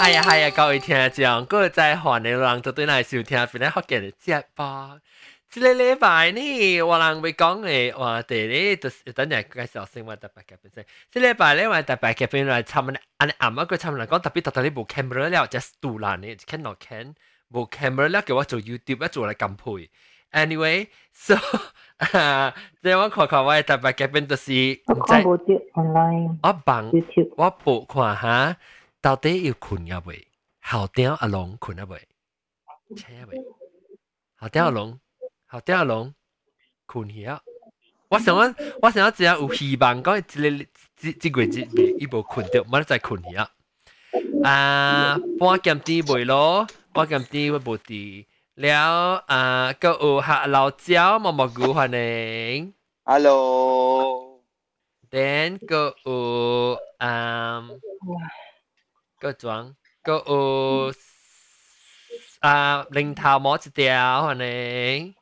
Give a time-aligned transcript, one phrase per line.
[0.00, 5.00] 哎呀系啊，各位听众，嗰个在韩嘅人就对嚟收听，边咧学嘅嚟节目。
[5.48, 10.84] 即个礼拜呢，我人会讲嘅话题咧，就是等阵介绍生活特别嘅本身。
[11.10, 17.14] 即礼拜咧，我特别嘅本来参问，安啱啱佢参问讲特别特特呢部 camera 了，just 杜兰呢，can not can
[17.52, 19.90] 部 camera 了，叫我做 YouTube 一做嚟揿配。
[20.32, 21.36] Anyway，so
[22.82, 26.90] 即我看看我特别嘅本就是，我看冇啲 online，我帮
[27.36, 28.56] 我报看下，
[29.01, 30.27] 到底要困入未？
[30.61, 32.07] 後頂阿龍困入未？
[32.95, 33.37] 車未？
[34.37, 34.99] 後頂阿龍。
[35.51, 36.13] 好掉龍
[36.85, 37.39] 困曉。
[38.09, 41.61] 我想我我想我只要有希望講即個即即個即
[41.97, 43.47] 伊無困着，冇再困曉。
[44.43, 48.25] 啊，半點啲袂咯，半點啲會無啲。
[48.55, 52.75] 了啊，個有客老椒毛毛菇歡迎。
[53.03, 54.43] Hello。
[55.09, 57.67] then 個有啊，
[59.19, 60.93] 个装个有
[62.39, 65.13] 啊，零头毛一条，可能。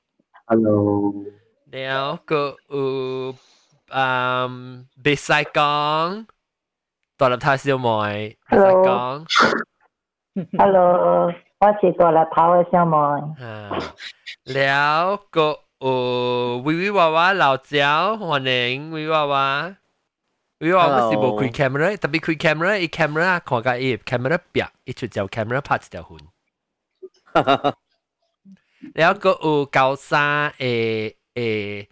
[0.46, 1.14] Hello。
[1.72, 3.36] 了个有
[3.90, 4.48] 啊，
[5.04, 6.28] 比赛讲，
[7.18, 9.26] 大粒太小妹，比赛讲。
[10.60, 12.96] Hello，我是大粒头的小妹。
[13.44, 13.72] 啊，
[14.46, 19.76] 了个有微微娃娃老蕉，可能微娃娃。
[20.60, 26.18] 因為我是無開 camera，特別開 camera，伊 camera 看個伊 camera 壁，伊就叫 camera 拍一條痕。
[28.96, 31.88] 然後閣有高三誒誒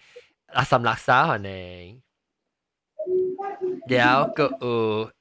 [0.53, 2.02] 垃圾垃圾可能，
[3.88, 5.11] 然後閣有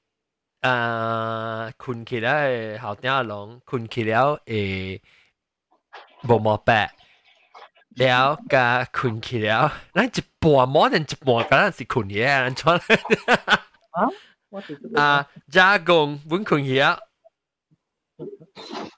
[0.61, 5.01] 啊困起來後頂龍，困起了誒
[6.29, 6.91] 無毛白。
[7.97, 12.81] 了甲困去了，咱一半 more than 一半，敢若是困去啊，咱穿
[13.93, 14.11] 啊，
[14.97, 16.99] 啊，加工阮困去啊，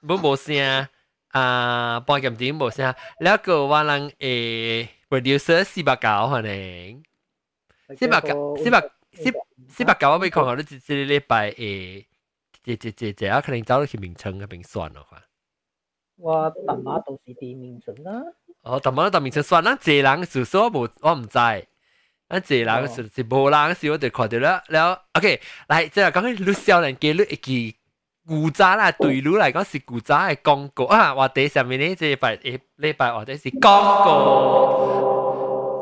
[0.00, 0.88] 阮无声
[1.28, 7.02] 啊，半点钟无声，了个我人诶 producer 四百九可能，
[7.98, 8.80] 四百九四百
[9.12, 9.32] 四
[9.68, 12.06] 四百九我未看好，你即即礼拜诶，
[12.62, 15.22] 即即即即啊，可能走落去名称嗰边算咯，话。
[16.18, 18.22] 我爸爸都是啲名称啊。
[18.68, 21.38] 我同埋都同名，算以嗱，谢人嘅事我冇，我唔知。
[21.38, 24.60] 嗱，谢人嘅事是冇人嘅，我哋看定啦。
[24.66, 27.76] 然后，OK，嚟，即系讲起，你需要人给你一句
[28.26, 31.14] 古仔啦，对你嚟讲是古仔嘅广告啊。
[31.14, 35.80] 我第上面呢，即系拜一礼拜，或者是广告。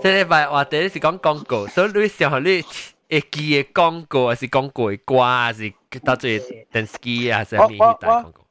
[0.00, 2.64] 即礼拜我哋是讲广告，所以你想你
[3.08, 5.70] 一句嘅广告系广告嘅歌，还是
[6.02, 6.38] 到最
[6.72, 8.41] 电视机啊，先面对打广告。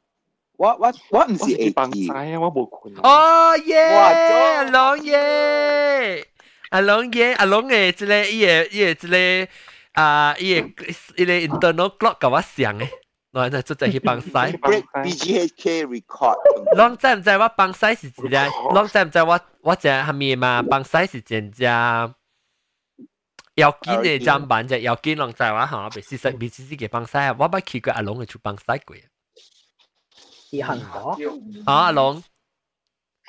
[0.61, 1.73] 我我我唔是會記，
[2.13, 2.93] 啊，我冇困。
[3.01, 3.81] 哦耶！
[3.97, 6.27] 阿龙耶！
[6.69, 7.33] 阿龙耶！
[7.33, 9.51] 阿龍嘅即個伊個伊個即個
[9.93, 10.67] 啊，伊個
[11.17, 12.87] 伊個 internal clock 甲我上嘅。
[13.31, 14.51] 我係做隻去幫曬。
[14.59, 16.37] BGHK record。
[16.75, 18.27] 啷知唔知我幫曬是一隻？
[18.29, 20.61] 啷知唔知我我隻係咪嘛？
[20.61, 21.33] 幫曬是一隻
[23.55, 25.89] 要緊嘅砧板隻要緊，啷知我嚇？
[25.89, 28.95] 別事實別事事嘅幫曬，我冇去過阿龍嘅出幫曬過。
[30.51, 31.63] 自行咗。
[31.63, 32.21] 嚇，阿龍，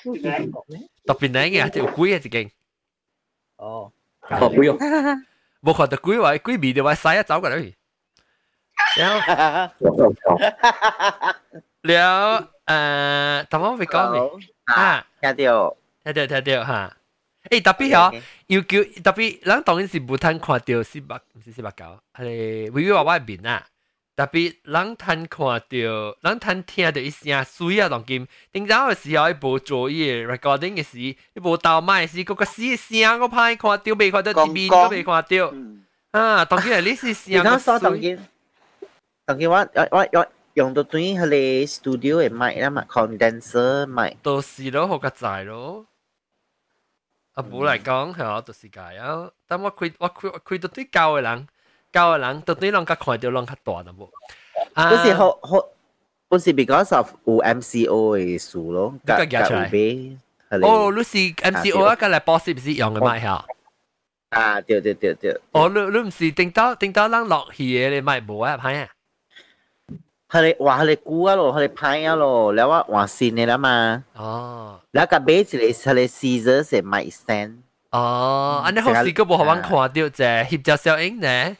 [0.03, 2.51] 特別靚嘅，條鬼嘅一件。
[3.57, 4.77] 哦，冇鬼用，
[5.63, 7.73] 冇看到鬼話，鬼味就話曬一走過嚟。
[11.83, 13.97] 了，誒，頭先咪講
[14.41, 16.97] 你啊，聽到，聽到，聽到嚇。
[17.51, 21.85] 誒，特別嗬，要叫特別，人當然是冇通看到四百，唔是四百九，
[22.15, 23.65] 係，因為我係面啊。
[24.22, 31.00] 特别咱通看到，咱通听到一声水啊，当今顶早嘅时候，一部做嘢 recording 嘅时，
[31.34, 35.54] 一部倒麦时，嗰个死声我怕看到，未看到面都未看到。
[36.12, 37.60] 啊，当然系呢是声嘅
[38.00, 38.20] 水。
[39.26, 44.16] 当然我我我我用到对佢哋 studio 嘅麦啦嘛，condenser 麦。
[44.24, 45.86] 到时咯，好个仔咯。
[47.34, 49.30] 啊，冇嚟讲系我到时解啊。
[49.46, 51.48] 但我开我开我开到啲教嘅人，
[51.92, 54.08] 教嘅人到啲人家看到人较大啦冇。
[54.76, 55.58] 嗰时好好，
[56.30, 60.18] 嗰时 because of 有 MCO 嘅事咯，个夹出嚟。
[60.64, 61.96] 哦，你是 MCO 啊？
[61.96, 63.46] 个嚟 boss 唔是用嘅麦吓？
[64.30, 65.40] 啊，对对对对。
[65.52, 68.58] 哦，你你唔是定到定到人落去嘅，你麦冇啊？
[68.64, 68.88] 系啊？
[70.30, 74.04] 佢哋话佢哋估啊咯，佢哋拍啊咯，แล้วว่า话线你啦嘛。
[74.16, 74.80] 哦。
[74.94, 77.54] แล้วก็เบสเลย佢哋 scissors 系 mic stand。
[77.92, 81.58] 哦，安尼好似个冇好揾看到啫，翕照小影呢？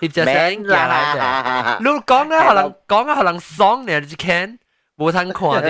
[0.00, 0.92] 協助聲夾下
[1.78, 1.84] 隻。
[1.84, 4.58] 你講啊，可能講啊，可能爽咧，你看
[4.96, 5.68] 冇通看到。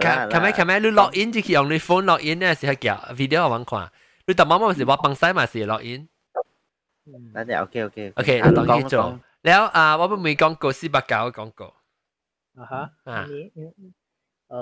[0.00, 3.90] 咁咁咁，你 log in 就去用你 phone log in 咧，時候夾 video 我揾看。
[4.26, 6.08] 你特媽媽是話幫曬嘛，是 log in。
[7.34, 9.18] 嗱就 OK OK OK，當佢做。
[9.46, 11.62] แล้วอ่าว่าเป็นมีกองโกซิบะเกาของโก
[12.58, 13.20] อ่าฮะอ่า
[14.50, 14.60] เอ่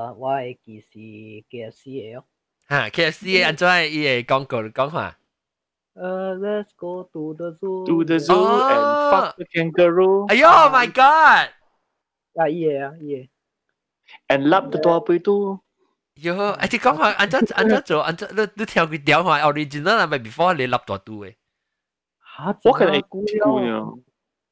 [0.00, 1.06] อว่าไอ้กี่สี
[1.50, 2.20] KFC เออ
[2.72, 5.08] ฮะ KFC อันจ้อยอีไอ้กองโกกองหัว
[5.94, 7.84] Uh, let's go to the zoo.
[7.86, 9.52] To the zoo and fuck the oh!
[9.52, 10.26] kangaroo.
[10.32, 11.52] Ayo, oh my god.
[12.36, 13.28] À, yeah, ah, yeah.
[14.28, 15.58] And lắp the tua bụi tu.
[16.24, 18.86] Yo, anh chị có mà anh chắc anh chắc rồi anh chắc nó nó theo
[18.86, 21.32] cái điều hòa original ah, là mày before để lắp tua tu ấy.
[22.20, 22.52] Hả?
[22.64, 23.00] What can I
[23.44, 23.52] do?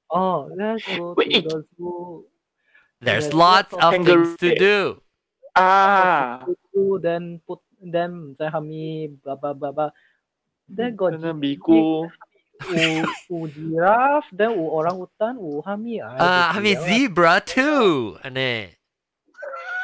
[0.08, 2.24] Oh, let's go to the zoo.
[3.00, 5.00] There's lots of things to do.
[5.54, 6.44] Ah.
[7.02, 7.58] Then put
[7.92, 9.90] them, then hami, blah blah blah blah.
[10.76, 11.32] Dia godzilla.
[11.34, 12.08] biku.
[12.60, 16.00] U, u giraffe, then u orang hutan, u hami.
[16.02, 18.18] Ah, hami zebra too.
[18.22, 18.76] Ane.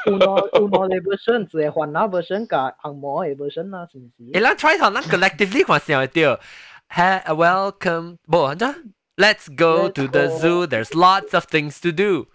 [0.06, 4.32] Uno uno le version 只会换那 version 甲红毛的 version 啦，是毋是？
[4.34, 6.38] 诶，咱 try 头咱 collectively 看先会着。
[6.88, 8.18] Ha, welcome.
[8.28, 8.54] Bo,
[9.16, 10.66] Let's go to the zoo.
[10.66, 12.26] There's lots of things to do.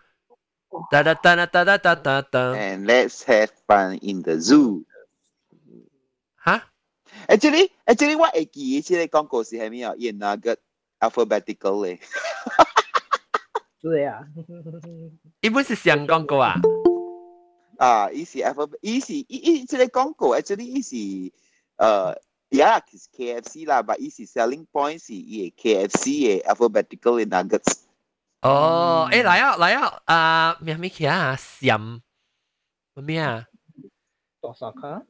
[0.92, 2.54] Da da da da da da da.
[2.56, 4.84] And let's have fun in the zoo.
[7.28, 9.94] 嚇？Actually, actually 我會記起個廣告是係咩啊？
[9.98, 10.58] 演那個
[11.00, 12.00] alphabetical 咧。
[13.82, 14.24] 是啊。
[15.42, 16.56] 一般是上廣告啊？
[17.78, 20.96] 啊，伊是 alphabet，伊是伊伊即個廣告，actually 伊是
[21.78, 22.18] 誒。
[22.52, 27.84] Yeah, it's KFC 啦，but 伊是 selling point 是伊嘅 KFC 嘅 alphabetical 嘅 nuggets。
[28.42, 31.38] 哦，誒來啊來啊，啊咩咩嘢啊？
[31.40, 32.02] 閃
[32.96, 33.48] 咩啊？
[34.41, 35.03] 多少卡？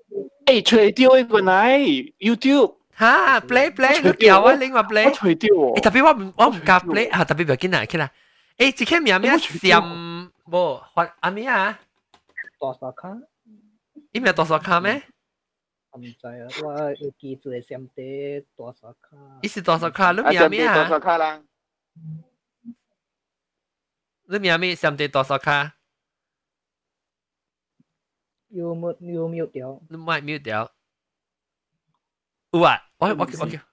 [0.47, 5.15] 诶，除掉一个奶 YouTube，吓，play play，你叫我拎话我 play。
[5.15, 5.77] 除掉喎。
[5.79, 8.11] 诶特别我唔我唔夹 play 啊，特别唔要紧啊，紧啦。
[8.59, 10.31] 诶，只只名咩闪？
[10.47, 11.79] 冇，发阿咩啊？
[12.59, 13.17] 多少卡？
[14.13, 15.03] 伊咪多少卡咩？
[15.93, 19.17] 唔知啊，我有记住系上底多少卡？
[19.43, 20.13] 伊是多少卡？
[20.13, 20.75] 你啊，名咩啊？
[20.75, 21.43] 上边多少卡啦？
[24.29, 24.75] 你名咩？
[24.75, 25.75] 上底多少卡？
[28.52, 29.82] 要 mute 要 mute 掉。
[29.90, 30.72] 你咪 mute 掉。
[32.52, 33.28] 有啊，我我我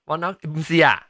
[0.05, 1.09] 我那唔是啊，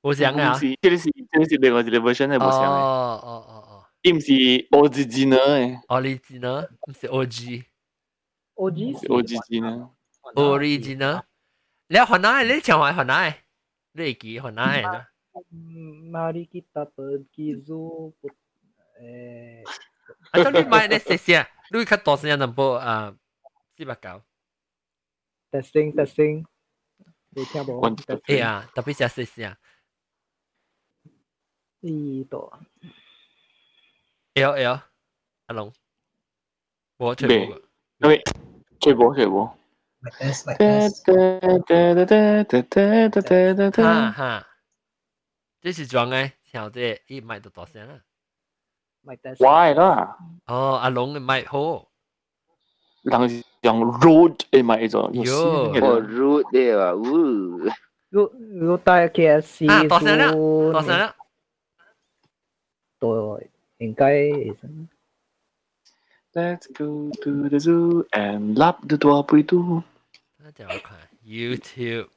[0.00, 2.68] 我想啊，这里是这里是另外一个 version 的，我想的。
[2.68, 4.32] 哦哦哦哦，伊唔是
[4.70, 7.64] original 的，original 唔是 OG。
[8.56, 9.90] OG 是 original。
[10.34, 11.22] original，
[11.88, 12.42] 你要换哪？
[12.42, 13.34] 你讲话换哪？
[13.92, 15.06] 你记换哪呢
[15.52, 18.12] ？Mari kita pergi zoo.
[19.00, 19.62] Eh,
[20.32, 21.46] atau ni main ni sesi ah.
[21.78, 23.16] 你较大声一点波啊，
[23.76, 24.22] 四百九。
[25.50, 26.44] testing testing，
[27.30, 27.82] 你听无？
[28.28, 29.58] 哎呀，特别加试试啊。
[31.80, 32.52] 呢度
[34.34, 34.80] ，L L，
[35.46, 35.72] 阿龙，
[36.96, 37.60] 我吹波，
[37.98, 38.22] 因为
[38.80, 39.44] 吹波吹波。
[43.82, 44.46] 哈哈，
[45.60, 48.00] 这是装诶，小姐一买就大声了。
[49.04, 49.48] Mike Tyson.
[49.48, 50.16] Why đó?
[50.46, 51.60] à, à lông mày Ho.
[53.04, 53.28] Đang
[53.62, 55.10] rằng road ấy mà ấy rồi.
[55.26, 55.72] Yo.
[55.82, 56.88] Ờ road đấy à.
[56.88, 57.68] Ừ.
[58.60, 59.66] Road tại kia si.
[59.68, 60.30] À, tỏ sơn á.
[60.72, 61.12] Tỏ sơn á.
[63.00, 63.40] Tôi
[63.78, 64.06] 应该
[66.34, 69.82] Let's go to the zoo and lap the door we do.
[71.24, 72.08] YouTube.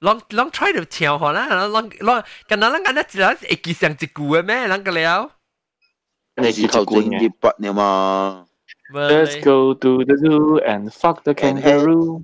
[0.00, 1.44] long long try ดูเชียวหัวนะ
[1.74, 2.18] ลองลอง
[2.48, 5.20] กันนั้นแล้วกันนะจีแล้วอีกกี่เสียงจิกูเว้แม่ลังกันแล้ว
[6.35, 8.47] 你是头前啲笔了嘛？
[8.93, 12.23] Let's go to the zoo and fuck the kangaroo.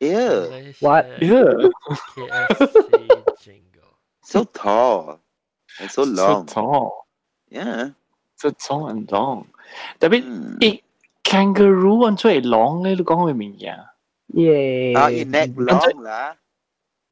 [0.00, 1.06] Yeah, What?
[1.20, 1.70] Yeah.
[2.14, 3.98] KFC jingle。
[4.22, 5.18] so tall
[5.80, 6.46] and so So long.
[6.46, 7.06] tall.
[7.50, 7.90] Yeah.
[8.36, 9.46] So tall and long.
[9.98, 10.80] 特别嗯诶
[11.24, 13.92] kangaroo 按出嚟 long 咧，你讲咩名嘢啊？
[14.32, 14.96] Yeah.
[14.98, 16.36] 啊，要 neck long 啦。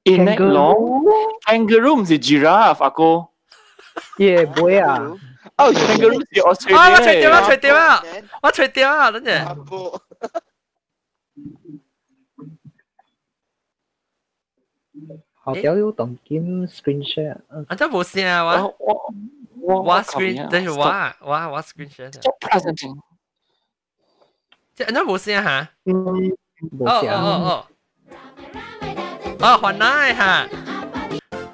[0.04, 1.04] In neck long
[1.46, 3.26] kangaroo 唔是 giraffe 阿哥
[4.18, 5.12] Yeah, boy 啊。
[5.55, 8.03] 啊，成個 Lucy 我除啊，我除掉啦，除掉啦，
[8.43, 10.01] 我除掉啦，等陣。
[15.53, 17.37] 學友要動檢 screen share。
[17.67, 19.13] 啊，真冇事啊，我我
[19.61, 20.85] 我我 screen，等陣我
[21.27, 22.09] 我我 screen share。
[24.73, 25.69] 即係真冇事啊嚇。
[25.85, 25.93] 嗯，
[26.77, 27.19] 冇事啊。
[27.19, 27.67] 哦哦哦。
[29.39, 30.47] 哦，還奶嚇。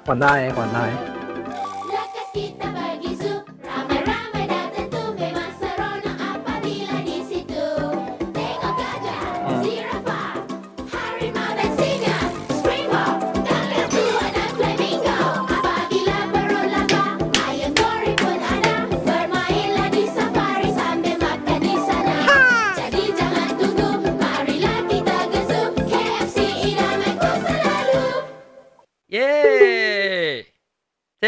[0.04, 1.17] 還奶，還奶。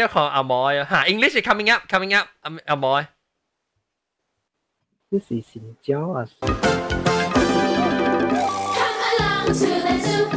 [0.00, 3.06] 系看阿毛嘅吓，English is coming up coming up 阿阿毛嘅。
[5.10, 6.52] 这是新疆啊， Come
[9.12, 10.28] along to the zoo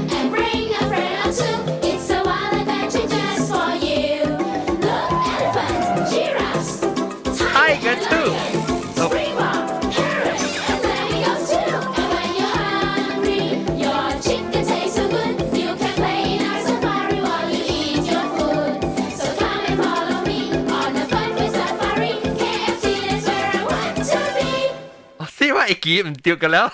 [25.64, 26.72] 一记唔掉嘅啦。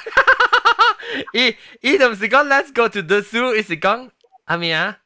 [1.34, 4.10] 伊伊就唔是讲 Let's go to the zoo，伊是讲
[4.46, 4.98] 系咪啊？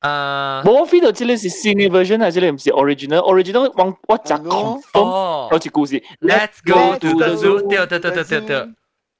[0.00, 6.02] 诶，我 feel 到这里是新嘅 version 啊，这里唔是 original，original 我我就 confirm 哦好似故事。
[6.20, 8.68] ，Let's go to the zoo，对对对对对对，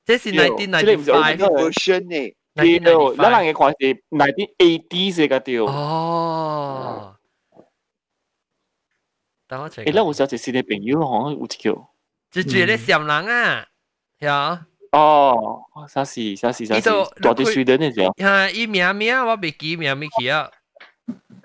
[0.06, 1.70] 这是 nineteen 这里唔是 ninety five。
[1.70, 2.34] version 呢？
[2.54, 5.58] 对， 1995咱人嘅看是 nineteen eighties 嘅对。
[5.58, 7.14] 哦，
[9.46, 11.90] 等我 check 诶，咱有时候一新嘅朋友好像有一条。
[12.30, 13.66] 就住咧上人啊，
[14.20, 20.50] 呀，哦，啥事啥事啥事呢度，大啲水的那种，呀，伊名名我未记名未记啊，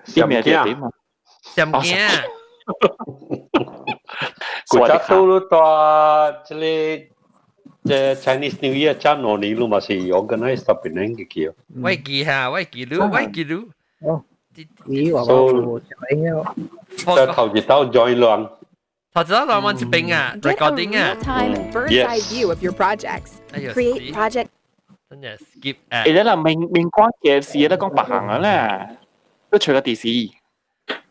[0.06, 0.90] 啲咩啲点啊？
[1.54, 2.08] 上镜，
[4.68, 7.06] 古早都咯，多即系
[7.84, 11.54] 即 Chinese New Year 差两年咯，嘛是 organize 特别难嘅叫。
[11.82, 13.68] 我记下，我记录，我记录，
[14.00, 14.24] 哦，
[14.54, 16.54] 啲咦，话 So- 我小英啊，
[16.96, 18.50] 即头一刀 join lang。
[19.14, 22.06] 头先我问一边啊 Get a ，recording 啊， real-time bird's Yes.
[22.06, 23.30] eye view of your projects.
[23.52, 24.46] 哎呀， Create 死 project
[25.08, 28.96] 真系 skip 啊诶，咱明明讲 KFC 咧讲白行啊咧，
[29.50, 30.30] 都除咗电视。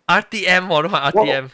[0.07, 1.49] ，RTM 我都话 RTM，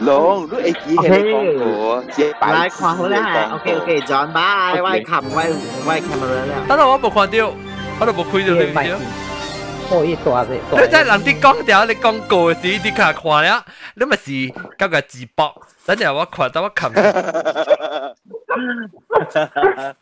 [0.00, 5.54] 龙，你会记起你讲过，只系来看好啦，OK OK，John bye，我系冚，我系
[5.86, 6.66] 我系 camera 啦。
[6.68, 7.54] 等阵我冇看到，
[8.00, 8.96] 我都冇开到你唔系 video。
[9.92, 16.92] 可以大只，你真系人哋讲掉，你讲过时啲卡看了，你咪是交个字幕，等阵我看到我冚。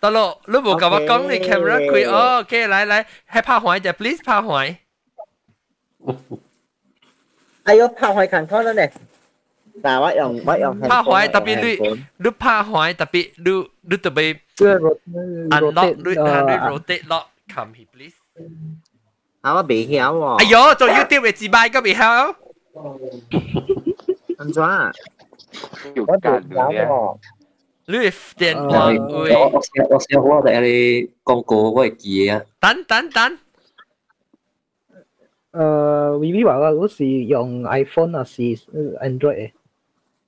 [0.01, 4.77] 得咯，你冇甲我讲你 camera 开，哦，OK，来来，系拍坏只，please 拍坏。
[7.65, 8.83] 哎呦，拍开看看啦呢。
[9.83, 14.89] 嗱，我用我用拍坏特别你你拍坏特别你你特别这个
[15.51, 18.15] unlock 你啊你呃 rotate lock come here please。
[19.41, 20.35] 啊，我未晓喎。
[20.37, 22.35] 哎呦，做 YouTube 嘅自摆个未晓。
[24.39, 24.93] 安怎啊？
[25.95, 26.87] 要我间做嘅。
[26.87, 27.19] 喎，
[27.87, 27.95] 你
[28.37, 33.39] 电话呃我会我写我写我哋你广告我会记啊，等等等，
[35.53, 39.53] 诶 Vivi 话我是用 iPhone 啊，是 Android 嘅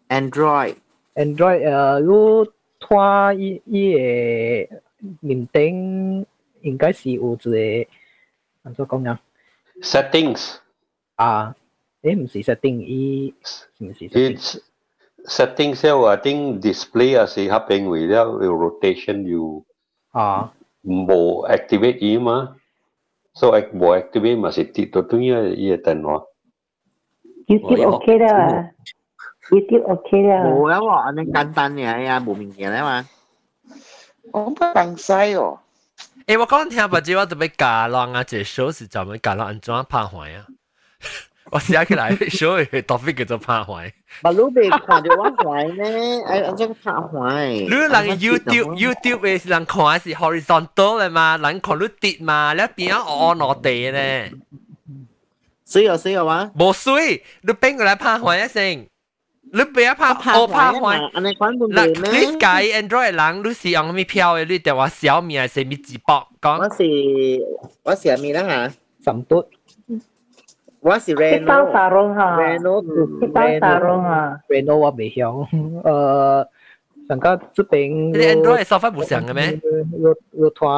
[0.09, 0.77] Android。
[1.15, 2.47] Android 诶，如
[2.79, 4.69] 拖伊伊嘅
[5.21, 6.25] 面顶
[6.63, 7.51] 应该是有一个，
[8.63, 9.21] 安怎讲啊？
[9.83, 10.57] Settings
[11.17, 11.55] 啊，
[12.03, 14.37] 诶唔是 setting，伊是唔是 setting？
[14.37, 14.61] it's
[15.25, 19.65] settings 咧，I think display 啊是合并为了有 rotation 要
[20.21, 20.53] 啊，
[20.85, 22.57] 冇 activate 伊嘛，
[23.35, 26.25] so 冇 activate 嘛是跌到对啊伊嘅电话。
[27.47, 28.71] YouTube OK 啦，
[29.51, 30.45] YouTube OK 啦。
[30.45, 33.09] 冇啊喎，安尼简单嘅呀，冇物件啊嘛。
[34.33, 35.13] 我唔放西
[36.28, 36.34] 哦。
[36.36, 40.46] 誒我講聽不知我特別教人啊，這 show 是專門教人安怎拍壞啊。
[41.52, 43.92] 我寫起來 show 嘅 topic 叫做拍壞。
[44.24, 46.24] 咪你未看到我坏呢？
[46.28, 47.48] 哎，安怎拍壞？
[47.50, 54.32] 你人 YouTube YouTube 是人看是 horizontal 的嘛，人看你跌嘛，你边啊我落地咧，
[55.68, 56.50] 水有水有啊？
[56.58, 58.88] 冇水，你邊個來拍壞一聲？
[59.53, 61.11] 你边啊拍我拍坏？
[61.15, 62.21] 安尼款唔嗱，对咩？
[62.21, 64.45] 你解 Android 人，你是用咩票嘅？
[64.47, 66.77] 你电话小米还是咪直播我讲？
[66.77, 67.47] 是
[67.83, 68.75] 我是咩啦吓？
[69.05, 69.25] 什么？
[70.81, 71.73] 我是去当 Reno。
[71.73, 74.39] 沙龙哈， Reno 去当沙龙哈。
[74.49, 75.49] Reno 我未晓，
[75.83, 76.47] 诶，
[77.09, 79.59] 上个这边你 Android 收翻唔上嘅咩？
[79.99, 80.69] 有有拖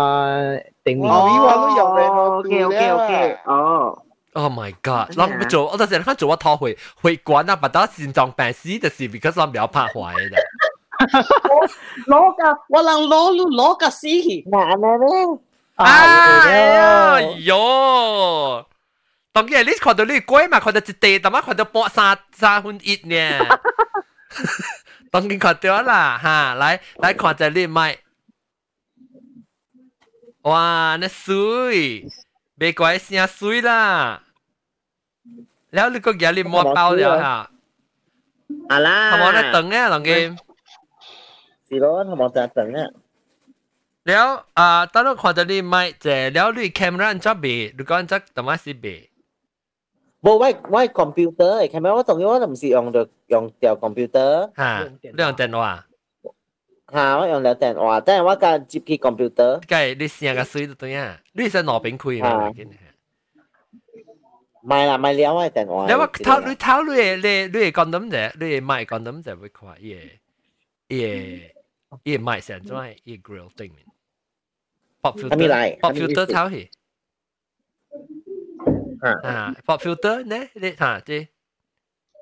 [0.84, 4.02] 定面，哦，我都用 Reno OK OK OK，哦。
[4.34, 5.16] Oh my god！
[5.16, 10.36] 人不做，我当时佢做我拖回回关啊，把到心脏病死就是 because 我唔要拍坏嘅。
[12.06, 15.38] 攞架我能攞攞个死去，难啊咧，
[15.76, 18.66] 哎呀哟！
[19.32, 23.46] 当然你看到你贵嘛，看到一地，但系看到半三三分一呢。
[25.10, 27.98] 当然看到啦，哈，来来看下你咪。
[30.42, 32.04] 哇，那水，
[32.58, 34.22] 别怪声水啦。
[35.74, 37.50] แล้ว你个嘢你摸包了哈，
[38.68, 39.12] 啊啦。
[39.12, 40.36] 系冇得等嘅，当然。
[41.68, 42.80] 是咯，同埋就等啊。
[44.08, 44.26] แล้ว
[44.58, 47.44] อ่าตอนนั้น看到你咪即系แล้ว你 camera อันจะเบ
[47.76, 48.86] ดูก่อนจะทำไมสิเบ
[50.24, 55.84] 冇喂喂 computer 嚟，camera 我同样我都唔是用到用掉 computer，吓，你用电话，
[56.92, 62.10] 吓我用了电话，但系我家接起 computer，计你声个水都对啊，你系攞边开
[64.64, 64.64] 嘛？
[64.64, 65.86] 买啦买了我电话。
[65.86, 70.00] 你话偷你偷你系你你系讲咁啫，你系卖讲咁就会看伊个
[70.88, 71.40] 伊
[71.88, 73.78] 个伊个卖成咗伊个 grill 对面，
[75.00, 76.70] pop 系咪嚟 filter，pop 系咪 filter 嚟偷去。
[79.22, 80.48] 啊，pop filter 呢？
[80.54, 81.28] 你吓即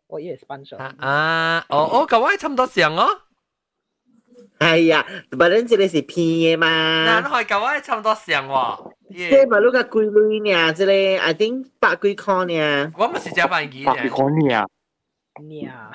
[0.07, 0.76] 我也是半手。
[0.76, 3.23] 啊，哦哦，咁我差唔多上哦。
[4.62, 7.23] 系啊，但系呢个是骗嘅嘛。
[7.23, 8.92] 嗱，开咁我差唔多上喎。
[9.11, 10.73] 即系咪嗰个贵女呢？
[10.75, 12.92] 即系 I think 百几块呢。
[12.99, 14.66] 我咪是只万几百几块呢？
[15.62, 15.90] 呀，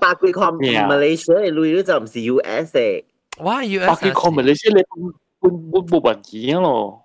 [0.00, 3.04] 百几块马来西亚嘅女就唔是 US 嘅。
[3.38, 4.82] 哇，US 百几块咪你先你
[5.38, 7.02] 半半部文件咯。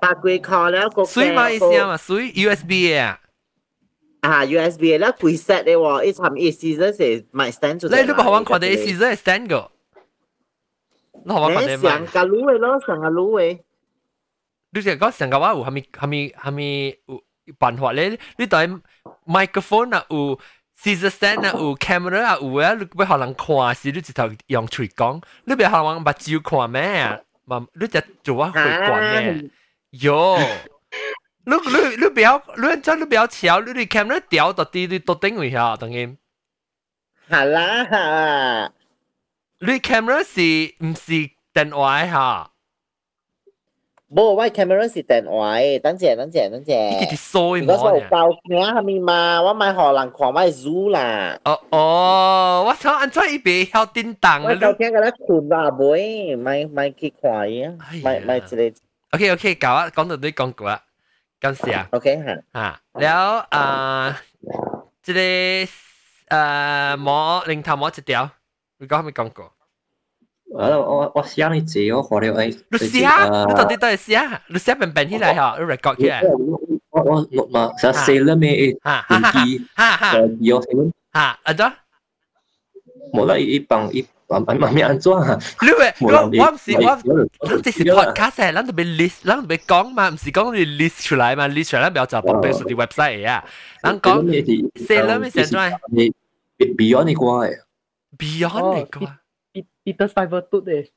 [0.00, 1.04] 百几块咧个。
[1.04, 3.18] 水嘛意思啊嘛，水 USB 嘅啊。
[4.20, 8.00] 啊，USB 咧贵 set 嘅喎，一层一 scissor 系买 stand 出嚟。
[8.02, 9.70] 你都冇玩看到 scissor 系 stand 个。
[11.24, 13.60] 你好玩看到上架撸嘅咯，上架撸嘅。
[14.72, 16.98] 你就讲上架话有系咪系咪系咪
[17.44, 18.18] 有办法咧？
[18.36, 18.68] 你对
[19.26, 20.38] microphone 啊有
[20.80, 27.20] scissor stand 啊有 camera 啊有啊，你要学人看时，你直头用嘴讲，你唔系学人目睭看咩啊？
[27.44, 29.50] 嘛，你就做啊会惯嘅。
[29.90, 30.38] 有。
[31.42, 36.16] 你你你不要，你真你不要瞧，你你 camera 掉到地你都顶位下，等于。
[37.28, 38.72] 系啦吓。
[39.59, 42.51] 你 camera 是唔是電話哈？
[44.13, 45.79] 冇，我 camera 是電話。
[45.81, 46.99] 等陣，等陣，等陣。
[46.99, 47.91] 你啲衰唔好啊！
[47.91, 51.39] 我有教佢嘛，我咪學人看我 zoo 啦。
[51.45, 52.93] 哦哦，我操！
[52.93, 54.49] 安怎伊袂曉叮當咧？
[54.49, 58.75] 我頭先甲咧困啦，袂，咪咪去看伊啊，咪咪之類。
[59.11, 60.83] OK OK，搞啊，講到你講過啦，
[61.39, 61.87] 感謝啊。
[61.91, 64.21] OK 嚇嚇，然後啊，
[65.01, 65.19] 即個
[66.35, 68.29] 誒毛零頭毛一條。
[68.78, 69.44] 你讲系咪讲过？
[70.58, 72.58] 啊，我我写你字，我学了诶。
[72.70, 72.98] 你写，
[73.48, 76.22] 你到底都系写，你写笨笨起来吓，你 record 起来。
[76.90, 78.76] 我我我嘛，实写了咩？
[78.82, 79.44] 哈哈哈
[79.76, 80.90] 哈哈，有写了。
[81.12, 81.72] 哈，啊咗？
[83.12, 84.04] 冇啦，一帮一。
[84.28, 85.36] 慢慢慢慢安怎啊？
[85.60, 86.96] 你喂，我我唔是我，
[87.48, 93.44] 咱这是 podcast 诶，咱特别 list，咱特别讲嘛，唔是讲你 list 出来嘛，list 出来不要就放对数啲 website 啊。
[93.82, 95.72] 咱讲写了咩写出来？
[96.58, 97.58] Beyond 你歌诶
[98.19, 99.01] Beyond oh, này cơ
[99.53, 100.91] P Peter Cybertooth ấy.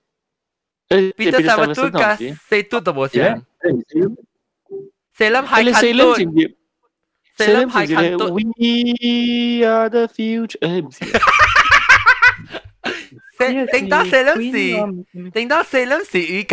[0.88, 2.16] Ê, Peter, Peter Cybertooth cả
[2.50, 3.34] Seytooth đâu bố xe.
[5.18, 6.20] Salem hai khăn tooth.
[7.38, 8.32] Salem hai khăn tooth.
[8.32, 10.58] We are the future.
[10.60, 10.80] Ê,
[13.90, 14.74] đó Salem gì?
[15.34, 16.44] Tính đó Salem gì.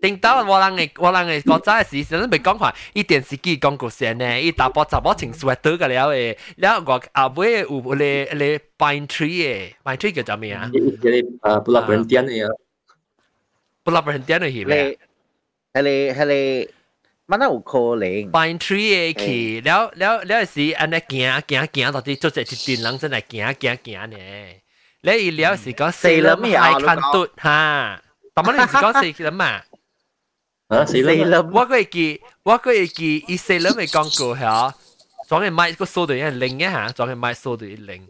[0.00, 0.10] 嘅怪。
[0.10, 10.68] 顶到我人嘅我人嘅国家嘅时，阵都未讲话，伊电视机广告先呢，伊大波杂波穿 sweater 嘅了诶，了我后尾有咧咧 pine tree 嘅，pine tree 叫做咩啊？
[10.72, 12.50] 诶，布拉本店嘅啊，
[13.84, 14.98] 布拉本店嘅系咩？
[15.72, 16.68] 系你系你。
[17.28, 18.32] 乜都有可能。
[18.32, 24.16] pine tree 嘅去，了了了时安尼行行行到啲，做只一群人真系行行行呢。
[25.02, 28.02] 你伊了是讲四粒系看嘟哈，
[28.34, 29.62] 但系你是讲四粒嘛？
[30.68, 31.22] 啊，四粒。
[31.34, 34.74] 我个会记，我个会记，伊四粒咪讲过吓，
[35.28, 38.08] 总系买个数对一零一下，总系买数对一零。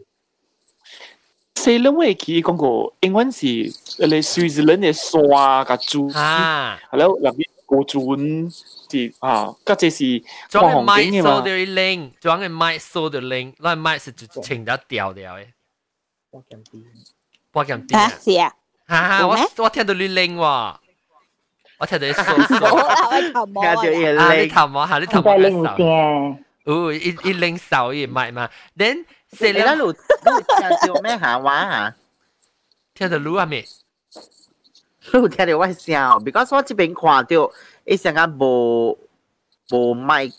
[1.55, 8.51] 四粒我记讲过，英文是诶瑞士人嘅沙甲猪，啊，系咯，入边个转。
[8.93, 15.47] 是啊，嗰只是装嘅麦收到零，装嘅麦收到零，那麦是就清得掉掉嘅。
[16.29, 16.83] 波咁啲，
[17.51, 18.53] 波咁啲啊，是啊，
[19.19, 20.75] 吓我我听到你零喎，
[21.79, 23.45] 我听到你扫扫，听到
[23.83, 29.93] 你啊你头摸下，你头摸零声，哦，一一零扫一麦嘛，then 四零，你你
[30.83, 31.95] 听到咩下话啊？
[32.93, 33.65] 听到录啊咩？
[35.13, 37.51] 你听到我声，because 我这边看到。
[37.85, 38.97] 一成间无
[39.71, 40.33] 无麦，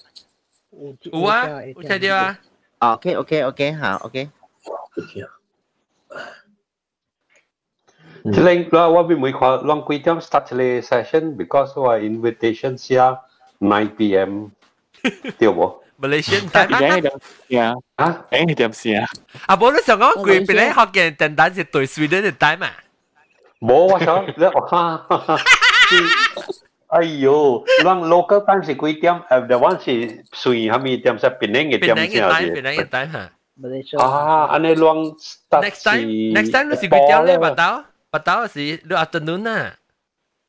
[1.02, 2.38] 有啊，有听到啊。
[2.78, 4.30] OK OK OK 好 OK。
[8.32, 12.98] 即系我我边每看 long 几点 start 呢 session，because 我 invitation 写
[13.60, 14.50] nine PM，
[15.38, 15.76] 对冇？
[16.00, 17.74] Malaysian time 啊？
[17.96, 18.24] 啊？
[18.30, 19.06] 诶你点写啊？
[19.46, 22.72] 啊，冇你上讲佢边咧学嘅电单是对 Sweden 嘅 time 啊？
[23.60, 25.38] 冇我想你我哈哈哈。
[26.88, 29.14] 哎呦，咱 local time 是几点？
[29.28, 29.90] 诶，the one 是
[30.32, 31.18] 随虾米点？
[31.18, 32.30] 系槟城嘅点先系。
[32.30, 33.12] 槟城嘅 time
[33.92, 33.98] 吓。
[34.04, 35.14] 啊，安尼乱
[35.50, 37.38] Next time，next time 你是几点咧？
[37.38, 39.74] 八刀， 八刀是你 afternoon 啊。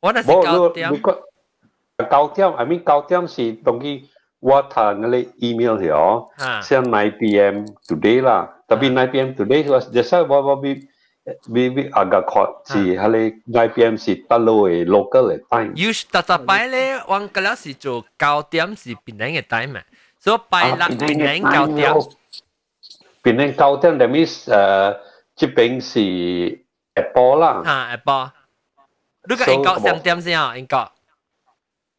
[0.01, 0.91] 我那是九点。
[0.91, 4.03] 九点，I mean 九点是当佢
[4.39, 7.65] 我睇嗰啲 email 咗，啊像 nine p.m.
[7.87, 9.29] today 啦，特别 nine p.m.
[9.33, 10.75] today was just 我我比
[11.51, 13.07] 比比agak hot 是系
[13.47, 13.95] 你 nine p.m.
[13.97, 15.73] 是大陆嘅 local 嘅 time。
[15.75, 19.83] 要特特摆咧，我嗰阵时做九点是边两嘅 time 啊，
[20.19, 21.93] 所以拜六边两九点。
[23.23, 24.97] 边两九点，that means 诶，
[25.37, 26.59] 这边是
[26.95, 28.31] Apple 啦，啊，下晡，
[29.27, 30.91] 你个英国三点先啊，英国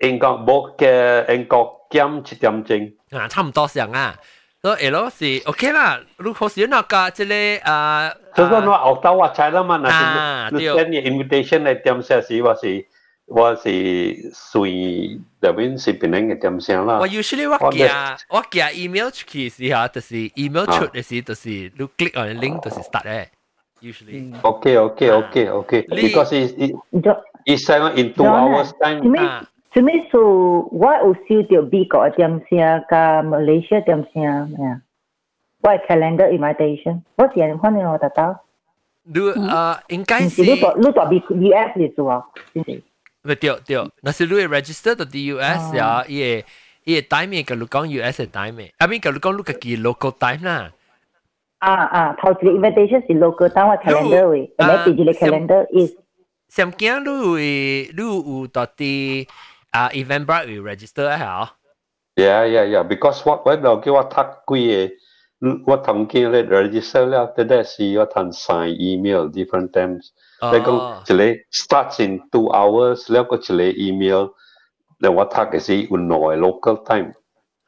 [0.01, 2.95] 英国冇嘅英国减七点钟。
[3.11, 4.17] 啊，差唔多上啊。
[4.63, 12.87] 所以咯是 OK 啦，如果是那个即系啊，所以我后头我猜啦嘛，那啊是你对 send 嘅 invitation 嚟点写时，我是
[13.27, 13.69] 我是
[14.33, 16.99] 随入边是边两嘅点写啦。
[16.99, 17.85] 我 usually 我寄
[18.29, 23.31] 我寄 email 出去时候，就是 email 出嘅时，就是你 click on the link 就是 start 咧
[23.81, 24.33] ，usually。
[24.43, 25.85] Okay, okay, okay, okay.
[25.89, 29.01] Li- Because it's it, Jo- it's seven in two John hours 啊 time.
[29.03, 34.81] 做咩啊做咩数我有收到美国嘅点声，加 Malaysia 点声咩啊？
[35.63, 38.41] 我系 calendar invitation，我自然可能我得到，
[39.05, 42.25] 你啊应该唔是是你代你代 B US 嚟做啊？
[42.55, 42.83] 先是
[43.23, 46.47] 唔对对，那是你 register 到啲 US 啊，伊个
[46.85, 50.71] 伊个 time 个你讲 US 嘅 time，啊边个你讲你个记 local time 啦。
[51.62, 54.48] À à, thao à, chỉ invitation si local tao calendar wi.
[54.58, 55.92] Cái chỉ calendar is.
[56.50, 59.26] Xem kia lu wi lu u tao ti
[59.72, 61.46] à Eventbrite wi register hả?
[62.16, 64.90] Yeah yeah yeah because what when now kêu what thắc quy
[65.66, 70.10] 我同佢咧 register 了，即係是我同 sign email different times。
[70.40, 71.46] 你講一個 à.
[71.52, 74.30] starts in two hours，了個一個 email，
[75.00, 77.14] 你我讀嘅是原來 local time。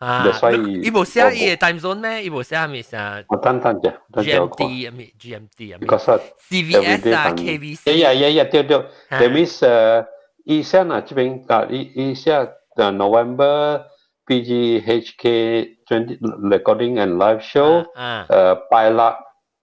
[0.02, 2.22] 啊， That's why 伊无写伊个 time zone 咩？
[2.24, 4.68] 伊无写系咪写我等等啫，等阵我讲。
[4.68, 4.92] GMT 啊？
[4.96, 7.82] 咪 GMT 啊咪 Because 我 CVS 啊 everyday 同 KVC。
[7.84, 8.76] Yeah, yeah, yeah, yeah, 对对。
[8.76, 8.84] 啊
[9.20, 10.06] That means 诶，
[10.44, 13.82] 以前啊，这边啊，以以前诶 November
[14.26, 19.00] PGHK twenty recording and live show 啊诶拜六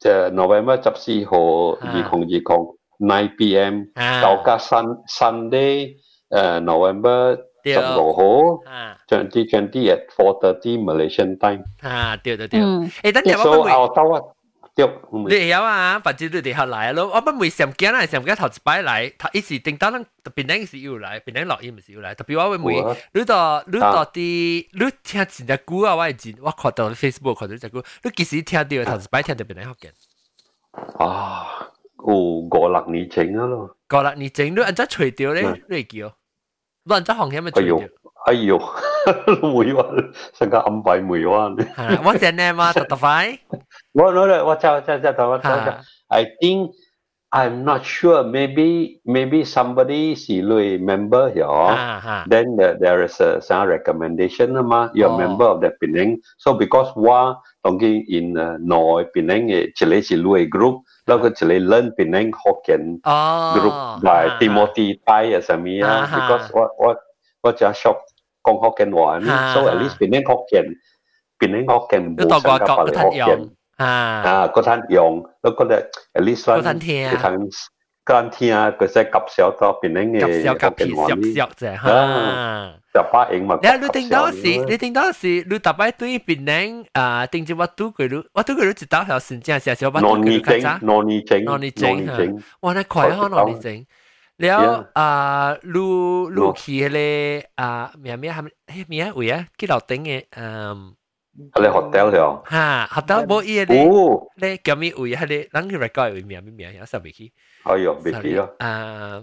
[0.01, 1.37] 诶 November 十四号
[1.79, 2.43] 二零二零
[2.99, 5.95] nine PM 啊到加 Sun Sunday
[6.29, 11.63] 诶 November 对 十六号啊 twenty twenty at four thirty Malaysian time。
[11.81, 12.59] 啊，对对对。
[12.59, 13.71] 嗯诶，等阵我 So 不会。
[13.71, 14.21] 后头啊，
[14.75, 17.11] 对，你有啊，或者你哋学嚟咯。
[17.13, 22.13] 我不会上惊啦，上惊头一摆嚟，头一时定当咱特别顶时要嚟，别顶落音时要嚟。
[22.15, 31.03] 特别我会每有啊你到你到啲你听前只歌啊，我系前我看到 Facebook 看到只歌，你几时听到头一摆听到别顶学嘅？
[31.03, 31.69] 啊，
[32.05, 33.75] 有五六年前啊咯。
[33.87, 36.13] 个啦，你整你按则除掉咧，你会叫，
[36.83, 37.87] 你按则行险咪除哎呦掉。，
[38.25, 38.57] 哎呦，
[39.41, 41.55] 梅湾成个暗闭梅湾。
[41.75, 43.37] 系我只 name 啊，特特快。
[43.93, 46.71] 我我我找找找找找啊 I think
[47.31, 48.23] I'm not sure.
[48.23, 51.49] Maybe maybe somebody 是类 member 咗。
[51.51, 54.91] 啊哈 Then there, there is a some recommendation 啊嘛。
[54.93, 56.19] You're 哦 member of the Penang.
[56.37, 58.75] So because 我当然 in 诶内
[59.11, 66.96] Penang 嘅一个是类 group， 那个只能认别人 Hokkien group 来 Timothy Tai 啊什么啊，because 我我
[67.42, 67.96] 我只 shop
[68.44, 69.18] 讲 Hokkien 话
[69.52, 70.76] ，so at least 别人 Hokkien
[71.36, 77.50] 别人 Hokkien 冇參加法嚟 Hokkien 啊，嗰陣用，我覺得 at least 嗰陣聽，嗰陣
[78.04, 81.34] 嗰陣聽，佢即係夾少到別人嘅 Hokkien 話呢，
[81.90, 82.74] 啊。
[83.62, 87.54] Ya lu ting dao si, lu ting dao si, lu tapai tu Penang ah ting ji
[87.54, 90.28] watu ku lu, watu ku lu ji dao xiao xin jia xia xiao watu ku
[90.28, 90.78] lu ka cha.
[90.82, 92.42] No ni jing, no ni jing, no ni jing.
[92.62, 93.86] Wa na kuai ha no ni jing.
[94.40, 100.94] 了啊，路路去咧啊，咩咩含迄咩位啊，去楼顶嘅嗯，
[101.52, 103.86] 迄个 hotel 了，哈，hotel 无伊咧，
[104.36, 105.14] 咧叫咩位？
[105.14, 107.30] 迄个咱去 record 位咩咩咩，有啥未去？
[107.64, 109.22] 哎哟，未去咯，啊。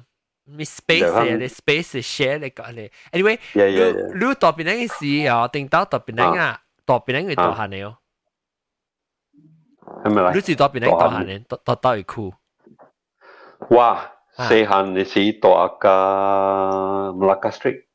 [0.50, 7.98] miss space 嚟，你 space share 你講你，anyway，你你到邊陣時哦，定到到邊陣啊，到邊陣會到下你哦，
[10.04, 10.32] 係咪啦？
[10.34, 12.34] 你住到邊陣到下你，到到到一區。
[13.72, 14.14] 哇！
[14.38, 15.90] 細漢你是到阿家
[17.18, 17.86] Malacca Street。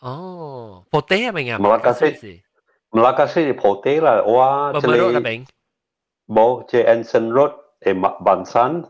[0.00, 4.72] 哦，布袋係咪啊？Malacca Street，Malacca Street 布袋啦，哇！
[4.74, 5.46] 即係
[6.28, 8.84] 冇，即係 Anson Road 誒，麥板山。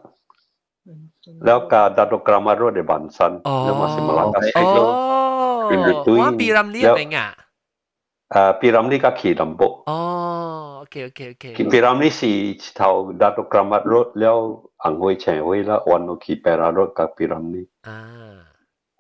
[1.24, 3.32] Oh, แล้วการดัตโกรามารุ่นในบันซัน
[3.64, 4.78] แล้วมาสิมาลังกาสิโล
[5.70, 7.18] อินดิตุยปีรัมลีเป็นไง
[8.34, 9.72] อ่าปีรัมลีก็ขี่ลำบก
[10.78, 12.36] โอเคโอเคโอเคขี่ปีรัมลีสี่
[12.76, 14.36] เท่าดัตโกรามารุ่นแล้ว
[14.84, 17.98] อังหวยเฉยหวยแล้ววันนู้ขี่ไปรารุ่นกับปีรัมลีอ่า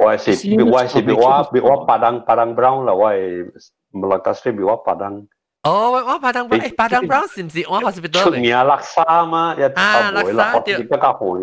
[0.04, 0.36] วายสิบ
[0.74, 1.34] วายสิบว่า
[1.68, 3.18] ว่าปาดังปาดังเบราว์ละวาย
[3.98, 5.14] มาลังกาสิบว่าปาดัง
[5.64, 5.72] โอ้
[6.08, 11.42] ว่าปาดังเบราว์ปาดังเบราว์สิมสิว่าเขาสิบตัวเลยชุดเมียลักซ่ามาอย่าทำหวยละเขาสิบก็กะหวย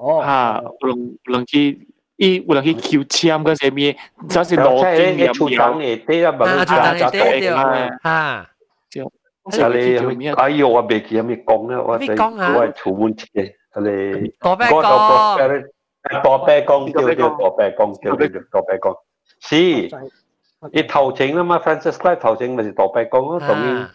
[0.00, 1.86] 哦，啊，有人有人去，
[2.16, 3.76] 伊有人去求签个啥物，
[4.28, 5.62] 只是路径也唔有。
[5.62, 5.74] 啊，
[6.64, 7.48] 出檔嘅對對，
[8.02, 8.46] 啊，
[8.88, 9.04] 就。
[9.04, 12.10] 啊你，哎呦，我未記有咩講咧，我哋
[12.54, 14.28] 我係儲滿錢嘅，啊你。
[14.40, 15.64] 多啤講。
[16.22, 18.96] 多啤講叫叫多啤講叫叫多啤講，
[19.40, 19.56] 是。
[20.72, 23.86] 伊頭前啊嘛，Francis Clark 頭前咪是多啤講咯，同伊。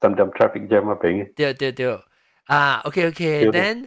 [0.00, 1.24] 等等 traffic jam 啊，俾。
[1.36, 1.98] 對對對，
[2.46, 3.86] 啊，OK OK，then。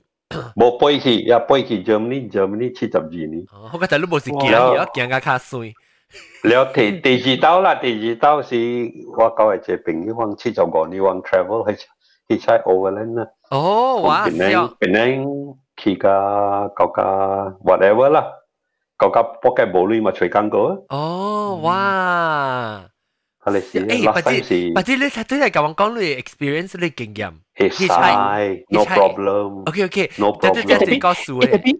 [0.55, 3.45] 冇背起，也背起 Germany Germany 七十二年。
[3.73, 5.73] 我觉得你冇时惊，我惊个卡衰。
[6.43, 8.55] 了第第二刀啦，第二刀是
[9.17, 11.87] 我交一个平友，往七十五年往 travel 去
[12.27, 13.27] 去采 overland 啦。
[13.49, 14.73] 哦，哇，是啊。
[14.79, 17.01] 可能去个搞个
[17.63, 18.25] whatever 啦，
[18.97, 20.11] 搞个 pocket 玻璃嘛。
[20.89, 22.90] 哦，哇。
[23.43, 24.31] 佢哋試誒，或者
[24.75, 29.69] 或者你睇都係咁樣講，你 experience 你經驗，係係，no problem。
[29.69, 30.39] OK OK，no problem。
[30.41, 31.79] 但係你講數誒，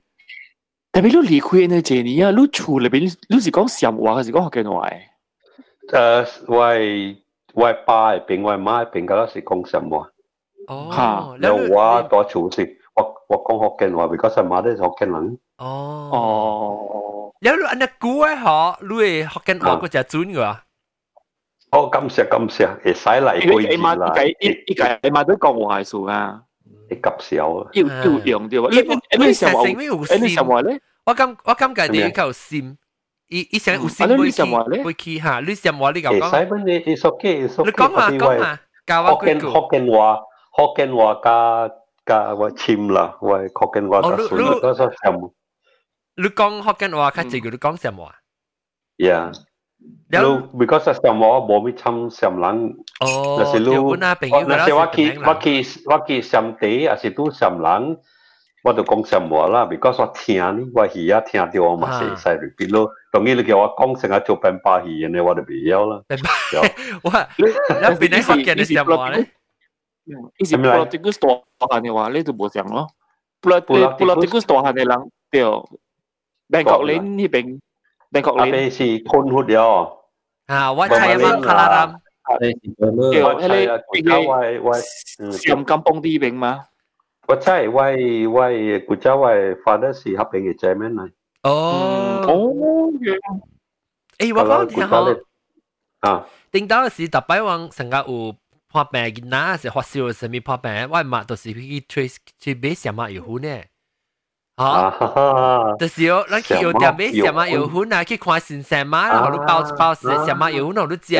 [0.92, 4.90] 但係你離開呢幾年啊，你出嚟邊，你是講上話還是講學嘅話？
[5.92, 10.08] 誒，我我爸邊我媽邊個是講上話。
[10.68, 11.48] 哦，嚇！
[11.74, 15.38] 我多出是，我我講學嘅話，因為上媽都係學嘅人。
[15.58, 20.58] 哦哦，然後你安那估誒，嗬，你學嘅話嗰隻準㗎。
[21.72, 24.14] 哦，感谢感谢，会使来过去啦。
[24.42, 26.42] 伊伊家伊嘛都讲话数啊，
[26.90, 28.68] 你急少啊，要要用对吧？
[28.72, 29.66] 你你你什么？
[29.68, 30.80] 你什么咧？
[31.06, 32.76] 我感我感觉你夠閃，
[33.30, 36.30] 伊伊想有閃會起會起嚇，你什麼你講講？
[36.30, 37.66] 使乜你你熟嘅熟嘅？
[37.66, 39.40] 你講嘛講嘛，教我句句。
[39.40, 40.20] 學緊話，
[40.58, 41.72] 學緊話加
[42.06, 45.34] 加我簽啦，我學緊話加數啦，加數什麼？
[46.18, 48.12] 你講學緊話，佢就叫你講什麼
[48.98, 49.32] ？Yeah。
[50.10, 52.72] lu because là xem mỏ bỏ mi chăm xem lắng
[53.40, 54.16] là sẽ lu là
[54.68, 57.96] sẽ vaki vaki vaki xem tế à sẽ tu xem lắng
[58.64, 66.02] và tôi cũng xem mỏ là because tôi 听你我喜啊听到我嘛 sẽ sẽ 比如同意你叫我講成日做病巴戲嘅，我就唔要啦。
[67.04, 67.28] 哇！
[67.38, 67.46] 你
[68.00, 69.26] 變你發嘅你點話咧？
[70.38, 72.88] 伊是 political 大漢嘅話，你就冇想咯。
[73.42, 75.44] political 大漢嘅人，對，
[76.48, 77.60] 美國你呢邊。
[78.13, 79.99] Bangkok 阿你，伯是潘活咗，
[80.47, 84.79] 啊，我猜嘛，卡拉兰，对，我迄猜啊，个古家喂喂，
[85.19, 86.67] 嗯，上金邦啲边嘛，
[87.29, 91.11] 我猜喂喂，古家喂 father 是合并嘅姐妹嚟，
[91.43, 92.53] 哦，哦，
[94.19, 98.37] 诶，我讲听下，啊，顶到时特摆往成个有
[98.69, 103.63] 破病嘅嗱，是发烧什么破病，我妈都是去吹去买什么药粉呢？
[104.62, 105.76] 啊！
[105.80, 111.16] 就是有，咱去有点咩什么有粉啊，去看新鲜嘛，然后你包包食什么有粉，然后你食，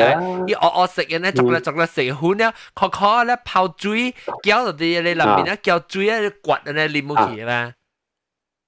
[0.46, 7.72] 伊熬熬食，然后逐粒逐粒食粉了，烤烤了泡水，搅到啲咧入面咧搅水咧刮咧淋落去啦。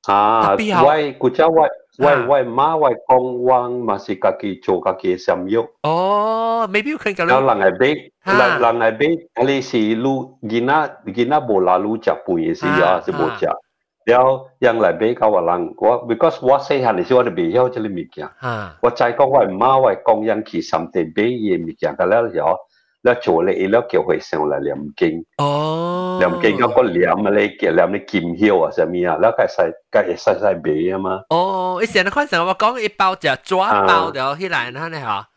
[0.07, 0.55] 啊！
[0.57, 1.67] 喂，古家喂
[1.99, 5.67] 喂喂妈喂公汪，嘛是家己做家己 sem 肉。
[5.83, 13.49] 哦，maybe you can 有人係俾，人人係俾，你是路見啊見啊無啦路食飯嘅事啊，是無食。
[14.07, 18.29] 了，原來俾佢話人，我，because 我識下你先，我哋未曉，真係未驚。
[18.41, 21.97] 啊，我再講話，媽話講樣奇，什麼嘢未驚？
[21.97, 22.45] 嗰咧就，
[23.03, 25.25] 嗱坐嚟，嗱叫佢上嚟念經。
[25.39, 26.19] 哦。
[26.21, 29.17] 念經嗰個念咪嚟嘅，念咪金響啊，就係咪啊？
[29.21, 31.21] 嗱，佢洗，佢洗洗鼻啊嘛。
[31.31, 35.29] 哦，以前你講成我講一包就抓包掉，佢嚟啦你嚇。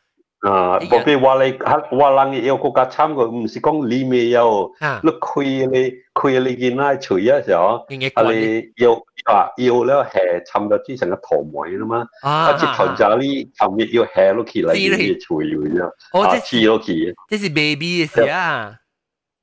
[0.49, 1.53] 啊，无比话你
[1.99, 4.71] 话人有个家参个，唔是讲里面有，
[5.05, 8.93] 你开你开你见拉除一时候，啊你要
[9.31, 14.67] 啊要咧系参咗之成个头尾啦嘛，啊接头就呢寻日要系落起嚟
[15.13, 18.75] 要除咗，啊黐落去，这是 baby 嘅事啊。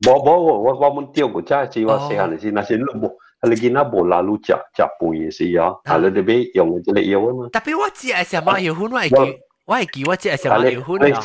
[0.06, 3.10] 冇冇我我我们钓过真系我细汉时，那时你冇。
[3.42, 7.48] 你见那无啦路食食饭嘅事啊，系你哋俾用嘅你要啊嘛。
[7.54, 9.18] 特别我知系什么要款，我系叫。
[9.66, 11.22] 我系记我只系成日聊欢啊，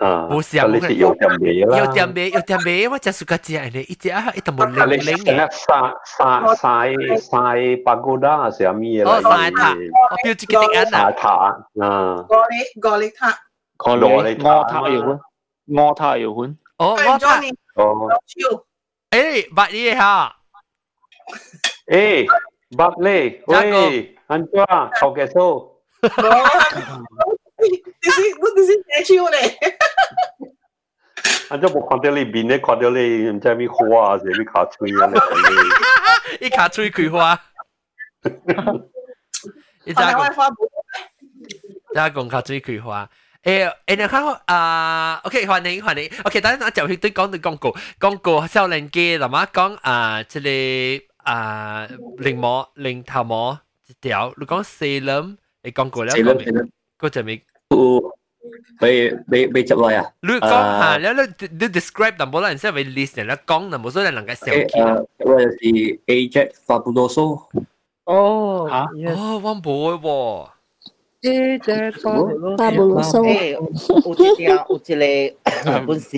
[0.00, 11.28] 啊，冇时候你食有点味啦，有点味有点味，我只系个只系你一只啊，一啖冇零零嘅，晒晒晒晒白高达系咩哦，晒塔，我标志嘅啲啊，晒塔
[11.80, 13.30] 啊，咖喱咖喱塔，
[13.78, 15.20] 咖喱鹅塔要款，
[15.68, 17.40] 鹅塔要款，哦，鹅塔，
[17.74, 18.08] 哦，
[19.10, 20.32] 诶，白嘢吓，
[21.88, 22.26] 诶，
[22.76, 24.50] 白咧，喂，安怎
[25.00, 25.76] 头嘅数？
[28.04, 29.38] 你是我你是写超咧？
[31.50, 31.56] 啊！
[31.58, 35.10] 即冇看到你面咧，看 到你唔知咩花啊，是咩卡吹啊？
[36.40, 37.40] 你卡吹佢花，
[39.84, 40.54] 你咋讲？
[41.94, 43.08] 咋讲卡吹佢花？
[43.42, 51.88] 诶诶，你看啊，OK，欢迎欢迎，OK，等阵我就去对讲对广告，广告少年机，同埋讲啊，即系啊，
[52.18, 57.42] 零膜零头膜一条，你讲四轮，你讲过啦，嗰阵未。
[58.80, 60.12] 被被被执来啊！
[60.22, 65.02] 你讲下，你你你 describe 但冇人识为 list 人啦，讲但冇所以能够小气啦。
[65.18, 65.56] 我就是
[66.06, 67.42] Ajax Fabuloso。
[68.04, 68.88] 哦，吓！
[69.12, 70.48] 哦，我冇喎。
[71.22, 71.92] Ajax
[72.56, 73.20] Fabuloso。
[73.22, 76.16] 诶，有一条有一个本时，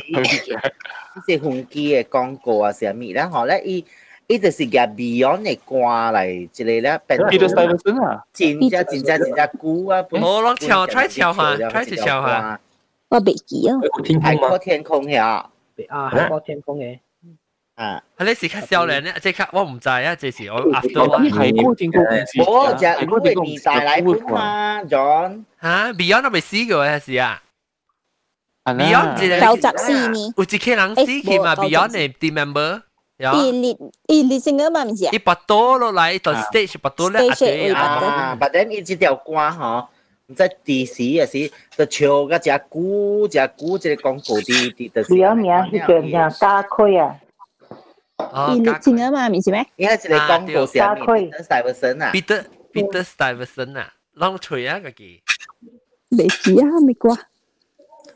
[1.27, 3.27] 即系飞机嘅广告啊，系咪啦？
[3.33, 3.85] 嗬咧，伊。
[4.29, 5.77] 伊就是夹 Beyond 嘅歌
[6.17, 7.21] 嚟，一个咧变。
[7.21, 10.05] Peter Stuyvesant 啊，真正真正真正古啊！
[10.11, 12.61] 我攞跳，try 跳下，try 去跳下。
[13.09, 13.77] 我未记啊。
[14.23, 15.51] 海阔天空嘅啊，
[15.89, 16.99] 啊，海阔天空嘅。
[17.75, 22.05] 啊，你是较少年咧，即刻我唔知啊，这是我 after 我海阔天空，
[22.47, 25.45] 我就系古嘅年代嚟本嘛，John。
[25.61, 27.43] 吓，Beyond 我未试过嘅事啊。
[28.65, 30.33] Beyond 九十四年。
[30.37, 31.57] 有一个人试去嘛？
[31.57, 32.83] Beyond 嘅 team member。
[33.19, 33.77] 伊列
[34.09, 35.11] 伊列性嘅嘛唔是啊？
[35.13, 37.21] 伊拔刀落嚟，到 stage 拔刀咧，
[37.73, 39.89] 啊，but then 伊这条歌吼，
[40.27, 45.17] 唔知第时也是，就唱个只古只古即个广告啲啲，就是。
[45.17, 47.17] 有名系叫咩家区啊？
[48.55, 49.65] 伊列性嘅嘛唔是咩？
[49.77, 55.23] 伊系一个广告上面，Peter Stuyvesant 啊，Peter Peter Stuyvesant 啊，啷吹啊个记？
[56.11, 57.17] 未记啊，未过。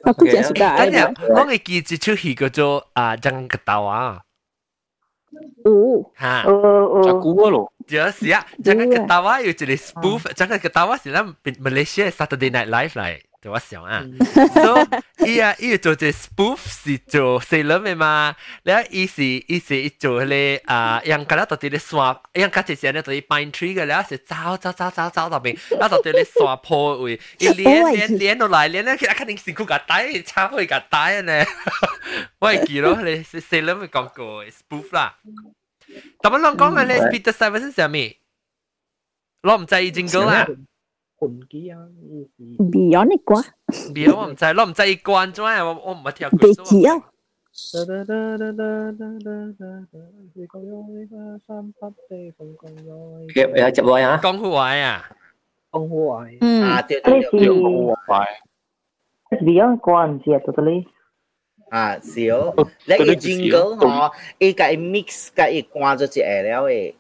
[0.03, 0.77] 我估计是大。
[0.79, 4.23] 等阵，我嘅记一出戏叫做啊，张个刀啊。
[5.64, 6.12] Oh.
[6.20, 6.44] Ha.
[6.46, 7.06] Oh, oh.
[7.08, 7.72] Aku lo.
[7.88, 8.52] Ya, siap.
[8.60, 8.96] Jangan yeah.
[9.00, 10.28] ketawa you jadi spoof.
[10.28, 10.34] Oh.
[10.36, 13.31] Jangan ketawa silam Malaysia Saturday Night Live like.
[13.43, 14.03] 就我想啊，
[14.55, 14.75] so
[15.25, 21.99] 伊啊伊做只 spoof 是做细佬嘅嘛，然后伊是伊是做咧啊，样个啦到底咧山，
[22.35, 31.45] 样个只时咧到底 pine tree 嘅，然后是走走走走走到边，然后到底咧山坡位，伊连连连落来，连咧其实肯定辛苦个带，差开个带呢，
[32.41, 35.17] 我系记咯，你细佬咪讲过 spoof 啦。
[36.21, 38.17] 但系啷讲嘅咧，Peter Stuyvesant 上面，
[39.43, 40.47] 我唔制意正歌啊。
[41.21, 41.79] 盘机啊，
[42.59, 43.35] Beyond 嘅歌。
[43.95, 45.65] Beyond 我唔制，我唔制意关咗啊！
[45.65, 46.39] 我我唔系跳佢。
[46.39, 47.03] 地址啊。
[53.35, 54.21] 嘅有执来啊？
[54.23, 55.11] 讲好话啊！
[55.71, 56.27] 讲好话。
[56.41, 56.63] 嗯。
[56.63, 58.27] 啊，对对对，讲好话。
[59.31, 60.87] Beyond 歌唔知啊，totally。
[61.71, 62.55] 啊，是哦，
[62.87, 66.95] 你个 jingle 嗬，伊个 mix 个伊关咗一下了诶。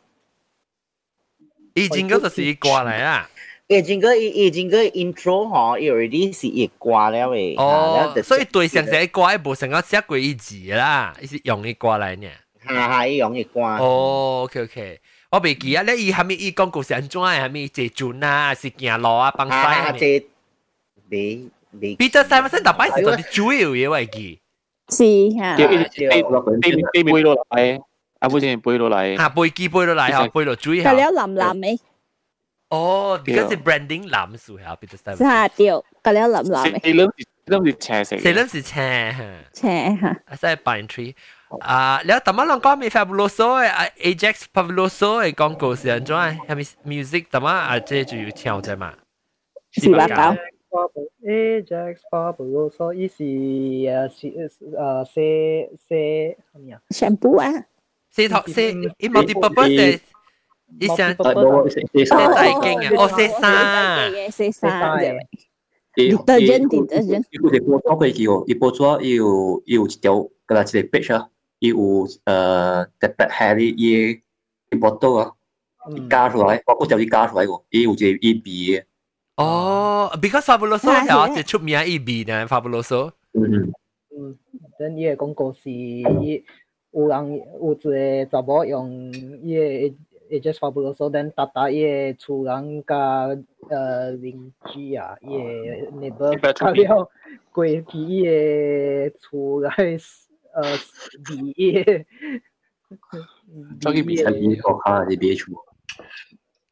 [1.75, 3.29] 伊 jingle 就是伊挂嚟啊。
[3.71, 7.61] 伊 jingle 伊伊 jingle intro 嗬，伊 already 是伊挂了诶。
[7.61, 12.29] 哦，所以对上写挂无成个写过伊字啦，伊是用伊挂嚟呢。
[12.65, 13.83] 系系伊用伊挂。
[13.83, 15.01] 哦，OK OK。
[15.31, 15.83] 我未记啊！
[15.83, 17.41] 你伊系咪伊广告是安怎诶？
[17.41, 18.55] 系咪坐船啊？
[18.55, 19.31] 是行路啊？
[19.33, 19.93] 帮晒啊？
[19.93, 20.25] 即
[21.11, 21.41] 未
[21.73, 21.97] 未。
[21.97, 24.41] Peter Stuyvesant 特摆是做啲主要嘢为记。
[24.89, 25.57] 是吓。
[25.57, 27.83] 背背背落嚟，
[28.21, 29.17] 啊，背先背落嚟。
[29.17, 30.93] 吓，背机背落嚟，吓，背落注意下。
[30.95, 31.79] 隔了蓝蓝嘅。
[32.72, 36.80] 哦，because branding 藍樹下邊得曬，真係掉，隔籬諗諗。
[36.80, 39.16] Salem 是 Salem 是斜色，Salem 是斜
[39.52, 41.16] 斜嚇，真係 pine tree。
[41.60, 46.64] 啊，你有點乜啷講咪 Fabuloso 誒，Ajax Fabuloso 誒廣告是人做誒，係咪
[47.04, 47.52] music 點啊？
[47.60, 48.94] 啊，即就要跳啫嘛，
[49.74, 50.08] 是吧？
[50.08, 50.38] 搞。
[51.26, 54.28] Ajax Fabuloso 依是誒是
[54.72, 57.66] 誒些些咩啊？shampoo 啊，
[58.10, 60.00] 些套些，因為啲 purpose。
[60.81, 65.19] 伊想诶冇食食写衫，大经啊，哦写衫，嘅写衫嘅，
[65.97, 71.29] 伊 detergent detergent，伊有一个包可以叫，伊包装伊有伊有一条个啦一个 page 啊，
[71.61, 74.21] 伊有诶特别系啲伊
[74.73, 75.33] 伊包装啊，
[75.97, 78.85] 伊加出来，包括条伊加出来个，伊有一个伊鼻嘅，
[79.37, 83.73] 哦，because Fabuloso 系一出名伊味呢，Fabuloso，嗯，
[84.17, 84.37] 嗯，
[84.79, 86.45] 等伊嘅广告是伊
[86.91, 88.91] 有人有一个查某用
[89.43, 89.95] 伊嘅
[90.32, 92.96] 也就发布的说候，等达达耶出人家
[93.70, 97.10] 呃邻居啊，也那个他要
[97.52, 99.76] 鬼皮也出来
[100.54, 100.64] 呃
[101.26, 102.06] 毕业，
[103.82, 105.52] 他给毕业毕业哈，你别出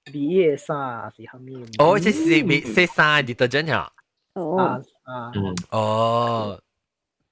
[0.06, 1.62] 毕业啥是哈咪？
[1.80, 3.20] 哦，这是毕业啥？
[3.20, 3.92] 你得真巧
[4.36, 6.64] 哦啊啊嗯哦，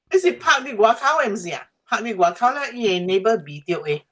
[0.10, 1.70] 这是拍的广告，不是呀？
[1.86, 4.04] 拍的广告呢，也那个 video 诶。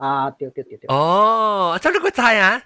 [0.00, 2.62] 啊，对对对对，哦，咁你个猜啊？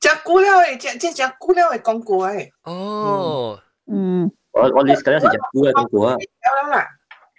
[0.00, 3.58] 食久了嘅，食即食久了嘅广告嘅，哦，
[3.90, 6.86] 嗯，我我 list 紧一时日股嘅广告啊，有啦，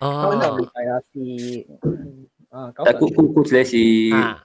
[0.02, 0.36] 哦，
[0.74, 3.78] 系啊是，嗯啊，九但股股股这是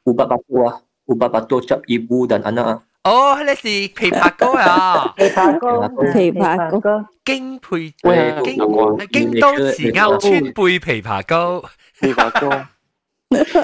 [0.04, 5.12] 五百八多啊，五百八多执一部等等啊，哦，你是枇杷膏啊？
[5.16, 11.64] 枇杷膏，枇杷膏，经配喂京有京都慈欧川贝枇杷膏，
[12.00, 12.66] 枇杷膏，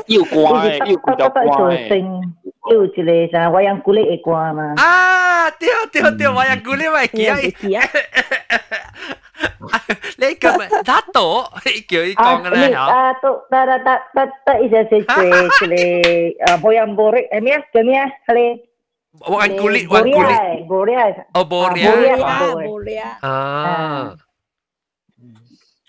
[0.06, 1.88] 要乖，要顾到做乖。
[1.88, 2.22] 成
[2.70, 4.74] 有一个啥我用鼓励嘅歌嘛。
[4.76, 7.84] 啊，对对对，我有估你咪记啊，记啊，
[10.18, 15.36] 你今日打到，你叫你啊，讲嘅咧吓，你啊，都得得得得得，一只是做一个
[16.46, 17.62] 诶保养玻璃，诶咩啊？
[17.72, 18.06] 叫咩啊？
[18.26, 18.60] 嗰啲
[19.20, 20.14] 我有估你，我有估你，
[20.66, 24.14] 玻璃，哦，玻璃玻啊，璃，冇咧，啊，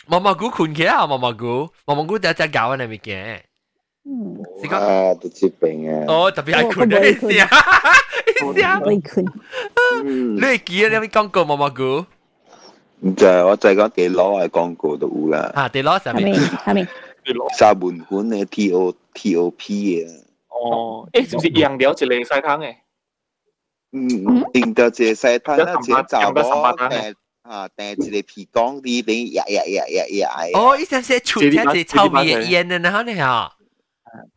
[0.07, 3.41] 毛毛菇困起啊，毛毛菇，毛毛菇第一只搞嘅你咪嘅，嗯，
[4.61, 6.05] 是讲，啊，都接病啊。
[6.07, 7.47] 哦，特别系困嘅意思啊，
[8.27, 9.25] 意思啊，可以困，
[10.05, 10.89] 嗯你，系记啊？
[10.89, 12.05] 你有冇讲过毛毛菇？
[13.01, 15.51] 唔就系我就系讲几攞嘅广告都有啦。
[15.55, 16.87] 啊，地攞上系咪面，系咪？
[17.57, 20.09] 沙门款嘅 T O T O P 嘅。
[20.49, 22.75] 哦，诶，是唔是样料一个西汤嘅？
[23.91, 30.29] 嗯，定到这西滩啦，这查有得十八某单嘅订啊订一个皮缸啲俾呀呀呀呀呀。
[30.59, 33.51] 哦，依阵时出一只臭味嘅烟嘅，然后你吓。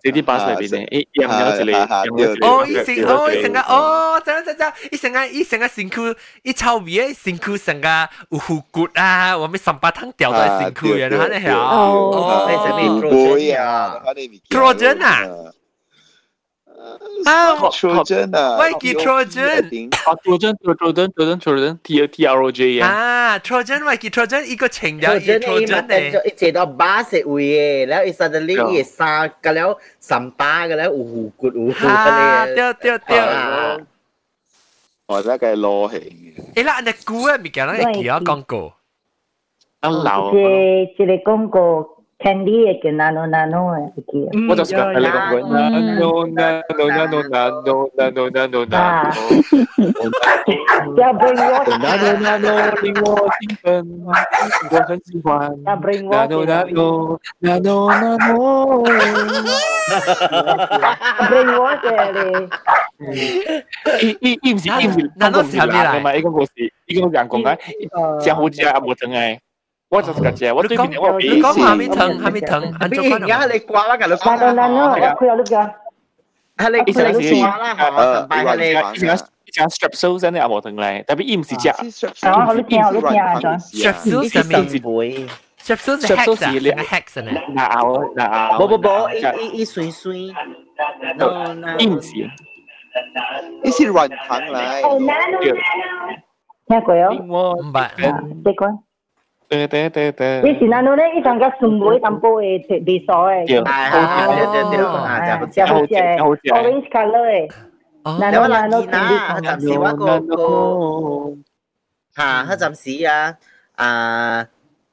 [0.02, 2.46] 这啲巴士里边咧，诶，样料一个，样料一个。
[2.46, 7.88] 哦，伊成哦，伊成个哦，知知知，伊成个伊成个身躯，伊臭味嘅身躯成个
[8.30, 14.02] 有腐骨啊，我咪三八汤掉在身躯嘅，然后你系哦，你食咩 Trojan 啊？
[14.50, 15.52] Trojan 啊？
[17.25, 28.71] 啊，Trojan 啊，Mikey Trojan，啊，Trojan，Trojan，Trojan，Trojan T T R O J 啊，啊，Trojan Mikey Trojan 一個情人，一 Trojan 嚟，一借到巴食會嘅，然後 suddenly
[28.71, 33.79] 一沙嘅，然後三巴嘅，然後烏骨烏骨嘅咧，掉掉掉，
[35.07, 36.35] 我真係攞氣。
[36.55, 38.73] 誒啦，你估嘅咪叫人叫廣告，
[39.81, 41.96] 啊，流，即係即係廣告。
[42.16, 42.16] 嘅。
[42.22, 44.12] 诶啦，你估啊，咪叫人记咗广告，啊老，一一个广告 candy 嘅叫 nano nano 嘅，记
[44.48, 49.10] 我就想睇你讲过，nano nano nano nano nano nano nano。
[50.96, 52.50] 要 bring wash nano nano
[52.80, 53.66] 令我兴奋，
[54.04, 54.12] 我
[54.86, 55.26] 很喜欢。
[55.66, 57.74] 要 bring wash nano nano nano
[61.28, 62.48] bring wash 嘅你。
[64.00, 66.14] 伊伊伊唔是伊唔是，那都是系咩嚟嘛？
[66.14, 66.52] 伊讲个是，
[66.86, 67.58] 伊讲人讲嘅，
[68.24, 69.38] 真好食啊，无疼诶。
[69.88, 75.70] 我就是个食，我对面我你讲下面疼，下面疼，按做而家你挂啦，㗎你 nano nano 我佢有碌㗎。
[76.56, 78.70] 系你佢你挂啦，嗬，神拜系你。
[78.96, 81.68] 伊成伊成 strap show 真系也无疼嚟，特别伊唔是食。
[82.26, 83.58] 啊，好你听，好你听啊，John。
[83.60, 85.26] strap 上面背。
[85.62, 87.30] strap 系 strap show hex 啊，是系 hex 呢？
[87.54, 88.58] 嗱拗嗱拗。
[88.58, 90.32] 冇冇冇，伊伊伊水水。
[91.78, 92.16] 伊唔是。
[93.62, 94.56] 呢是软糖嚟。
[96.66, 97.10] 听过有？
[97.12, 97.88] 唔系。
[98.42, 98.78] 即讲。
[99.49, 100.41] tê tê tê tê.
[100.43, 103.45] Cái gì nào nữa cái thằng cái sùng mũi tam bố ấy bị sọ ấy
[103.65, 104.27] à, à à
[105.25, 106.23] à
[106.59, 107.47] orange color ấy.
[108.19, 108.31] Nào?
[108.31, 111.33] nữa nào nữa tạm thời quá cô cô.
[112.15, 113.33] ha ha tạm thời à
[113.75, 114.45] à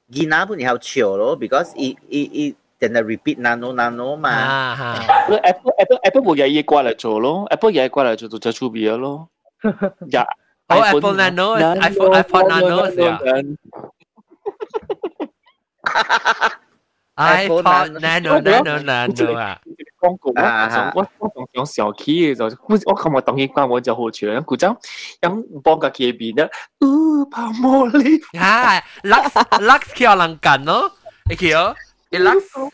[0.08, 4.30] Gina pun hao chiều lo because i i i then repeat nano nano mà.
[5.28, 8.52] Apple Apple Apple bộ giấy qua lại chỗ lo Apple giấy qua lại chỗ tôi
[8.52, 9.26] chú bia lo
[10.00, 10.24] dạ
[10.72, 13.44] Oh, iPhone Nano, iPhone iPhone Nano, yeah.
[17.15, 19.59] iPod Nano Nano Nano 啊！
[19.99, 20.31] 广告，
[20.95, 24.65] 我我我仲想小气嘅就，我我琴日当然关我就好处啦，古仔
[25.19, 26.49] 咁帮个企边咧，
[26.79, 30.93] 呃，泡沫力，啊，Lux Lux 叫人干咯，
[31.29, 31.75] 你叫，
[32.11, 32.71] Lux，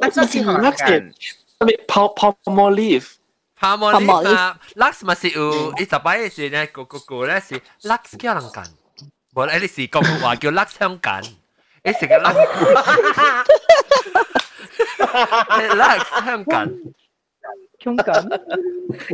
[0.00, 1.12] 那这是好难干，
[1.66, 3.02] 咩泡泡沫力？
[3.54, 8.64] 泡沫力啊，Lux 咪是有，一十八嘅时咧，个个个咧是 Lux 叫人干，
[9.34, 11.22] 无咧你是讲话叫 Lux 香干。
[11.84, 12.34] 你成日 Lux
[15.76, 16.68] Lux 香港，
[17.78, 18.14] 香港，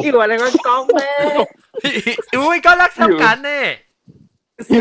[0.02, 1.02] 以为你讲讲咩？
[2.40, 3.48] 会讲 Lux 香港呢？
[4.60, 4.74] 是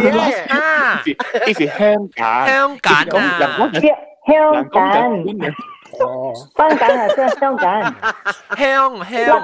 [0.50, 3.72] 啊，呢是香港，香港啊，
[4.28, 4.82] 香港，
[6.00, 7.96] 哦，香港系即系香港，
[8.58, 9.40] 香香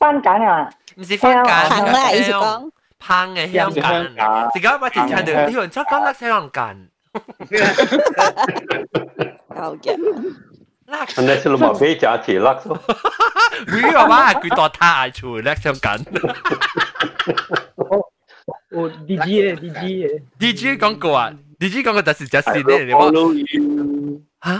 [0.00, 2.70] 香港啊，唔是香港，行啦，意思讲，
[3.06, 3.70] 香嘅香
[4.16, 6.76] 港，而家我哋听到有人出讲 Lux 香港。
[9.55, 9.95] Kaukia.
[10.87, 11.17] Relax.
[11.17, 12.77] Anh xin lỗi bé trả chỉ lắc thôi.
[13.67, 15.99] Vì mà má cứ tỏ tha ai chú relax trong cảnh.
[18.71, 20.07] Ồ, DJ, DJ.
[20.39, 21.31] DJ quảng cáo à?
[21.59, 23.35] DJ quảng cáo đó là Justin đấy, đúng không?
[24.39, 24.59] Hả?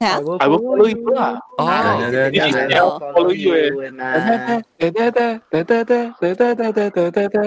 [0.00, 1.34] I will follow you 啊！
[1.56, 1.64] 哦，
[2.32, 4.62] 你你你要 follow you 誒？
[4.78, 7.40] 得得得得得得得得得得得得。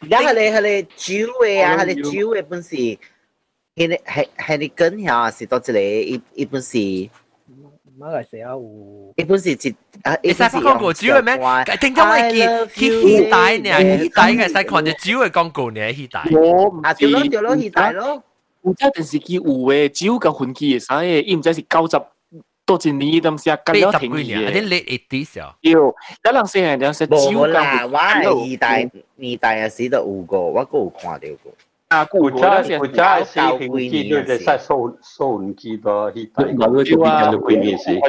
[0.00, 1.12] 而家係你係你主
[1.44, 2.76] 嘅啊，係你主嘅本事。
[3.75, 6.77] 系你系系你跟下是到这里一一本是。
[7.99, 11.35] 马来西亚有，一本是一啊，你使发广告主要咩？
[11.79, 16.23] 定咗我见去希带呢，希带嘅使看住主要广告呢，希带。
[16.31, 18.23] 我唔啊，掉咯掉咯，希带咯。
[18.63, 22.01] 有只电视机有诶，只有个分机嘅使嘅，伊唔知是九十
[22.65, 24.51] 多一年咁些，咁样停嘅。
[24.51, 25.55] 啲 late eighties 啊。
[25.61, 25.89] 有，
[26.27, 31.51] 一两世人有时只有啦，我系二代二代啊，时都有过，我都有看到过。
[31.89, 37.99] 啊，古家古家是平机对对，在收收银机的希带，我就变咗贵年时。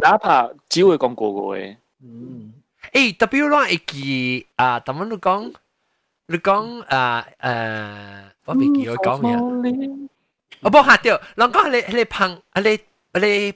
[0.00, 1.76] 哪怕只会广告嘅。
[2.02, 2.52] 嗯，
[2.92, 5.52] 诶，特别攞一记啊，咁样你讲，
[6.28, 9.18] 你讲啊诶，我未记我讲
[9.62, 9.90] 咩？
[10.62, 12.78] 我帮下掉，人讲你你碰你
[13.20, 13.54] 你。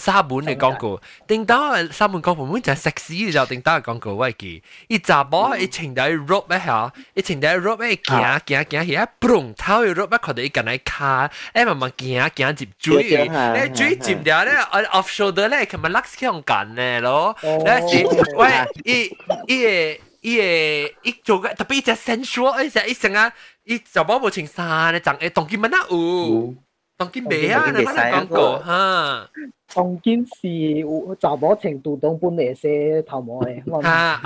[0.00, 18.50] 沙本嘅广告，定到沙本广告本就系食屎就定到嘅广告喂记，一查某一穿到 rope 一下，一穿到 rope 一行行行行，嘣头嘅 rope 看到一个嚟卡，诶慢慢行行接追，诶追接掉咧，off shoulder 咧，佢咪 lux 向紧咧咯，咧是喂，
[18.84, 23.32] 一一一一做嘅特别只 sensual，一只一成啊，
[23.62, 26.54] 一查某冇穿衫咧，就诶当见乜啊有，
[26.98, 27.72] 当见未啊？
[27.74, 29.30] 你乜广告吓？
[29.74, 34.20] 当今是有查某穿杜东本嚟写头毛嘅，吓，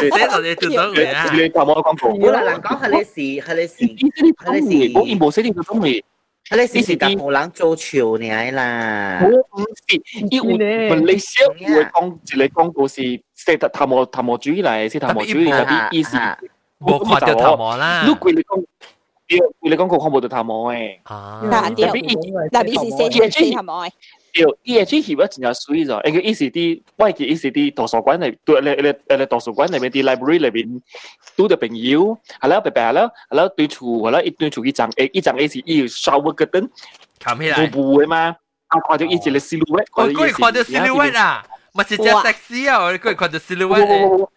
[0.00, 1.32] 写到你杜东嚟啊！
[1.32, 3.74] 你头毛广告，冇啦，人讲系你是系你是
[4.34, 6.04] 系你是，我以冇写呢个东西。
[6.48, 9.18] 系你是但冇人做潮你啦。
[9.22, 9.28] 我
[9.62, 9.98] 唔是，
[10.30, 12.14] 因为马来西亚会讲
[12.44, 13.02] 一个广告是
[13.34, 16.16] 写得头毛头毛主义嚟，写头毛主义特别意思。
[16.78, 18.04] 冇看到头毛啦。
[18.06, 18.62] 如果你讲，
[19.60, 20.98] 你讲过看冇到头毛诶。
[21.02, 21.86] 啊，但系
[22.50, 23.90] 特别是写写头毛诶。
[24.34, 30.80] 有 E H 翕咗真系水咗，因为伊是啲外嘅伊是啲图书馆嚟，对你你你图书馆里面啲 library 里边
[31.36, 36.68] 拄到朋友，系啦白白啦，系啦对厝，系啦一对厝一张 A 一张 A 是伊 shower 嗰阵，
[37.24, 38.36] 冚起来，布布嘅嘛，
[38.68, 44.28] 啊看到伊一个 silhouette，我居然看到 silhouette 啊，咪是只 sexy 啊，我居然看到 silhouette，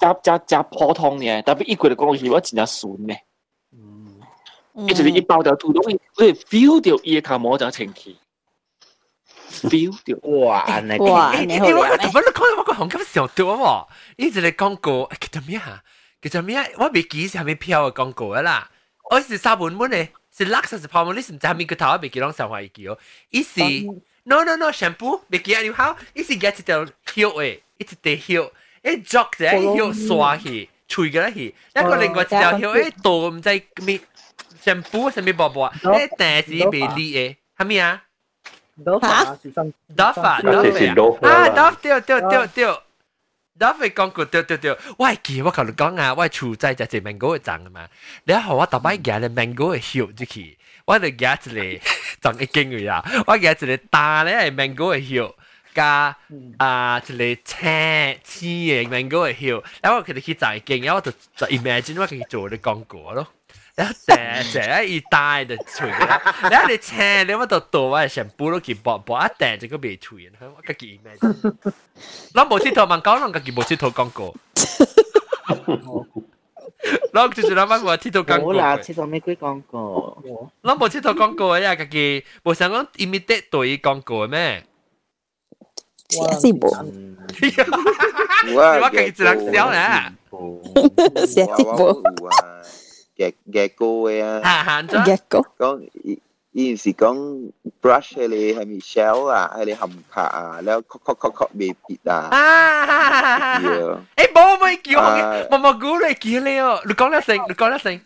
[0.00, 3.18] 加加加普通嘅，特别一个嚟讲翕咗真系顺嘅，
[4.87, 8.17] 一就是一包條土都會會 feel 到伊嘅頭毛就清氣。
[9.51, 10.79] feel 到哇！
[10.81, 11.33] 你哇！
[11.39, 13.85] 你好因為我特別你講我個紅金上到啊！
[14.15, 15.83] 一直嚟廣告，叫做咩啊？
[16.21, 16.57] 叫做咩？
[16.77, 18.69] 我未記是係咪飄嘅廣告啊啦？
[19.09, 22.97] 我是沙本本嘅，是 Lux 是泡沫，你是唔知係咪個頭我未記啷上話記哦？
[23.31, 23.59] 伊是
[24.23, 25.61] no no no shampoo 未記啊？
[25.61, 28.51] 你好，伊是夾一條條誒，一條條，
[28.83, 33.99] 誒捉者一條刷去，吹嘅去，一個另外一條條誒倒唔知咩
[34.68, 35.70] shampoo 系咪薄薄？
[35.82, 38.02] 诶但是未理嘅，系咪啊？
[38.84, 42.64] Dove 啊，是什 Dove 啊，Dove 啊，Dove 对对对对，
[43.58, 47.88] Dove 讲过对对对，我系记我头你讲啊，我系厝仔就食 mango 嘅赠啊嘛，
[48.24, 55.34] 你一学我特别夹咧 mango 嘅叶入去，我就夹一个赠一经嘅呀，我夹一个大咧系 mango 嘅叶。
[55.74, 56.16] 加
[56.58, 63.26] 啊，一个青青嘅 mango 嘅叶，然后我佢哋去再见，然后我就就 imagine 我佢做啲广告咯。
[63.85, 65.87] 成成一大的吹，
[66.49, 68.07] 然后你车你乜度度啊？
[68.07, 71.13] 成部都佢薄薄一定就个未吹，我个见咩？
[72.35, 74.35] 我冇铁头问讲，我个冇铁头讲过。
[77.13, 78.53] 我就是谂翻我铁头讲过。
[78.53, 80.21] 冇啦，铁头玫瑰讲过。
[80.61, 84.63] 我冇铁头讲过呀，个佢冇想讲 imitate 对讲过咩？
[86.09, 86.69] 是冇。
[88.55, 90.13] 我个佢只能笑咧。
[91.27, 92.01] 是冇。
[93.45, 94.41] Gecko e...
[94.41, 94.97] À hẳn chứ.
[95.05, 95.85] Gecko Con
[96.53, 97.47] Yên sĩ con
[97.83, 101.13] brush hay là hay mì shell à hay là hầm khả à Leo khó khó
[101.19, 102.21] khó khó bì bì đà.
[102.31, 103.97] À ờ.
[104.15, 105.43] Ê bố mày kiểu à.
[105.51, 106.75] Mà mà gũ lại kia leo.
[106.85, 107.99] Được con là sinh Được con là sinh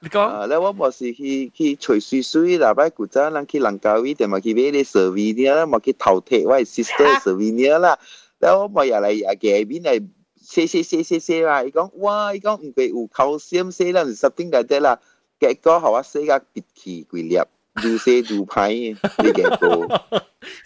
[0.00, 0.40] Được con.
[0.40, 3.46] À, leo bố bố sĩ khi Khi chổi suy suy là bái cụ cha Lăng
[3.46, 6.42] khi lăng cao ý mà khi bế đi sở vi nhớ Mà khi thảo thể
[6.44, 7.96] Wai sister sở vi nhớ là
[8.40, 9.98] Leo bố mày à lại à kẻ bí này
[10.42, 14.98] say say say say say 啦，伊講哇，伊講唔過有 calcium say 啦，something like that 啦，
[15.40, 17.38] 結果互我洗甲鼻氣幾粒，
[17.84, 20.02] 愈洗愈歹，你見過？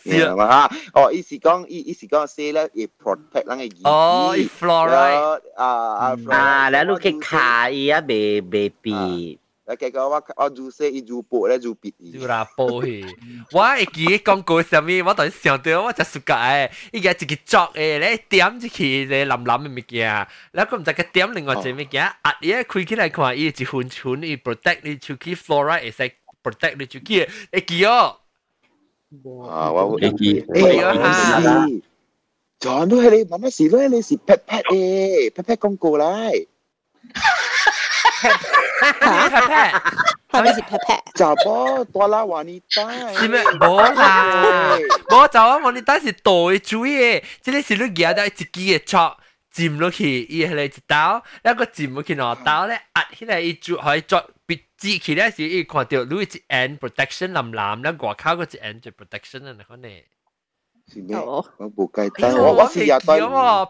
[0.03, 3.91] 是啊嘛嚇，哦，伊是講伊伊是講 say 咧，會 protect 咱嘅耳。
[3.93, 9.39] 哦，伊 fluoride 啊啊啊，然後佢卡伊啊，未未變。
[9.75, 12.13] 結果我我做死伊做薄咧做別伊。
[12.13, 13.05] 做啦薄去，
[13.51, 20.07] 我會記得講過啥物，我當時想到我就暑假誒，伊個一個作誒咧點一去咧淋淋嘅物件，
[20.53, 26.13] 然後佢唔知佢點另外一物件，壓伊開起來看伊一分寸，伊 protect 你手機 flora 會使
[26.45, 28.17] protect 你手機，會記哦。
[29.51, 31.67] 啊，我會記，會啊。
[32.61, 36.47] 全部係你，乜乜事都係你是 pat pat 誒，pat pat 廣告嚟。
[39.30, 39.74] 拍拍，
[40.32, 41.02] 系咪是 pat pat？
[41.14, 43.44] 就波多啦华尼达，是咩？
[43.60, 44.78] 冇啦，
[45.10, 45.58] 冇就啊！
[45.64, 49.18] 我哋当时袋水嘅，即系是你夹到一支嘅戳。
[49.52, 59.92] 浸落去，伊系嚟一刀，一个浸落去攞刀咧，压起来伊就可以作别支起来时，伊看到你一 end protection 蓝蓝，咧外口嗰一 end 就 protection 啊，可能。
[60.94, 61.16] 是咩？
[61.18, 61.46] 我
[61.78, 63.20] 冇计单，我我是日对。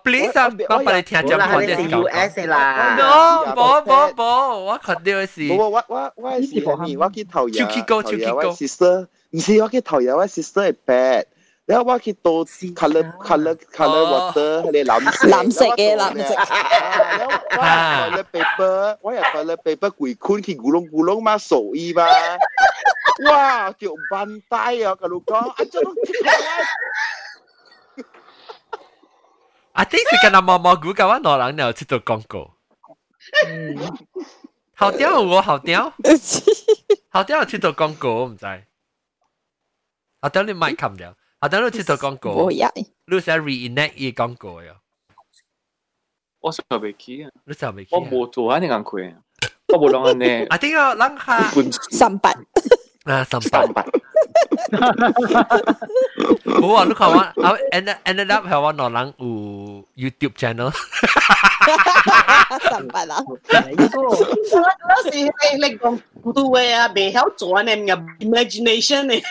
[0.03, 5.41] please 啊，我帮你听好咗看啦你是啲 US 啦 no，冇冇冇，我看到嘅是。
[5.41, 6.97] 冇我我我系是咪？
[6.97, 11.25] 我去投入，超级高投入超级高我 sister，唔是我去投入我 sister 系 bad。
[11.67, 16.33] 然后我去到 color color color water 系你蓝色，蓝色嘅蓝色，
[17.55, 21.93] 我系 toilet paper，我系 toilet paper 攰坤去咕窿咕窿嘛手衣
[23.25, 25.85] 嘛，哇叫bandai 啊，佢老讲啊，真系
[29.73, 32.53] 啊，啲是跟阿毛毛估嘅话，攞人又出到广告。
[34.75, 35.93] 后雕我后雕，
[37.11, 38.45] 后雕出到广告，我唔知。
[40.21, 42.71] 后雕你咪冚咗，后雕你出到广告，冇呀，
[43.05, 44.75] 你想 reenact 依广告呀？
[46.39, 47.87] 我想未起啊，你想未？
[47.91, 49.21] 我冇做啊，你眼亏啊，
[49.67, 50.45] 我冇谂呢。
[50.49, 51.51] 啊，点解谂下
[51.91, 52.19] 三
[53.10, 53.64] นะสัมปัน
[56.60, 59.28] ผมบอกลูกค้าว่าเอา end ended up แปลว่านอนหลังอู
[60.02, 60.68] YouTube channel
[62.72, 63.20] สัมปันอะ
[64.86, 65.20] แล้วสิ
[65.60, 69.22] เล็กๆกูดูเว้ยเบลจวนเนี่ย imagination เนี่ย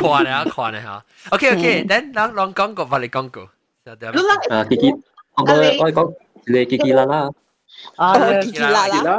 [0.00, 0.98] ขวานะขวานะฮะ
[1.30, 3.42] โอเคโอเคแล้วลองกองกูฟังเลยกงกู
[3.84, 3.92] แล้
[4.60, 4.94] วกิ๊ก
[5.32, 6.06] เอาไปเอาไปกอง
[6.50, 7.20] เลยกิ๊กลาล่า
[7.97, 9.17] 啊，叽叽啦啦，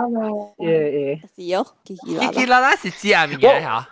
[0.56, 3.88] 诶诶，是哦，叽叽啦叽叽啦啦是指阿咩嘢吓？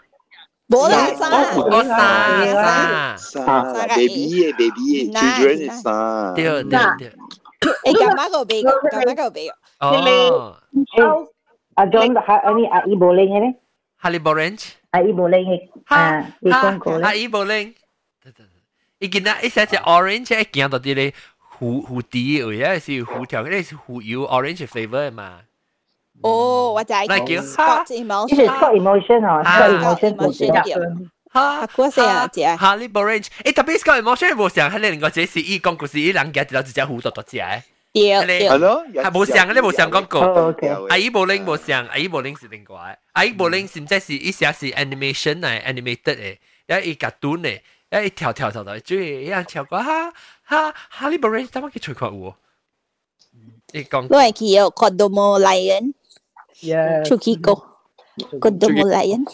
[0.68, 3.18] 冇啦，三，我三三。
[3.18, 7.12] 沙 baby 嘅 baby 嘅 children 嘅沙，对对对。
[7.61, 8.62] 诶，咁乜个俾？
[8.62, 9.49] 咁乜个俾？
[9.81, 10.57] 哦，
[11.75, 13.55] 阿 John 系你阿姨冇拎嘅咧？
[14.01, 14.68] Harley Orange。
[14.91, 17.20] 阿姨冇拎嘅啊，你讲过阿咧？
[17.20, 17.75] 姨冇拎。
[19.01, 21.12] 伊见到一只只 orange 一见到啲咧
[21.59, 25.41] 胡胡啲位啊，是胡条，嗰啲是胡油 orange flavour 嘛。
[26.22, 37.62] 哦，我就系那叫 spot 呢 emotion，是 sport emotion 哦，sport emotion 就哈，嗰时啊，姐， Harley Orange，诶特别 Scott emotion 冇上，喺另外这是伊讲故事，伊人家就直接胡多多只诶。
[37.93, 40.20] 对系咯，系冇上嘅，你冇上广告。
[40.20, 47.61] 哦，OK，阿姨冇拎冇上，阿姨冇拎是另外，阿姨冇拎是唔知是一下是 animation 嚟，animated 嘅，一伊 cartoon 嘅，
[48.05, 50.12] 一跳跳跳到，最一样跳过哈
[50.43, 52.35] 哈哈利波人，点解佢吹过喎？
[53.72, 55.95] 你讲都系叫 Kodomo Lion，
[56.61, 57.53] Yeah，出去个
[58.41, 59.25] Kodomo Lion，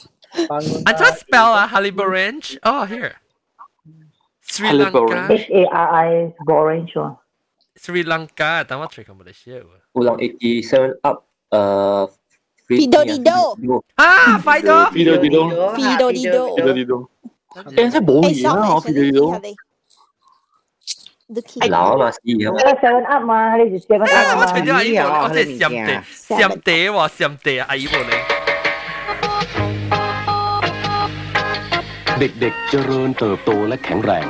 [0.48, 7.16] bangun ，I just spell 啊，Harley Orange，哦 here，Sri Harley Lanka， H A R I orange 喎。
[7.76, 9.66] Sri Lanka，等我吹过冇得写喎。
[9.94, 12.10] 有人 eighty seven up，诶，
[12.68, 14.90] Fido Dido，啊，快咗！
[14.92, 17.08] Fido Dido Fido Dido， Fido Dido，
[17.77, 19.33] Em thấy bộ gì đó họ thì điều
[21.69, 22.55] lão mà gì không?
[22.63, 24.45] Cái seven up mà hay là seven up mà.
[24.55, 27.99] Tôi thấy ai bộ này, tôi xem tệ, xem tệ mà xem tệ ai bộ
[28.09, 28.23] này.
[32.19, 34.25] เด็กๆเจริญเติบโตและแข็งแรง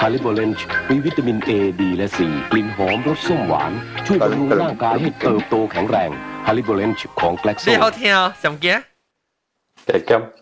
[0.00, 1.50] ฮาริโบเลนช์มีวิตามิน A
[1.80, 2.18] ดีและ C
[2.52, 3.72] กลิ่นหอมรสส้มหวาน
[4.06, 6.10] ช่วยบำรุงร่างกายให้เติบโตแข็งแรง
[6.46, 8.76] ฮาริโบเลนช์ของแกล็กซ์เดี๋ยวเที่ยวสำเกีย
[9.86, 10.41] เด็กจำ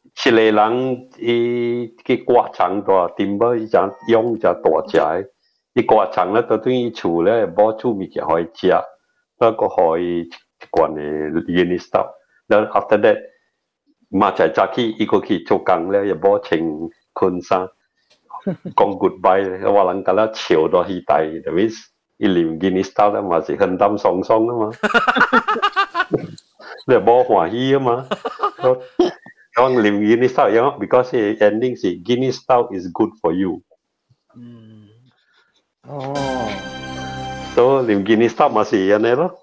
[0.13, 5.31] 一个人伊去割肠多，顶要一只一只大只，
[5.73, 8.71] 伊割肠咧，都等于厝咧无煮物件互伊食，
[9.39, 10.29] 那个可以一
[10.69, 11.01] 罐诶
[11.47, 12.05] 原料豆。
[12.47, 13.17] 那 after that，
[14.09, 16.59] 马仔早起伊个去做工咧，又无穿
[17.13, 17.67] 困衫，
[18.45, 21.67] 讲 goodbye，话人甲咧笑到起大，等于
[22.17, 24.71] 一连原料豆咧嘛是很担松松啊嘛，
[26.85, 28.05] 你无欢喜啊嘛。
[29.51, 33.59] Yang lebih Guinea style, yang because he ending si Guinea style is good for you.
[34.31, 34.87] Hmm.
[35.83, 36.47] Oh.
[37.51, 39.35] So lim Guinea style masih yang ni lah.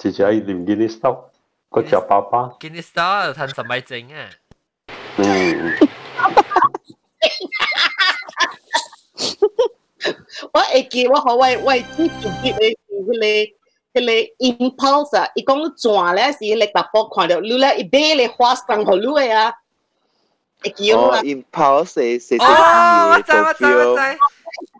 [0.00, 1.28] Cici ay lim Guinea style.
[1.68, 2.56] Kau cakap apa?
[2.56, 4.32] Guinea style tan sampai jeng eh.
[5.20, 5.76] Hmm.
[10.56, 13.59] Wah, eki, wah, wah, wah, cuci, cuci, cuci, cuci,
[13.92, 19.52] 迄个 impulse 啊，伊讲你转咧是你达波看到，你咧伊买咧花生互你个啊，
[20.62, 22.44] 会记哦，impulse 是是哦，
[23.12, 24.00] 我知我知我知。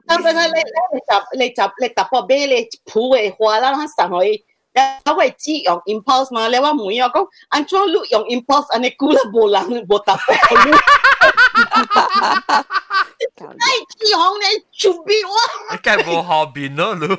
[0.06, 4.44] 他们那那那你达你达你达波买咧铺个花啦，他送互伊。
[4.74, 7.20] แล้วไว้จี้ยอง impulse มาแล้วว่าหมูยอก็
[7.52, 10.30] อันช่วงลูกยอง impulse อันนี้กูละโบราณโบตับไป
[10.66, 10.80] ลูก
[13.60, 15.46] ไอ้จี้ยองเนี่ยชุบบีวะ
[15.84, 17.18] แกโบฮอบินเนอะลูก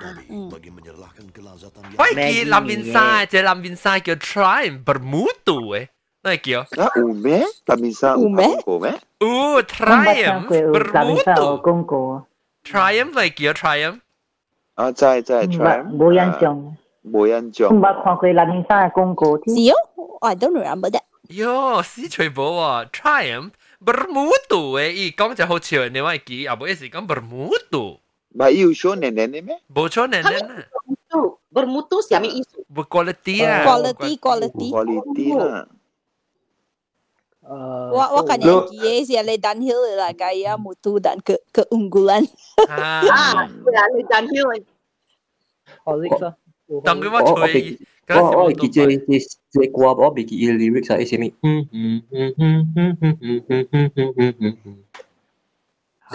[0.00, 0.48] Debbie hmm.
[0.48, 1.98] bagi menyerahkan kelazatan yang...
[2.00, 5.92] Baik, Laminsa, je Laminsa ke try bermutu eh.
[6.24, 6.64] Nah, kio.
[6.76, 8.64] Ah, ume, Laminsa ume.
[8.64, 8.92] Ume.
[9.20, 11.60] U triumph bermutu.
[12.64, 14.00] Triumph like kio triumph.
[14.76, 15.92] À, tại tại triumph.
[15.92, 16.74] Bố yan chồng.
[17.04, 17.68] Bố yan chồng.
[17.68, 19.36] Không bao khoan quay Laminsa công cổ.
[19.46, 19.68] Gì
[20.20, 21.04] I don't remember that.
[21.28, 24.92] Yo, si chui bố à, triumph bermutu eh.
[24.94, 27.96] Ý, công cho hậu chiều, nếu ai kì, à bố ấy gì công bermutu.
[28.30, 29.58] Bayi you show nenek ni meh?
[29.66, 30.22] Bocor nenek.
[30.22, 30.66] Kami lah.
[30.70, 31.20] bermutu,
[31.50, 32.62] bermutu si kami isu.
[32.70, 33.46] Berkualiti ya.
[33.46, 33.50] Ah.
[33.50, 33.64] Lah.
[33.66, 35.66] Quality, quality, quality lah.
[37.90, 42.22] Wah, wah kan yang kia si Ale downhill lah gaya mutu dan ke keunggulan.
[42.70, 44.62] Ah, ah ya, Ale Dunhill.
[45.82, 46.34] Oh, lah.
[46.86, 47.34] Tunggu macam
[48.10, 51.30] Oh, oh, oh kita hmm, hmm, kuat, oh, bagi hmm, hmm, saya sini.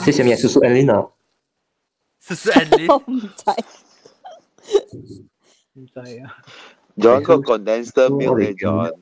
[0.03, 1.07] Saya sini susu Elina.
[2.33, 2.87] Sally.
[5.77, 6.39] 唔制啊！
[6.99, 8.93] 仲有一個 condenser milk 嚟咗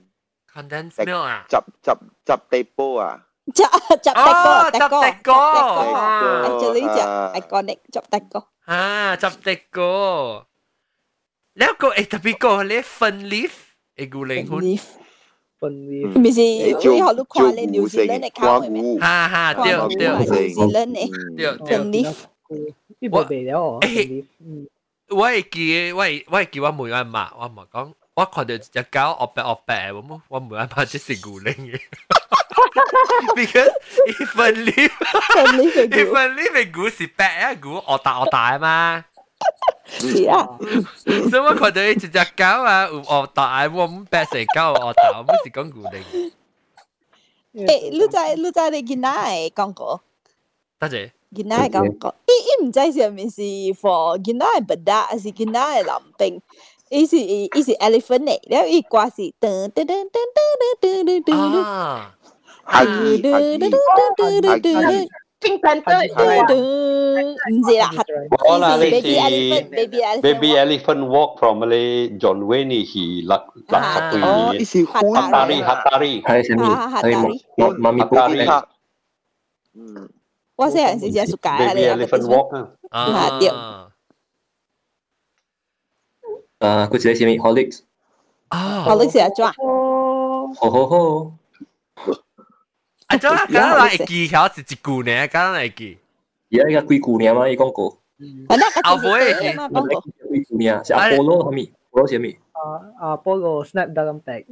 [0.52, 1.92] ，condenser milk 啊，汁汁
[2.26, 3.62] 汁地煲啊，汁
[4.02, 5.32] 汁的哥，的哥
[6.44, 7.00] ，actually 就
[7.40, 10.48] iconic 汁的哥，啊，汁的哥，
[11.54, 13.52] 呢一個誒特別個咧粉 leaf，
[13.96, 14.82] 誒古靈粉 leaf。
[15.60, 19.00] 分裂，咪是你學到跨你紐西蘭嚟考佢咩？
[19.00, 21.08] 哈哈，對對，紐西蘭嚟，
[21.38, 22.14] 對對。
[23.03, 23.03] 分 leaf。
[23.03, 24.25] 呢部未了哦，分裂。
[24.41, 24.67] 嗯，
[25.09, 31.81] 我系记，我系我系记我每晚嘛，我咪讲，我看到只狗恶白恶白，我冇我每晚嘛即系古灵嘅，
[33.35, 33.73] because
[34.07, 34.91] 一分 leaf，
[35.35, 39.05] 分 leaf 嘅一分 leaf 嘅古是白啊，古恶大恶大啊嘛。
[39.87, 40.45] 是啊，
[41.31, 46.03] 所以我看到一只狗啊，有恶大，我唔白成狗有恶大，我唔是讲古灵。
[47.55, 50.03] 诶，你知你知你见哪系讲过？
[50.81, 51.11] 多谢。
[51.35, 52.15] 见哪系讲过？
[52.27, 53.41] 伊伊唔知上面是
[53.75, 56.43] for 见哪系 bedak，还是见哪系林兵？
[56.91, 60.09] 伊是伊是 elephant 嚟，然后伊挂是噔噔噔噔噔
[60.81, 61.61] 噔噔噔噔。
[61.61, 62.15] 啊，
[62.71, 63.39] 下机下
[64.59, 65.09] 机下机，
[65.41, 65.99] Pink Panther.
[67.51, 67.91] 唔知啦，
[68.49, 70.21] 我啦，你 baby 是 elephant，baby elephant。
[70.23, 73.37] Baby Elephant Walk from 你 John Wayne 你系落
[73.69, 76.65] 落下对哦，嘅呢是欢 Hatari Hatari 系什么？
[77.03, 77.15] 系
[77.57, 78.69] 妈妈咪 Hatari 客。
[79.75, 80.09] 嗯，
[80.56, 83.50] 我细汉时只暑假咧，你阿伯啊，对。
[86.60, 87.82] 啊，佢只系咩？Holix
[88.50, 89.52] 啊，Holix 系阿卓。
[90.56, 91.34] 吼吼吼！
[93.08, 95.98] 阿卓，刚刚来记，好似一姑娘，刚刚来记。
[96.52, 98.00] 而家一个鬼姑娘嘛，一讲过。
[98.48, 99.34] 反正阿伯诶，
[100.30, 101.74] 鬼姑娘是阿波罗，系咩？
[101.90, 102.40] 波罗系咩？
[102.52, 102.62] 啊，
[103.00, 104.46] 阿波罗 Snapdragon Pack。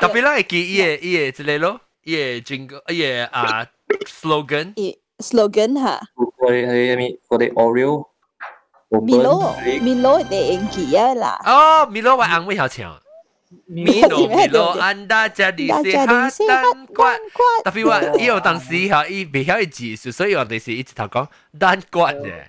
[0.00, 1.80] 特别啦，记伊诶伊诶之类咯。
[2.04, 3.66] yeah jingle yeah
[4.06, 4.72] slogan.
[4.76, 6.00] I, slogan ha
[6.38, 8.04] rồi thì mi có Oreo
[9.02, 11.38] Milo Milo để anh kia là
[11.82, 12.90] oh Milo và anh với họ chèo
[13.68, 17.20] Milo Milo anda jadi sehat kuat
[17.64, 20.86] tapi wa iyo tang si ha i bị hiểu gì so yo đây là ít
[20.96, 22.46] thằng con dan quạt nè.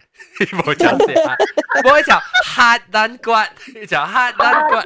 [0.52, 1.38] 冇讲 sehat
[1.84, 3.49] 冇讲 hard dan quạt
[3.89, 4.86] 讲 hard dan quạt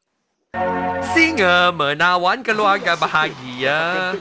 [1.15, 4.11] Singa mana wan keluarga bahagia.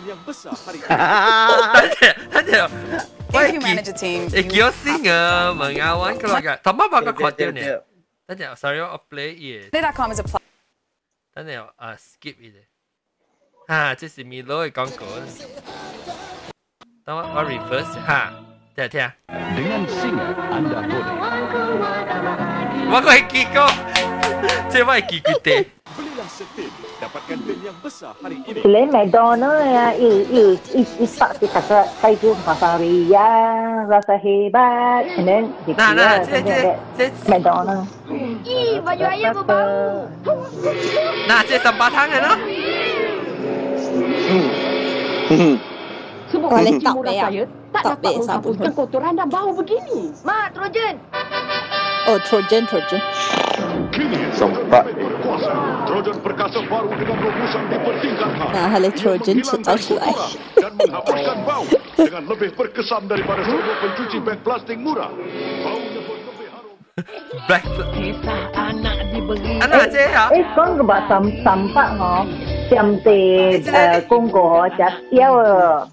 [0.86, 2.62] Tanya, tanya.
[3.30, 6.54] If you manage a team, Ikyo singa mengawan keluarga.
[6.62, 7.66] Tama ba ka hotel ni?
[8.30, 9.58] Tanya, sorry, I play ye.
[9.74, 10.42] Play.com is a plug.
[11.34, 12.62] Tanya, uh, skip ye.
[13.66, 15.06] Ha, this is me low con cổ.
[17.02, 17.90] Tama, I reverse.
[18.06, 18.38] Ha,
[18.78, 19.08] tanya, tanya.
[19.58, 21.16] Dengan singa, anda boleh.
[22.90, 23.66] Wako hikiko.
[24.70, 25.56] Cuba ikut kita.
[25.90, 26.70] Belilah setim
[27.02, 28.62] dapatkan bin yang besar hari ini.
[28.62, 33.30] Selain McDonald ya, eh, eh, i i pak si kakak saya tu pasang ria
[33.90, 35.04] rasa hebat.
[35.18, 36.22] And then dia nah, nah,
[37.28, 37.84] McDonald.
[38.46, 40.08] I baju ayah berbau.
[41.28, 42.38] Nah, cik tempat tangan lah.
[46.30, 47.28] Sebab kalau tak payah,
[47.74, 48.54] tak dapat sabun.
[48.70, 50.14] kotoran dan bau begini.
[50.22, 50.94] Mak, Trojan.
[52.10, 52.98] Oh, Trojan, Trojan.
[54.34, 54.82] Sempat.
[55.86, 58.50] Trojan perkasa baru dengan rumusan dipertingkatkan.
[58.50, 60.14] Nah, hal Trojan setelah selai.
[60.58, 61.62] Dan menghapuskan bau
[61.94, 65.06] dengan lebih berkesan daripada sebuah pencuci beg plastik murah.
[67.46, 67.62] Back
[67.94, 69.62] Kisah anak diberi.
[69.62, 70.24] Anak eh, je ya.
[70.34, 72.26] Eh, kong ke batam sampah no.
[72.74, 73.22] Jamte
[74.10, 74.98] kong ko ja.
[75.14, 75.30] Ya.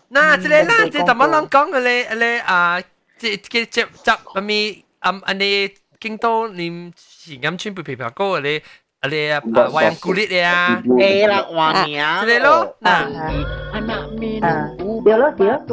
[0.09, 2.81] Nah, cele la je tamang kong le le a
[3.21, 8.61] ti ti chap chap mi am ane 京都你是啱穿不皮皮哥你。
[8.99, 9.39] 啊你啊，
[9.71, 13.05] 話人鼓勵你啊，誒啦話你啊，之類咯，嗱，
[15.03, 15.63] 對咯對咯，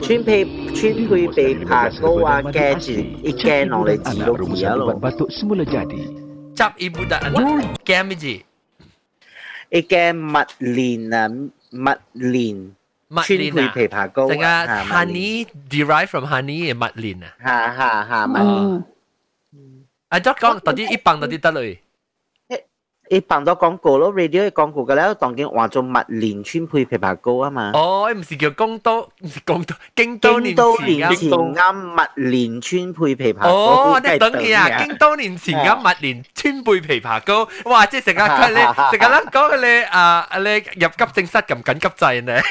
[0.00, 2.92] 穿被穿去被爬高啊，嘅住，
[3.24, 4.92] 一嘅落嚟自動自一路。
[6.54, 7.16] 執一部得，
[7.84, 8.26] 驚咩字？
[9.70, 11.28] 一嘅麥蓮啊，
[11.72, 12.70] 麥蓮。
[13.10, 18.82] 麥蓮啊，枇杷膏，成個 honey derive from honey 嘅麥蓮啊，嚇嚇嚇麥。
[20.10, 21.72] อาจจะก้องตอนที่อีปังตอนที่ตัดเลย
[23.10, 27.72] 一放咗廣告咯，radio 嘅廣告嘅咧，當然換做麥連村配枇杷膏啊嘛。
[27.72, 31.56] 哦，唔是叫公都，唔是公都，京都年前啱
[31.96, 33.48] 麥連村配枇杷膏。
[33.48, 37.48] 哦，你等佢啊，京都年前啱麥連村配枇杷膏。
[37.64, 37.86] 哇！
[37.86, 38.56] 即係成日佢你
[38.98, 40.44] 成日咧講佢你啊你
[40.82, 42.42] 入急症室撳緊急掣呢。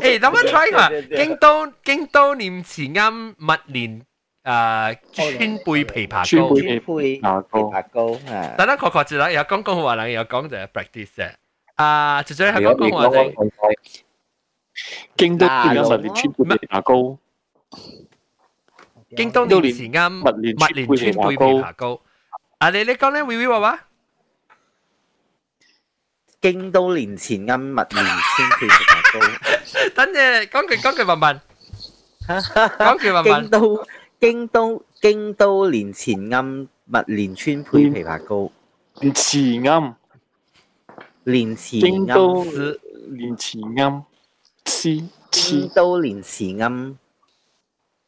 [0.00, 0.90] 誒，諗一 try 下，
[1.22, 4.06] 京都京都年前啱麥連。
[4.49, 5.27] 啊川
[5.59, 6.23] 贝枇杷膏。
[6.23, 8.55] 穿配枇杷膏啊。
[8.57, 11.31] 等等确确住啦，有讲讲话啦，有讲就系 practice 嘅。
[11.75, 13.33] 啊，最最系讲讲话就
[15.15, 17.17] 京都变咗蜜莲川配枇杷膏，
[19.15, 22.01] 京都年前啱蜜莲川贝枇杷膏。
[22.57, 23.79] 啊，你你讲咧，微微话话。
[26.41, 29.19] 京都年前啱蜜莲穿配枇杷膏。
[29.95, 31.39] 等阵讲句讲句问问，
[32.27, 33.85] 讲句问问
[34.20, 38.52] 京都京都連前暗物連川配枇杷膏，
[39.00, 39.94] 連前暗，
[41.24, 42.44] 連前京都
[43.08, 44.04] 連前暗，
[44.66, 46.98] 黐京都連前暗，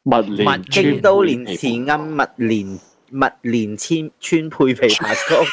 [0.03, 5.43] 物連京都連前暗物連物連川川配枇杩膏，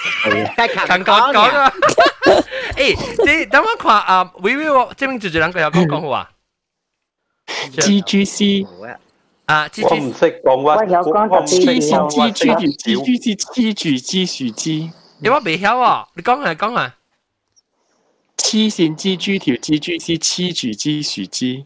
[0.57, 1.73] 係勤講啊！
[2.77, 6.31] 誒，你等我話啊，Vivi，即係跟住住兩句有講講好啊
[7.79, 8.67] ？G G C。
[9.51, 16.07] 啊我唔識講我有講特別黐線有蜘蛛條蜘蛛絲黐住枝樹枝，你話未曉啊？
[16.15, 16.95] 你講下講下。
[18.37, 21.65] 黐線蜘蛛條蜘蛛絲黐住枝樹枝，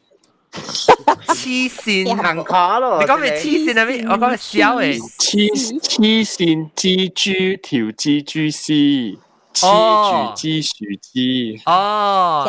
[1.26, 4.02] 黐線，行卡咯你講嘅黐線係咩？
[4.08, 4.98] 我講嘅小誒。
[5.18, 9.18] 黐黐線蜘蛛條蜘蛛絲
[9.54, 11.60] 黐住枝樹枝。
[11.66, 12.44] 哦，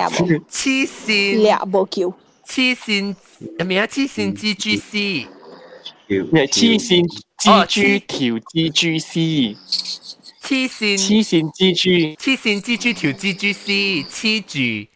[0.49, 1.41] 黐線。
[1.43, 2.13] 俩冇叫。
[2.46, 3.16] 黐线
[3.64, 3.86] 咩啊？
[3.86, 5.26] 黐线蜘蛛丝，
[6.32, 7.04] 咩黐线
[7.38, 9.56] 蜘蛛条蜘蛛丝，
[10.42, 14.88] 黐线黐线蜘蛛黐线蜘蛛条蜘蛛丝，黐住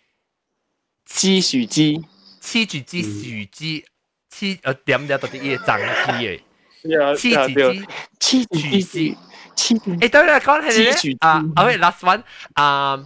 [1.08, 2.04] 黐树枝，
[2.42, 3.84] 黐住支树枝，
[4.32, 6.40] 黐我点咗到啲嘢争枝嘅。
[6.84, 7.86] 黐黐住支
[8.18, 9.16] 黐住枝枝，
[9.56, 9.90] 黐住。
[9.94, 12.22] 诶，对啦，讲系黐住咧啊，OK，last one，
[12.54, 12.96] 啊，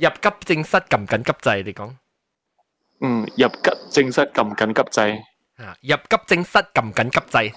[0.00, 1.92] 入急症室揿紧急掣，你讲
[3.02, 5.18] 嗯，入急症室揿紧急掣，
[5.56, 7.52] 啊，入急症室揿紧急掣，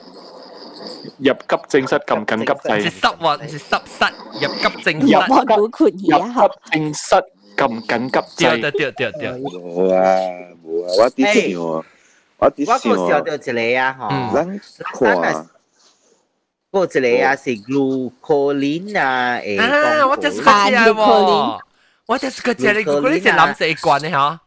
[1.18, 4.14] 入急症室揿紧急是掣，湿喎，是湿室
[4.46, 7.16] 入急症入室，我估括而家入急症室
[7.58, 10.00] 揿紧急对掣，对对对对，冇啊
[10.64, 11.86] 冇啊，我啲想啊，
[12.38, 14.62] 我啲我想啊，个时候就一个啊，嗬，咱
[14.94, 15.48] 看
[16.72, 21.60] 嗰一个啊是 glucoline 啊，诶，啊，我就是个只喎，
[22.08, 24.38] 我就是个只，你估呢只蓝色一罐嘅嗬？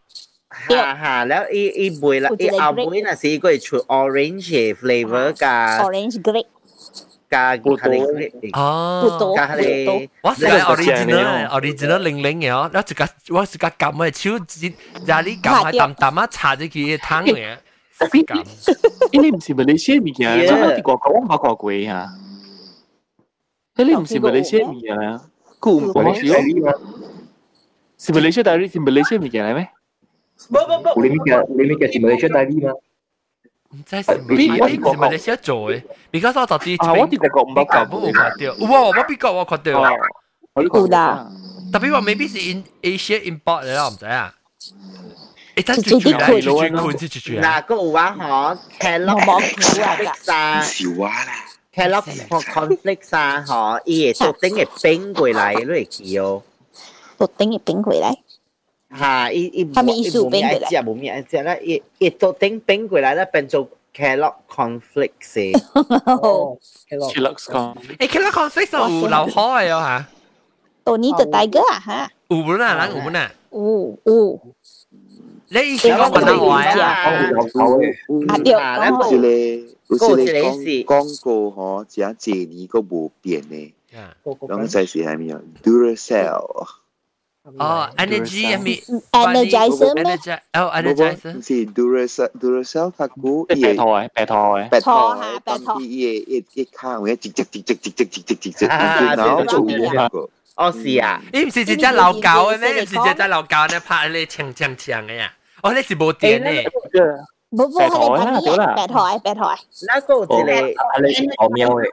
[0.49, 6.47] 哈哈，然後伊伊杯啦，伊後杯那是佢出 orange flavour 加 orange grape
[7.29, 7.91] 加古多
[8.53, 14.73] 哦，古多加你，我係 original original 零零嘅哦，我自家我自家撳嘅手指，
[15.05, 17.57] 廿你撳下啖啖啊，搽咗佢湯嘅。
[19.11, 20.35] 你唔是咪你先面啊？
[20.47, 22.07] 做乜啲個個冇個鬼啊？
[23.75, 25.21] 你唔是咪你先面啊？
[25.59, 26.41] 佢唔係你先，
[27.99, 28.43] 是咪你先？
[28.43, 29.69] 但係你是咪你先面嘅係咩？
[30.47, 32.75] Bo, bo, bo, polemica, polemica si Malaysia tadi mah.
[33.85, 39.91] 真係邊我係馬來西亞做嘅，because 我就知啊，我哋個唔係咁，我睇到，哇，我邊個我睇到啊，
[40.55, 41.29] 好啦，
[41.71, 44.33] 特別話 maybe 是 in Asia import 嚟啦，唔使啊，
[45.55, 56.41] 誒，但係最最最最困是最最嗱個有啊嗬，Kellogg conflict 啊，笑話啦，Kellogg conflict 啊嗬，伊係特定嘅冰過嚟，你會記哦，
[57.19, 58.17] 特定嘅冰過嚟。
[58.89, 65.53] 哈，伊伊他们伊无咩爱食，无咩爱食啦，伊伊都顶变过来，那变做 Kellogg conflicts 诶。
[66.89, 70.07] Kellogg conflicts，诶，Kellogg conflicts 有老好诶哟哈。
[70.87, 73.65] ตัวนี้ตัวไตเกอร์อะฮะอูบุน่ะร้านอูบุน่ะอู
[74.07, 74.17] อู
[75.51, 79.43] แล้วอีกทีก็มันเอาไว้อะอะเดี๋ยวแล้วกเลย
[80.01, 83.67] กเลยสิงโกหอจะเจนี่ก็ไม่เปลี่ยนเลย
[84.49, 86.09] ต้องใช้สีอะไรม่เอดูเรเซ
[86.41, 86.43] ล
[87.48, 87.58] 咩？
[87.98, 88.56] ？energy，
[89.12, 91.46] 哦唔，energizer。
[91.46, 94.68] 是 Duracell Duracell 发股即系白头嘅，白头嘅。
[94.70, 100.28] 白拖头下白拖当啲嘢一一卡会直直直直直直直直直直，啊然后就对对对一个。
[100.56, 102.72] 哦，是啊，你唔是只只流狗嘅咩？
[102.82, 105.32] 唔是只只流狗咧拍你长长长嘅呀？
[105.62, 106.64] 哦，你是冇电嘅。
[107.50, 107.90] 不不，系你
[108.24, 109.40] 白啲啊，白台白台，
[109.88, 110.32] 那个有一个
[110.82, 111.84] 啊你是好喵嘅，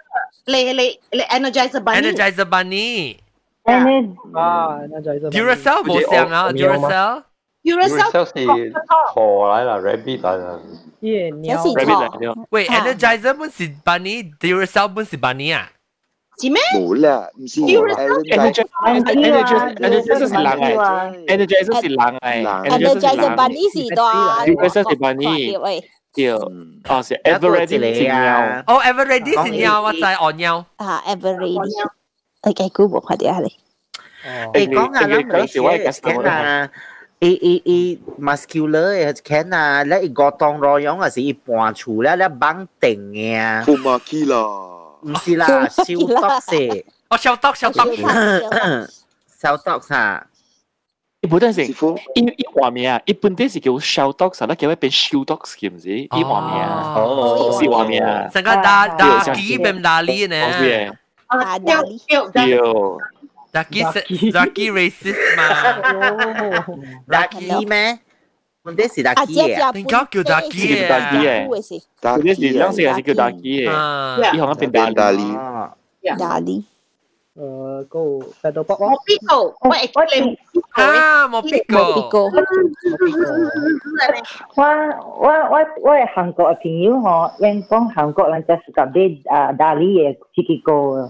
[0.46, 3.18] 你你你 energizer bunny， energizer bunny。
[3.66, 7.24] 诶，啊，那就系 Duracell 冇上啊，Duracell。
[7.64, 8.74] Duracell 是
[9.14, 10.60] 兔来啦，rabbit 来啦。
[11.02, 15.70] 夜鸟有时 Rabbit 错嚟咗，喂啊，energizer 本是 bunny，Duracell 本是 bunny 啊。
[16.40, 16.60] 是咩？
[16.74, 22.20] 冇啦，唔是 Energy Energy Energy 是狼诶，Energy 是狼诶，
[22.68, 25.84] energizer bunny 是多， Duracell 是 bunny 喂，
[26.16, 30.66] 对，哦是 Everready 是一个猫，哦，Everready 是鸟，我知我鸟。
[30.78, 31.70] 啊，everready，OK，
[32.47, 33.49] أجاوبهم
[34.55, 35.61] Eh, con a la mercy
[36.03, 36.69] can a
[37.21, 42.03] i i i muscular has can a la i gotong royong as i puan chu
[42.03, 43.63] la la bang teng ya.
[43.65, 44.43] Kuma kila.
[45.05, 46.83] Mesti la siu tok se.
[47.11, 47.87] Oh siu tok siu tok.
[49.41, 50.27] Siu tok sa.
[51.23, 51.73] 伊本身是，
[52.15, 60.93] 伊伊畫面啊，伊本身是叫 show dogs 啊，那叫咩變 show dogs 嘅唔知，伊畫面啊，哦，是畫面啊，成個打打機變打呢？
[61.29, 62.99] Ah, Dio.
[63.53, 63.81] Zaki,
[64.31, 65.81] Zaki racist mah.
[66.67, 66.77] Oh.
[67.09, 67.97] Zaki meh?
[68.67, 69.07] Kunde si eh.
[69.07, 69.15] Eh?
[69.15, 69.59] Zaki eh.
[69.73, 70.09] Tengkau eh?
[70.13, 70.91] kau Zaki eh.
[70.91, 70.99] Ah.
[71.01, 71.49] Zaki eh.
[72.03, 72.53] Zaki eh.
[72.53, 72.83] Zaki eh.
[72.85, 73.15] Zaki eh.
[73.15, 73.65] Zaki eh.
[73.65, 73.75] Zaki eh.
[76.19, 76.76] Zaki eh.
[77.39, 78.81] Uh, go Pedal Pop.
[78.81, 79.53] Mopico.
[79.61, 80.37] What actually?
[80.73, 81.79] Ah, Mopico.
[81.95, 82.31] Mopico.
[84.55, 87.31] What what what what Hàn Quốc phiền nhiễu họ.
[87.39, 91.09] When con Hàn Quốc là just cảm thấy à Dali là chỉ cái cô.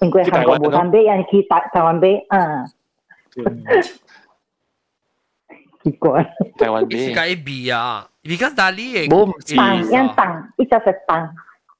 [0.00, 2.64] Anh quên Hàn Quốc buồn bé anh khi tại Đài Loan bé à.
[5.84, 6.24] Kỳ quái.
[6.60, 7.12] Đài Loan bé.
[7.16, 8.02] Cái bì à.
[8.24, 9.00] Because Dali là.
[9.10, 9.28] Bố.
[9.56, 10.42] Tăng, tăng.
[10.56, 11.26] Ít cho phải tăng.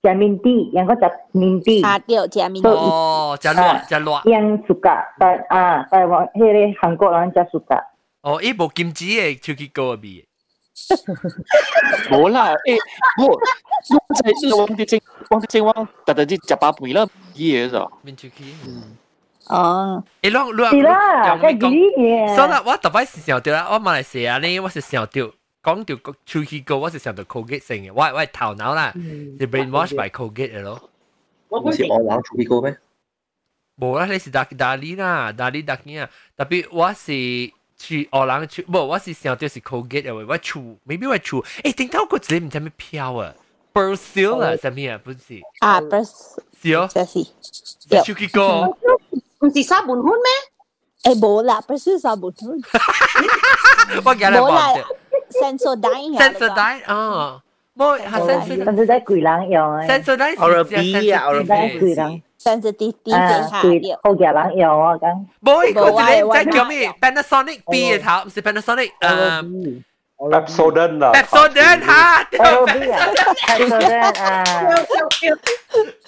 [0.05, 1.01] 食面底，然后食
[1.33, 7.83] 面底，啊对，食面哦，食辣，食辣，因暑假台啊台湾迄个韩国人食暑假。
[8.21, 10.27] 哦，伊无金子诶，手机高味。
[12.11, 12.77] 无啦，诶，
[13.19, 15.01] 无，我在是王的正，
[15.31, 17.87] 王的正王，特特去食八杯啦，伊个是。
[18.03, 18.97] 面手机，嗯。
[19.49, 21.73] 哦，诶，侬侬，是啦，讲，
[22.35, 25.31] 算啦，我特别是想到啦，我马来西亚呢，我是想到。
[25.64, 28.94] 讲到出去过，我是想到 Colgate 性嘅，我我系头脑啦，
[29.40, 30.90] 是 brainwash by Colgate 嘅咯。
[31.50, 32.78] 唔是我玩出去过咩？
[33.78, 37.06] 冇啦，你是达达利啦，达利达尼啊，特别我是
[37.78, 43.34] 去荷兰去，冇我是想到是 Colgate 嘅，我出，maybe 我出，诶，点解我自己唔知咩飘啊？
[43.74, 45.02] Persil 啊，什么啊？
[45.04, 46.12] 不是，啊，不是，
[46.62, 47.24] 是哦，这是，
[48.04, 48.68] 出去过，
[49.42, 50.14] 唔是沙门款
[51.04, 51.14] 咩？
[51.14, 52.52] 诶冇啦，不是沙门款，
[54.04, 54.82] 我记得冇啦忘记
[55.41, 56.19] Sensodyne.
[56.19, 57.39] Sensodyne, ờ.
[57.75, 58.65] Mỗi hả Sensodyne.
[58.65, 59.89] Sensodyne quỷ lắng à, yêu.
[59.89, 61.79] Sensodyne or a bee à, or a bee.
[61.81, 62.19] quỷ lắng.
[62.39, 63.97] Sensitive tí cái hạ điệu.
[64.05, 65.25] Hô giả lắng yêu à căng.
[65.41, 68.93] Mỗi có chỉ lên chắc kiểu mi Panasonic bee à thảo, sẽ Panasonic.
[69.01, 69.17] Ờ.
[69.19, 69.43] Ờ.
[70.33, 71.13] Pepsodent à.
[71.13, 72.25] Pepsodent ha.
[72.33, 74.45] Pepsodent à.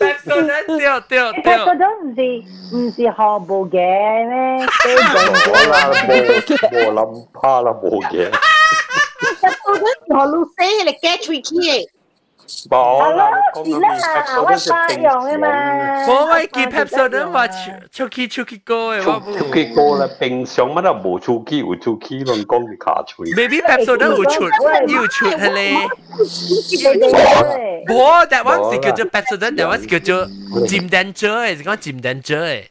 [0.01, 1.43] Pepsodent tiêu tiêu tiêu.
[1.45, 2.45] Pepsodent gì?
[2.72, 4.66] Ừ, Không phải họ bồ ghé 咩？
[4.85, 8.31] 都冇啦，冇冇諗怕啦，冇嘅。
[10.09, 11.82] Lucy là Catherine kia.
[12.70, 13.86] Bỏ là con nó bị
[14.49, 15.40] Pepsodent bình thường.
[16.09, 17.47] Bỏ vậy kì Pepsodent mà
[17.92, 19.03] chúc kì chúc kì cô ấy.
[19.05, 22.38] Chúc kì cô là bình thường mà đâu bổ chúc kì bổ chúc kì luôn
[22.49, 23.28] con bị khá chui.
[23.36, 24.53] Maybe Pepsodent bổ chut,
[24.88, 25.72] yêu chut hả lê.
[27.88, 31.66] Bỏ, that one is kêu cho Pepsodent, that one is kêu cho Jim Danger, is
[31.66, 32.64] gọi Jim Danger.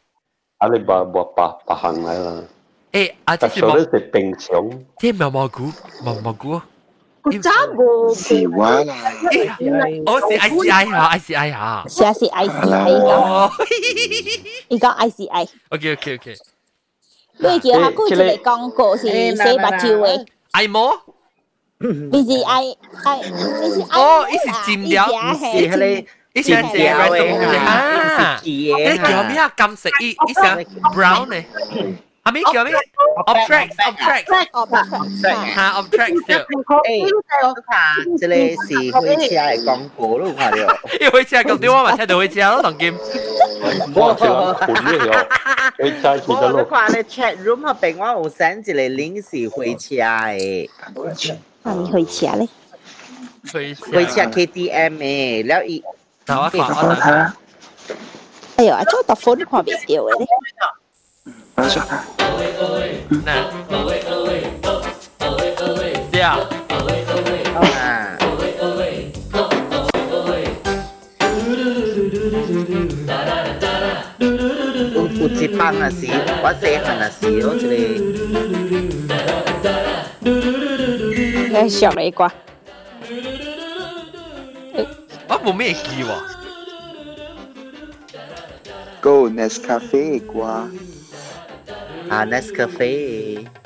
[0.58, 2.32] À, bà bà bà bỏ hàng này là.
[2.96, 5.70] 诶、欸，啊，这是毛，是冰箱，这毛毛菇，
[6.02, 6.62] 毛毛菇，
[7.24, 8.14] 我咋无？
[8.16, 8.96] 是我啦，
[10.06, 13.52] 我是 I C I 哈，I C I 哈，是啊是 I C I 个，
[14.70, 16.36] 伊讲 I C I，OK OK OK，
[17.40, 20.98] 你叫阿姑一个广告是洗目睭诶，I 毛。
[21.78, 22.64] 你是爱
[23.04, 25.86] 爱，你是爱哦，伊是金条，唔是迄个，
[26.32, 27.20] 伊是金条诶，
[27.58, 29.52] 啊，你叫咩啊？
[29.58, 30.40] 金色，伊伊是
[30.96, 31.46] brown 诶。
[32.26, 32.74] How many kìa mấy?
[33.20, 34.32] Obtract, obtract.
[35.56, 36.48] Ha, obtract được.
[36.84, 37.00] Ê,
[37.42, 38.56] có khả, chứ lê
[40.18, 40.52] luôn khả.
[41.00, 42.98] Yêu hơi chia tiêu mà thay đổi hơi chia thằng Kim.
[43.94, 45.14] Wow, thế là khủng như hiểu.
[45.80, 46.52] Hơi chia chỉ đó
[47.10, 50.68] chat room hợp bình hoa ổ sáng chỉ lê lính xì hơi chia ấy.
[51.64, 52.48] Mà mình hơi chia đấy.
[53.94, 54.26] Hơi chia
[56.26, 57.28] Tao á khỏa hóa tao.
[58.56, 60.18] Ây cho tao phốn khỏa bị tiểu ấy.
[61.58, 61.86] Đó sao?
[63.26, 63.44] Nè.
[66.14, 66.40] Yeah.
[67.80, 68.18] À.
[75.26, 76.10] Uchi pan là gì?
[76.42, 78.00] Quá dễ hẳn là gì đó chứ đây.
[81.54, 82.30] Cái shot này quá.
[85.28, 86.20] Bắt bộ mẹ kỳ quá.
[89.02, 90.68] Go Nescafe quá.
[92.10, 92.80] À Nescafe.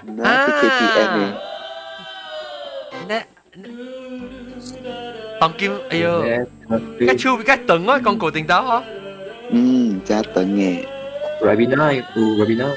[0.06, 0.48] Nescafe à.
[0.62, 0.80] à.
[0.80, 1.34] chị em này.
[3.08, 3.26] Nè.
[5.42, 6.04] Bằng kim ấy.
[7.00, 8.82] Cái chu bị cái tầng á, con cổ tình táo hả?
[9.52, 9.58] Ừ,
[10.06, 10.84] cha tầng nghe.
[11.42, 12.70] Rabina, ừ Rabina.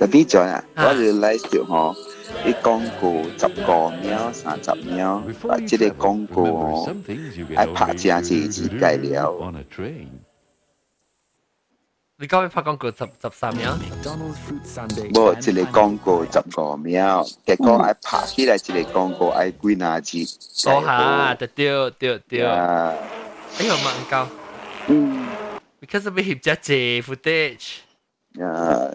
[0.00, 1.94] Tapi vì trời ạ, có gì lấy chịu họ
[2.44, 6.86] cái con cụ chập cò nhau sản chập nhau và chỉ để con cụ
[7.56, 9.52] ai phá chia chỉ chỉ cái điều
[12.22, 13.74] 你搞要拍廣告十十三秒？
[15.12, 20.24] 無一個廣告十五秒，結果愛拍起來一個廣告愛幾哪支？
[20.68, 22.46] 哦哈，對對對對。
[22.46, 22.94] 哎
[23.66, 24.28] 呦，蠻高。
[24.86, 25.26] 嗯。
[25.80, 27.78] Because 要翕只只 footage。
[28.40, 28.94] 啊，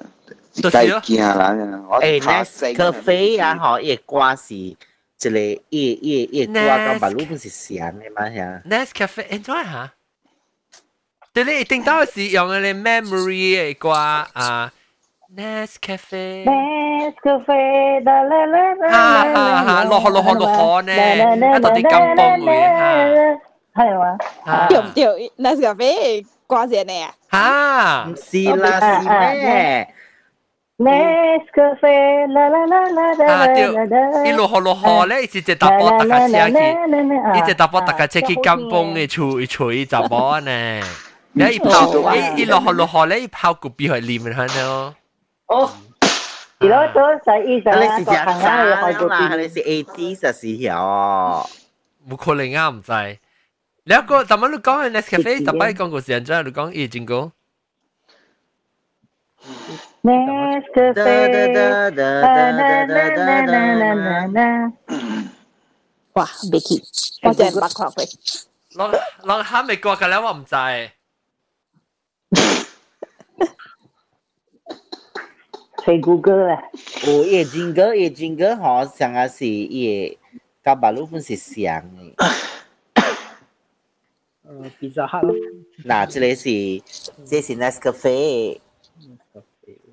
[0.71, 1.53] 太驚啦！
[1.99, 4.77] 哎，Nescafe 啊，吼，一掛是一
[5.19, 8.29] 個一一一掛到馬路不是香的嘛？
[8.33, 8.61] 嚇。
[8.69, 9.93] Nescafe，哎，怎啊？
[11.36, 11.36] 下。
[11.36, 14.70] 对你一定到时用嘅你 memory 嘅歌啊，
[15.36, 16.44] Nescafe。
[16.44, 23.38] Nescafe，啦啦啦啦哈哈哈，落河落河落河呢，一到啲金崩会吓。
[23.74, 24.18] 系嘛？
[24.44, 25.32] 啊对唔对？
[25.36, 27.14] 那是个咩挂线嚟啊？
[27.32, 29.08] 吓，唔是啦，是
[29.38, 29.88] 咩？
[30.78, 34.26] Nescafe，啦啦啦啦啦啊对，啦啦。
[34.26, 40.80] 一落河落河咧，一直搭波搭架车去，一直搭波搭架车去金崩嘅厝厝一集波呢。
[41.39, 41.69] 你一泡，
[42.15, 44.59] 一一落雨落雨咧，一泡個鼻係黏嘅喺度。
[45.53, 45.55] 哦，
[46.59, 50.31] 而家都使醫生啦，個行家要開個鼻，你是 A D 就係
[50.65, 50.71] 曉，
[52.09, 52.91] 冇可能啊，唔知。
[53.89, 57.21] แล้วก็แต่มันลูกก้องในสคาเฟ่แต่ไปก้องกูเสียงจ้าลูกก้องอีจิงกู
[60.07, 61.15] Nescafe
[66.17, 66.79] ว้าเบคิ้
[67.21, 68.07] เข้าใจมากกว่าเว้ย
[68.79, 68.89] ลอง
[69.29, 70.57] ลองห้ามไปกลัวกันแล้วว่าผมใจ
[75.83, 76.57] 黑谷歌嘞，
[77.07, 80.17] 我夜景哥，夜景哥好像啊是夜，
[80.63, 82.15] 甲白露粉是像的。
[84.43, 85.21] 呃，比较好。
[85.85, 86.49] 那这里是，
[87.25, 88.59] 这是 Nice Cafe。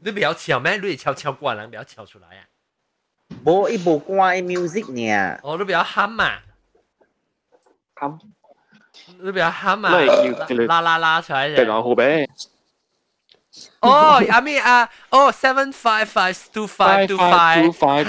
[0.02, 0.77] 你不要敲咩？
[0.78, 2.48] 你悄悄关，不要敲出来啊！
[3.44, 5.39] 无一部关 music 呢？
[5.43, 6.40] 哦，你比较喊嘛。
[7.94, 8.19] 喊。
[9.25, 12.29] 你不要喊嘛那会叫拉拉拉出来电脑好呗。
[13.81, 18.05] 哦，阿咪啊，哦，seven five five two five two five，Pizza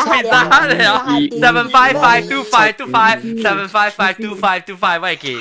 [0.00, 5.36] Hut，Pizza Hut 嚟啊，seven five five two five two five，seven five five two five two five，喂記。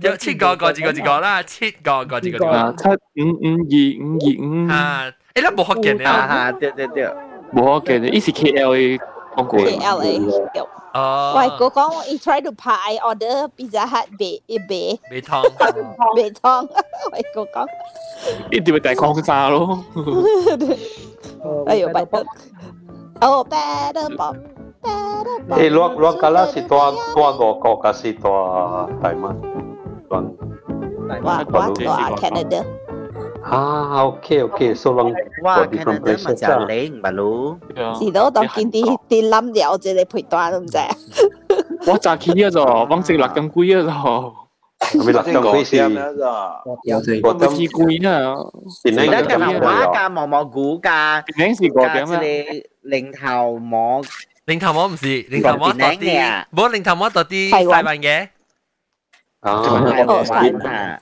[0.00, 2.82] 有七个个字个字讲啦，七个个字个字啊讲。
[2.82, 2.88] 七
[3.22, 4.42] 五五二五二五
[4.72, 6.12] 啊，诶，你冇学嘅啊啊？
[6.26, 7.04] 哈，对对对，
[7.53, 8.97] 无好见，伊是 K L A。
[8.97, 10.19] K L A。
[11.33, 14.99] 外国讲，try to 拍，order pizza hut 白一白。
[15.09, 15.41] 白汤。
[16.15, 16.65] 白汤。
[16.65, 17.65] 外国讲。
[18.51, 19.79] 一就会带空炸咯。
[21.67, 22.21] 哎呦，白汤。
[23.21, 24.09] 哦，Better
[25.69, 26.13] 羅。
[26.19, 28.29] 加拉是大大外国，噶是大
[29.01, 29.41] 台湾，
[31.23, 32.65] 大大大 Canada。
[33.43, 34.75] Ah, okay, okay.
[34.75, 35.13] So long.
[35.41, 37.55] Wow, Canada mà chả lén bà lú.
[37.99, 40.91] Chỉ đó tao kiến đi đi lâm điều chứ để phải toa đúng không?
[41.85, 44.31] Tôi chả kiến nhớ rồi, vắng sự lạc tâm quý nhớ rồi.
[44.93, 45.79] Không biết lạc tâm quý gì?
[47.23, 48.25] Có tâm quý quý nhá.
[48.83, 51.23] Tiền này cái nào quá cả mò mò cũ cả.
[51.27, 52.21] Tiền này gì có điểm á?
[52.81, 54.01] Lệnh thầu mò.
[54.47, 56.17] Lệnh thầu mò không gì, lệnh thầu mò tao đi.
[56.51, 58.27] Bố lệnh thầu mò tao đi sai bàn ghế.
[59.41, 60.99] À,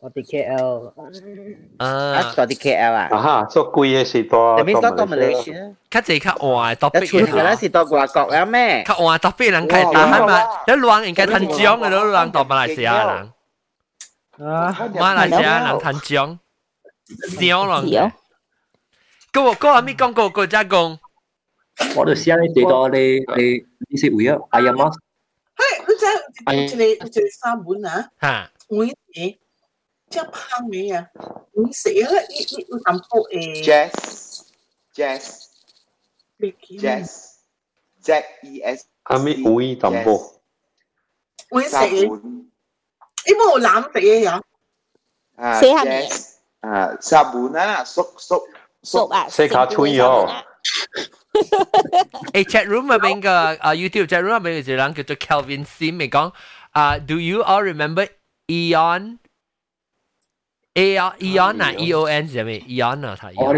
[0.00, 1.54] 冇零头膜多啲细云嘅。
[1.78, 1.86] Ah, 系玩啊，我哋 KL，啊
[2.18, 5.52] 啊，多啲 KL 啊， aha, so kuih si tua 你咪 tua 多到 Malaysia.
[5.52, 8.84] Malaysia，较济较换 topic 一出嚟啦是到外国啦咩？
[8.86, 10.42] 较换 topic 人开打系嘛？
[10.66, 13.32] 一乱应该吞奖嘅都乱到马来西亚人，
[14.50, 16.38] 啊，马来西亚人吞奖，
[17.38, 17.82] 奖咯。
[17.86, 18.00] 有，
[19.32, 20.98] 嗰个嗰个咪讲过个只讲，
[21.96, 22.98] 我哋试下你最多你
[23.36, 24.90] 你你食会啊，ayam 啊，
[25.56, 29.36] 系，佢真系你做三本啊，吓，每嘢
[30.10, 31.08] 即系烹味啊，
[31.52, 34.42] 每食啊，一一一啖煲诶， Jazz,
[34.94, 35.40] Jazz,
[36.36, 37.08] 你 Jazz,
[38.00, 38.86] Z E S.
[39.04, 40.34] Kami ui tambo.
[41.50, 42.06] 每食嘢，
[43.26, 44.40] 你冇揽食嘢呀？
[45.36, 46.38] Ah, Say ano Jazz.
[46.62, 48.44] Ah, sabon na, sok sok.
[48.84, 50.44] 熟啊，食下吹咗。
[52.32, 56.32] 诶 chat room 入边个啊 YouTube chat room 入边有一个人叫做 Kelvin Sim 咪讲
[56.70, 58.08] 啊，Do you all remember
[58.46, 59.18] Eon？A Eon
[60.77, 63.41] A R ah, E O N E O N 什么 E O N 他 E
[63.41, 63.57] O N，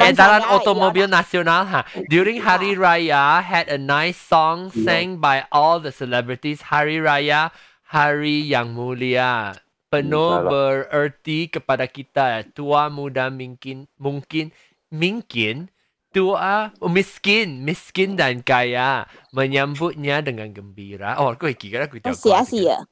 [0.00, 0.12] 哎
[0.44, 6.60] ，Automobile National 哈，During Hari Raya had a nice song sang by all the celebrities.
[6.68, 7.50] Hari Raya
[7.88, 9.56] Hari Yang Mulia.
[9.88, 12.44] Penuh bererti kepada kita.
[12.52, 14.52] Tua muda mungkin mungkin
[14.92, 15.72] mungkin
[16.12, 19.08] tua miskin miskin dan kaya.
[19.32, 21.16] Menyambutnya dengan gembira.
[21.16, 22.12] Oh, kau ikhlas kau tahu.
[22.12, 22.84] Siapa siapa?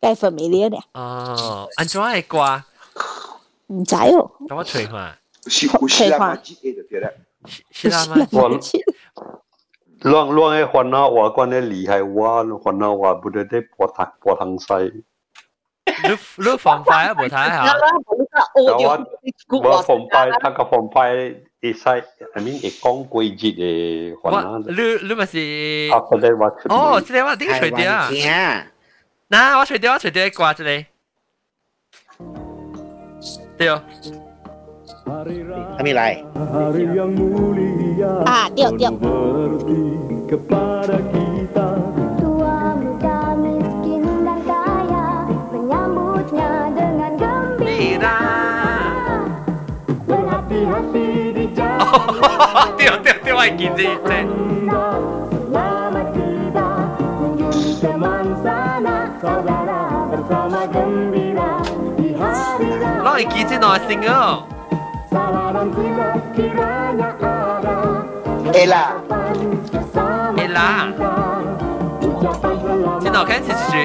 [0.00, 0.84] Kau familiar deh.
[0.96, 2.40] Oh, anjuran aku.
[3.69, 4.31] 唔知哦。
[4.47, 5.17] 等我吹下。
[5.47, 7.11] 是有是啦，嘛，记得对了。
[7.71, 8.27] 是啦吗？
[8.31, 8.49] 我
[10.01, 13.61] luang luang e hwana wa kwan e li hai wa hwana wa bu de de
[13.61, 14.91] po tak po thang sai.
[15.85, 17.65] 你你防快啊，无睇下。
[17.65, 17.73] 啦，
[18.05, 19.05] 冇得屙掉
[19.61, 22.03] Wa phong pai tak ka phong pai e sai
[22.35, 24.59] I mean e kong koi jit e 我 hwana.
[24.65, 25.37] 你你咪是
[25.93, 27.05] After that what should 哦， be?
[27.05, 28.09] 即系我点除掉啊？
[28.09, 28.31] 听，
[29.29, 30.85] 嗱，我除掉，我除掉挂住你。
[33.60, 33.76] Tio.
[35.76, 36.24] Kami lai.
[38.24, 38.96] Ah, tiup, tiup.
[38.96, 39.82] Berarti
[40.32, 41.68] kepada kita.
[42.24, 48.20] Tua muda miskin dan kaya menyambutnya dengan gembira.
[50.08, 52.16] Berhati-hati di jalan.
[52.80, 54.20] Tiup, tiup, lagi Kita.
[63.20, 64.48] Kau pergi je nak single.
[68.56, 68.84] Ella.
[70.40, 70.68] Ella.
[72.96, 73.84] Cik nak kan cici cici.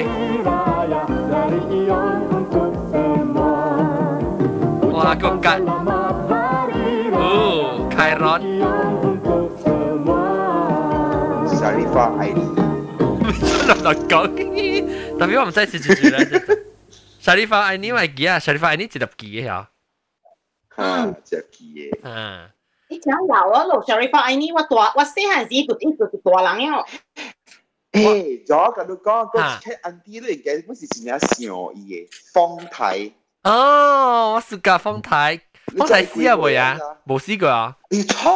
[4.88, 5.36] Wah, kau.
[7.20, 8.40] Oh, Kairon.
[11.60, 12.46] Sarifah Aini.
[13.20, 14.24] Macam mana nak kau?
[15.20, 16.24] Tapi awak mesti cici cici lah.
[17.25, 19.69] Sharifah 爱你咪记啊，Sharifah 爱你一粒记嘅吓。
[20.75, 22.09] 啊，只记嘅。
[22.09, 22.49] 啊。
[22.89, 26.85] 你讲老啊，老 Sharifah 爱你，我大我细汉时就一直是大人了。
[27.91, 33.11] 诶，咗咁都讲，嗰只 auntie 咧，嘅嗰时是咩上伊嘅方太。
[33.43, 35.39] 哦，我暑假方太，
[35.77, 36.77] 方太试下未啊？
[37.05, 37.77] 冇试过啊？
[37.89, 38.29] 你猜？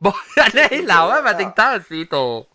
[0.00, 0.12] 冇，
[0.70, 2.46] 你老啊咪定打试到。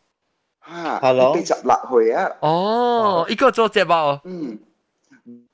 [0.68, 2.32] 吓，Hello，被执落去啊！
[2.42, 4.22] 哦，一个做节目哦。
[4.24, 4.60] 嗯，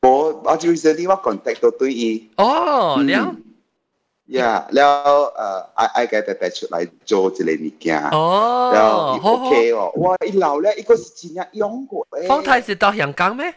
[0.03, 2.31] 我我就 recently 我 contact 到对伊。
[2.37, 3.35] 哦，了。
[4.29, 8.01] Yeah，了，呃，爱爱嘅特別出嚟做一個物件。
[8.11, 8.71] 哦。
[8.73, 10.17] 了，OK 哦，哇！
[10.25, 12.27] 伊老咧，一個是真正用過誒。
[12.29, 13.53] 方太是到香港咩？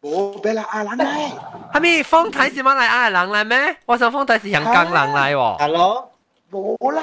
[0.00, 1.30] 冇，俾啦阿蘭嚟。
[1.74, 3.76] 係咪方太是馬來亞人嚟咩？
[3.84, 5.58] 我想方太是香港人嚟喎。
[5.58, 6.10] Hello。
[6.50, 7.02] 冇啦。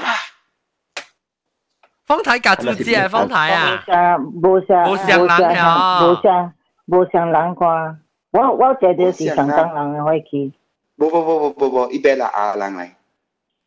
[2.06, 3.84] 方太隔住字係方太啊。
[4.18, 6.54] 冇聲，冇聲，冇聲，冇聲。
[6.87, 7.97] 冇上人啩。
[8.33, 10.53] 我我觉得是香港人可以去。
[10.97, 12.89] 冇冇冇冇冇冇，伊俾啦阿人嚟。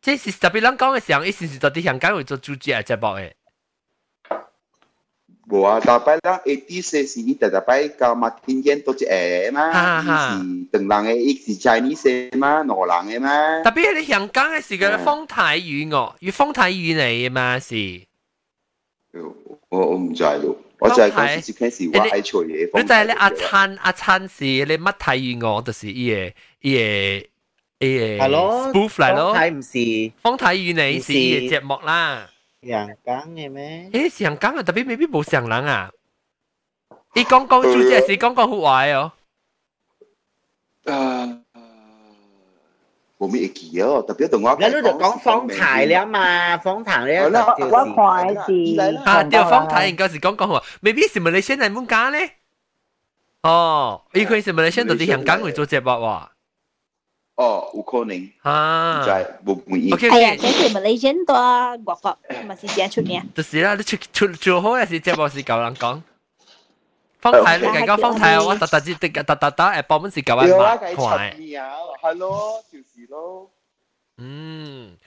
[0.00, 3.32] 即是特别人讲嘅时候，意思是到底香港会做主持嘅节目嘅。
[5.46, 10.10] 冇啊，大摆啦，eighty 四是伊特大摆教马天烟多只诶嘛，伊是
[10.78, 13.62] 邓人嘅，伊是 Chinese 嘛，挪人嘅嘛。
[13.62, 18.02] 特别系你香港嘅时嘅方太语哦，与方太语嚟嘅嘛是。
[19.68, 22.70] 我我唔知咯， 我就系讲是开始话爱吹嘢。
[22.74, 27.26] 你就系你阿灿阿灿是你乜太语我，就是伊嘅伊嘅
[27.78, 29.32] 伊嘅 spoof 嚟咯。
[29.32, 32.28] 方太唔是方太语你是伊嘅节目啦。
[32.66, 33.90] 香港嘅咩？
[33.92, 35.90] 诶，香港啊，特别未必冇上人啊。
[37.14, 39.12] 伊讲讲主持是讲讲好坏哦。
[43.18, 44.56] 诶，冇咩记哦，特别同我。
[44.58, 52.30] 你都就讲方太了嘛，方太咧就我看是啊，对，方太应该是讲讲好，未必是马来西亚冇假咧。
[53.42, 56.28] 哦，伊佢是马来西亚到底香港会做节目喎。
[57.36, 58.30] 哦，有可能。
[58.42, 59.92] 啊，就系冇冇意。
[59.92, 63.22] OK 系啊，即系 Malaysian 多外国，咪是正出名。
[63.34, 66.00] 就是啦，你出出做好嘅是节目是旧人讲。
[67.21, 71.35] 風太，你而家風太，我突突之滴突突打誒博文是九蚊八塊。
[72.01, 73.51] 係咯，就是咯。
[74.17, 74.97] 嗯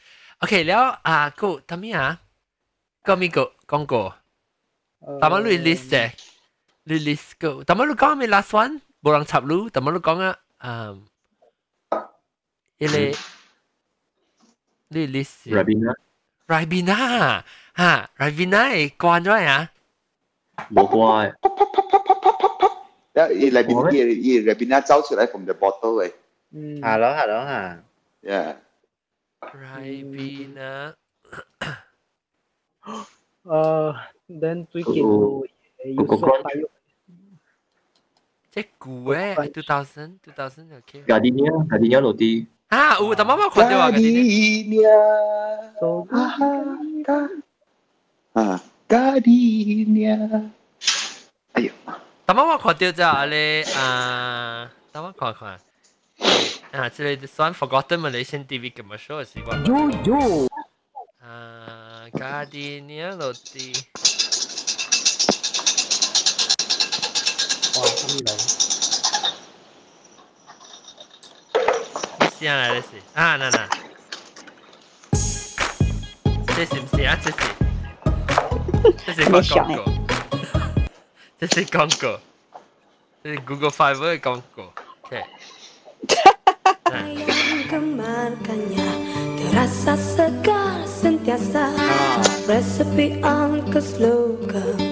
[0.40, 2.20] ，OK，了啊，個睇咩啊？
[3.04, 4.12] 講咩個廣告？
[5.00, 6.12] 睇乜你 list 啫
[6.84, 7.62] 你 list 個？
[7.62, 8.80] 睇乜你講咩 last one？
[9.02, 10.38] 冇人插路，睇乜你講啊？
[10.58, 11.04] 嗯，
[12.78, 13.16] 一嚟
[14.88, 15.46] 你 list。
[15.48, 15.94] Rabina。
[16.46, 17.42] Rabina
[17.76, 19.70] 嚇，Rabina 係關咗呀？
[20.70, 21.34] 冇關。
[23.14, 26.16] That it like been it, it like been zao out from the bottle like.
[26.54, 26.80] Mm.
[26.82, 27.76] Hello, hello, ha.
[28.22, 28.56] Yeah.
[29.52, 30.92] Ribena.
[32.82, 32.92] Ừ.
[32.92, 33.04] uh,
[33.44, 33.94] ờ,
[34.40, 34.92] then we ừ.
[34.94, 36.66] can uh, use bio.
[38.54, 41.06] Thế cũ ấy, 2000, 2000 ok.
[41.06, 42.44] Gardenia, Gardenia lộ đi.
[42.68, 44.22] À, ừ, tao mama khoan đâu Gardenia.
[44.22, 44.88] Gardenia.
[48.34, 48.58] À, à,
[48.88, 50.16] Gardenia.
[51.54, 51.70] Ayo.
[52.26, 55.58] Tao mua một khoản tiêu trợ để à, tao mất khoảng khoảng à.
[56.70, 59.64] À, chơi The Sun Forgotten Malaysian TV commercial ở Sài Gòn.
[61.20, 63.72] À, Gardenia, Lotti.
[67.74, 68.36] Wow, đúng rồi.
[72.40, 72.98] C'est un là, nó sẽ...
[73.14, 73.68] À, nó là.
[76.56, 77.48] C'est sexy á, sexy.
[79.06, 80.11] C'est sexy có con của...
[81.42, 82.20] 这是刚果，
[83.24, 84.72] 这是 Google Five 的刚果。
[85.00, 85.24] OK。
[89.50, 91.74] Terasa segar sentiasa
[92.46, 93.18] Resepi
[93.82, 94.91] slogan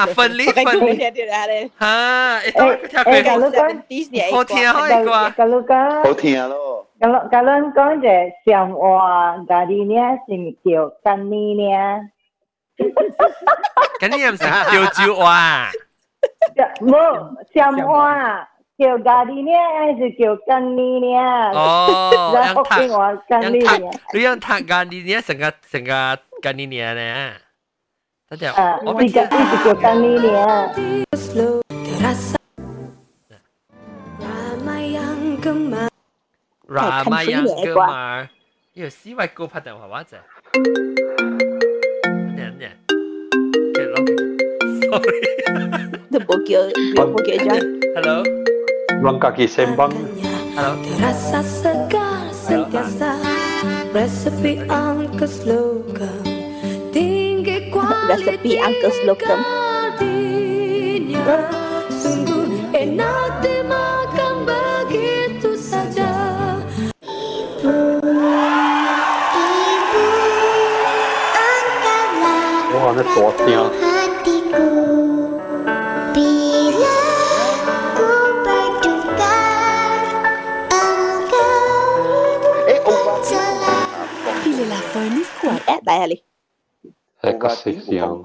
[0.00, 0.98] Nah, phân lý phân lý.
[1.78, 3.82] Ha, itu theo Eh, cái kalau kan,
[4.32, 5.30] Hô thiên hỏi qua.
[5.36, 6.86] kalau kan, 好听咯。
[7.00, 8.08] kalau kalau讲就
[8.50, 9.94] 上话咖喱呢
[10.26, 10.30] 是
[10.64, 12.08] 叫干喱呢？
[14.00, 15.70] 咁你又唔食吊蕉啊？
[16.80, 16.92] 冇
[17.54, 21.52] 上话叫咖喱呢，还是叫干喱呢？
[21.54, 23.90] 哦，然后yang tak 福建话干 yang 喱 tak 呢？
[24.12, 25.92] lu yang tak ganti ni成个成个
[26.42, 26.94] ganti ni 呢？
[26.94, 27.32] 得
[28.31, 28.55] Tadya.
[28.87, 30.31] Oh, tiga kali dikotang ini
[34.95, 35.91] yang gemar.
[36.63, 38.31] Ramai yang gemar.
[38.71, 40.23] Yo, si wai go pat dan wa wa zai.
[42.31, 42.71] Nè nè.
[43.75, 43.99] Get.
[44.79, 45.19] Sorry.
[46.07, 47.35] The bokyo, the bokyo.
[47.99, 48.23] Hello.
[49.03, 49.91] Langkaki sembang.
[50.55, 50.79] Hello.
[50.79, 53.19] Terasa segar sentiasa.
[53.91, 56.20] Recipe angkus luka.
[58.11, 59.39] dah sepi Uncle Slocum.
[61.95, 66.11] Sungguh enak dimakan begitu saja.
[67.07, 67.71] Ibu,
[69.31, 70.05] ibu,
[71.39, 72.91] angkatlah oh,
[83.23, 84.83] satu lah
[85.39, 86.30] kuat, eh, Bye, Ellie.
[87.31, 88.23] lại có sự kiểu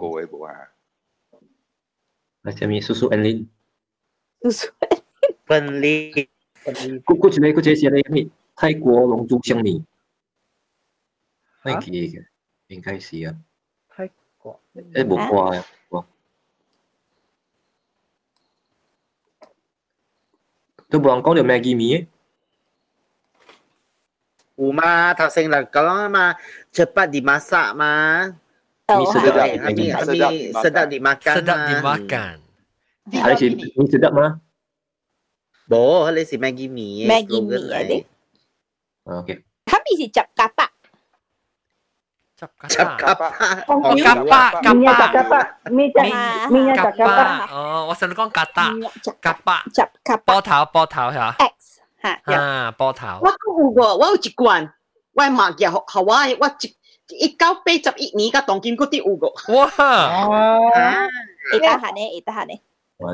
[2.43, 3.47] là chấm như susu enlin
[4.45, 4.69] susu
[5.49, 6.27] enlin
[7.07, 8.27] cô cô chị Thái cô Long chị này mi
[8.57, 9.81] Thái Quốc Long Châu Xiang Mi
[11.65, 12.23] này kỳ kìa
[12.69, 13.35] 應該是啊
[13.89, 15.65] 泰國誒冇掛啊
[20.89, 22.07] 都冇人講到 Maggie 咪
[24.57, 26.35] 有嘛頭先嚟講啊嘛
[26.73, 28.37] 出不 di masak 嘛
[28.91, 29.56] Oh, sedap, hai.
[29.56, 31.36] kami Sedap kami sedap dimakan.
[31.40, 31.68] Sedap mah.
[31.72, 32.36] dimakan.
[33.08, 34.32] Hari si mi sedap mah.
[35.70, 37.03] Bo, hari si Maggie Mi.
[37.03, 37.88] eh, Maggie slogan Mi lain.
[37.88, 37.98] ada.
[39.24, 39.38] Okay.
[39.64, 40.72] Kami si cap kapak
[42.41, 43.32] Cap Cap kapak.
[43.70, 44.82] Oh, Hong kapak, Kong.
[44.82, 45.45] Minyak kapak.
[45.62, 46.94] cakap, minyak Ah, minyak Kapak.
[46.98, 47.53] cakap.
[47.53, 48.66] Oh, 我想讲格达。
[49.22, 49.62] Kapak。
[49.72, 51.36] cap kapak 波头，波头系嘛？
[51.38, 53.22] X 哈啊，波头。
[53.22, 54.74] 我有个，我有一罐，
[55.14, 56.68] 我系墨嘢学我我一
[57.10, 59.28] 一九八十一年嘅当今嗰啲有个。
[59.53, 59.70] 哇！
[59.78, 61.08] 啊！
[61.53, 62.60] Ê ta hả nè, ê ta hả nè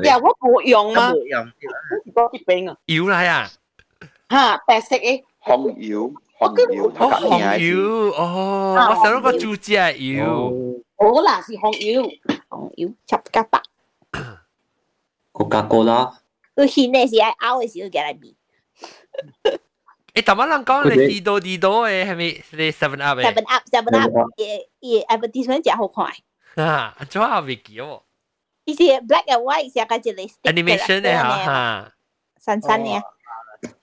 [0.04, 1.52] 呀，我冇用嘛，冇用。
[2.14, 3.50] 嗰啲饼啊，妖嚟啊！
[4.30, 10.82] 吓白色嘅，红油，红油，哦，红油，哦，啊我想到个猪只油。
[10.96, 12.02] 我嗱是红油，
[12.50, 13.62] 红油 cap kapak
[15.32, 16.12] Coca-Cola。
[16.56, 18.34] Ừ hi nè si ai áo thì si cái này bị
[20.14, 23.24] 诶，但我谂讲你士多士多嘅系咪你 Seven Up 嘅？
[23.24, 26.12] seven up seven up Ê, ê, advertisement 真好快
[26.56, 28.02] 啊，做下未记喎。
[28.64, 31.92] 伊是 black and white 是个一个 stick animation 嘅吓吓。
[32.38, 33.00] 散散嘅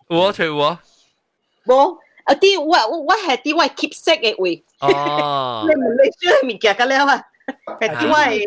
[0.07, 0.77] 我除我。
[1.65, 5.73] 冇啊啲我我我系啲我系 keep 色嘅位，哦你。
[5.73, 7.23] 唔你将物件嘅了啊，
[7.79, 8.43] 系啲我系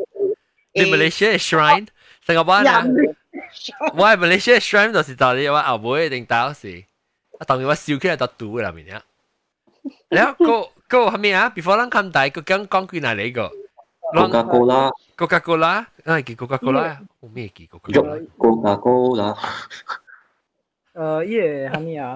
[0.75, 1.87] 你 Malaysia 嘅 shrine，
[2.27, 2.85] 新加坡啊？
[3.97, 6.85] 我系 Malaysia 嘅 shrine 就是就你话后尾定打时，
[7.40, 9.02] 啊，当然我笑起来都堵啦，明呀。
[10.10, 13.50] 然后个个后面啊，before 咱看台，个讲讲句哪里个
[14.14, 14.92] ？Coca Cola。
[15.18, 19.38] Coca Cola，那系叫 Coca Cola，我咩叫 Coca Cola？Coca Cola。
[20.94, 22.14] 呃，伊个虾米啊？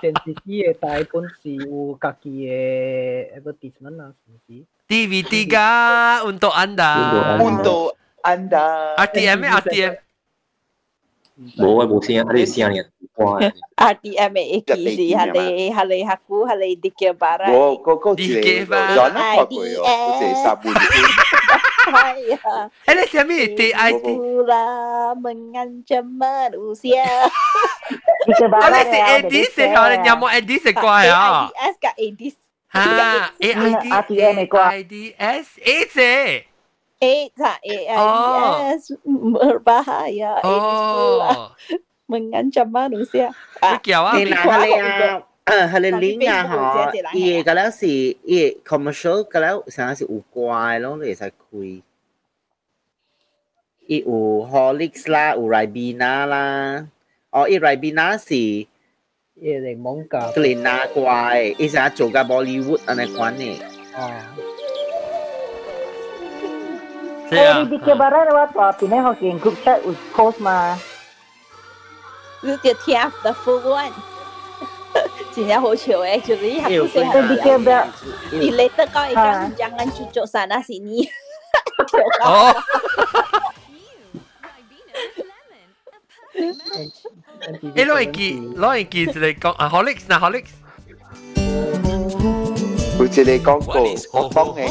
[0.00, 2.52] 电视机个台本是有家己个
[3.40, 7.38] advertisement 啊，是毋是？DVD 噶，untuk anda。
[7.38, 8.94] untuk anda。
[8.96, 9.96] RTM 咩？RTM。
[11.56, 12.82] 冇啊，冇声，啊，你声呢？
[13.15, 13.39] 哇！
[13.77, 18.65] RTM 嘅机是系你系你客户系你啲嘅 barang 我嗰嗰字嚟，
[18.95, 20.65] John 学过喎，嗰字十半。
[21.91, 22.45] 系啊。
[22.85, 24.01] 诶，你系咩 DID？
[24.01, 24.61] Pula
[25.19, 27.05] mengancam manusia.
[28.27, 28.95] Jika 我 barang 你是
[29.27, 29.79] Edis 系嘛？
[29.91, 31.49] 你有冇 Edis 系怪啊？
[31.55, 32.35] AIDS กับ AIDS
[32.73, 32.79] 吓，
[33.39, 34.55] AID RTM 系啩
[35.19, 36.43] AIDS AIDS
[37.01, 37.45] AIDS 啊
[42.09, 43.27] AIDS berbahaya AIDS pula 哦， mengancam manusia.
[43.61, 44.17] 咩叫啊？
[44.17, 51.81] 你嗱系你啊，诶系你拎啊嗬，伊个咧是伊 commercial 个咧，成日是有怪咯，你会使开。
[53.87, 54.11] 伊有
[54.47, 56.87] Horlicks 啦，有 Ribena 啦，
[57.31, 58.67] 哦，伊 Ribena 是伊
[59.39, 60.31] 柠檬咖。
[60.31, 63.59] Glena 怪，伊成日做个 Bollywood 安尼款呢。
[63.97, 64.11] 哦。
[67.31, 68.75] Eh, di Dikir Barat lewat apa?
[68.75, 70.43] Pindah hokin group chat with post
[72.45, 72.45] mà.
[72.45, 73.91] 你就听 the full one，
[75.35, 77.87] 真系好笑诶，就是一有系Eh, Dikir Barat.
[78.31, 81.07] Di later kau ikan jangan cucuk sana sini.
[82.23, 82.55] 哦，
[86.33, 90.53] 诶，攞嚟记，攞嚟记住你讲啊，Horlicks 嗱 Horlicks，
[92.97, 93.73] 好似你讲过，
[94.13, 94.61] 我帮你。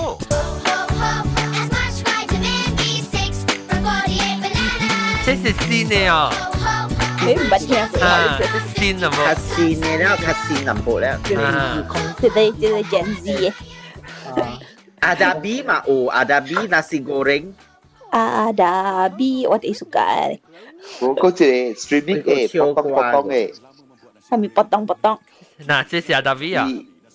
[5.25, 6.31] 这是鲜嘅啊，
[7.27, 8.39] 你唔系听啊，
[8.75, 11.09] 鲜啊较冇，鲜嘅咧，较鲜淡薄咧。
[11.37, 11.85] 啊，
[12.21, 13.53] 即系即系 Gen Z 嘅。
[15.01, 17.53] Adabi mah oh, adabi nasi goreng.
[18.13, 20.37] Ada bi what is suka.
[21.01, 23.55] 我嗰只 streaming 诶，potong potong 诶，
[24.31, 25.19] Kami potong-potong.
[25.67, 26.55] 嗱，这是阿达 V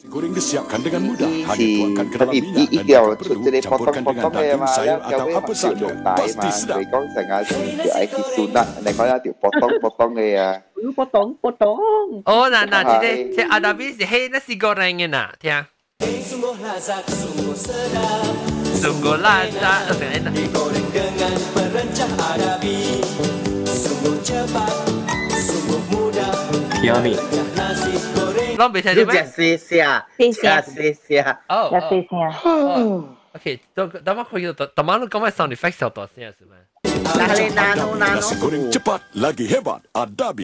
[0.01, 1.29] Nasi goreng disiapkan dengan mudah.
[1.29, 5.89] Hanya tuangkan ke dalam minyak dan jika perlu campurkan dengan daging, sayur atau apa saja.
[6.17, 6.79] Pasti sedap.
[6.89, 7.77] Kau sangat sih.
[7.85, 8.67] Ya, ikut sunat.
[8.81, 10.65] Nek kau nanti potong-potong ya.
[10.97, 12.25] Potong, potong.
[12.25, 12.97] Oh, nah, nah.
[12.97, 14.01] Jadi, saya ada habis.
[14.01, 15.37] Hei, nasi gorengnya, nak.
[15.37, 15.69] Tiang.
[16.01, 18.33] Sungguh lazat, sungguh sedap.
[18.73, 20.01] Sungguh lazat.
[20.01, 20.49] Nasi
[20.97, 23.05] dengan perencah Arabi.
[23.69, 24.73] Sungguh cepat,
[25.29, 26.33] sungguh mudah.
[26.81, 27.21] Yummy.
[27.53, 28.20] Nasi goreng.
[28.60, 29.26] 咱别听你见没？
[29.26, 31.42] 食西下，西食下西下。
[31.50, 32.20] 哦要细声。
[32.44, 36.56] 哦，OK，等等我可以等等马路讲咩 sound effect 小大声是吗？
[36.86, 38.20] Dahil nano nano.
[38.20, 39.82] Nasi goreng cepat lagi hebat.
[39.94, 40.44] Adabi.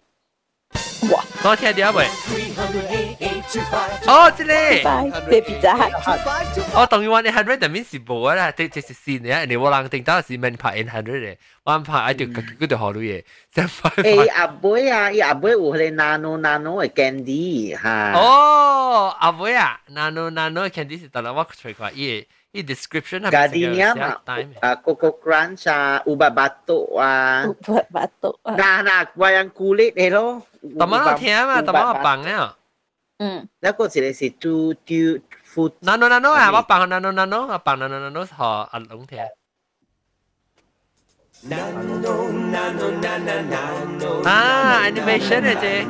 [1.44, 2.06] 我听到未？
[4.06, 4.82] 哦，这里。
[4.82, 5.88] 拜，这比较好。
[6.74, 18.12] 我当然话你 hundred 但面是冇啦，即即是线嘅，你冇人定到是问拍 in hundred 嘅，我拍一条嗰条河路嘢，即系诶阿妹啊，伊阿妹有迄个 nano nano 嘅 candy 吓。
[18.14, 24.18] 哦，阿妹啊，nano nano candy 是得啦，我随佢伊伊 description 系 Gardenia 嘛，
[24.60, 28.54] 啊 Coco Crunch 啊，ubat batuk 啊 ，ubat batuk 啊。
[28.56, 30.42] Nah nah wayang kulit 诶咯。
[30.78, 31.86] 特晚我听啊，特晚
[33.19, 35.71] 嗯，那个一个是猪猪富。
[35.79, 39.19] 那那那那啊，我帮那那那那啊，帮那那那那好阿龙听。
[44.23, 45.85] 啊，animation 嚟啫。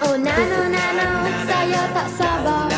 [0.00, 1.08] Oh nano nano
[1.46, 2.70] saya tak sabar.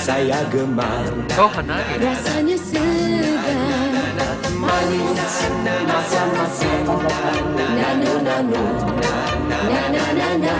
[0.00, 1.04] Saya gemar.
[1.36, 1.80] Kau kenal?
[2.00, 3.89] Rasanya sudah.
[4.79, 5.35] Manis
[5.89, 6.87] Masam-masam
[7.55, 8.61] Nano nano
[9.69, 10.53] Nano nano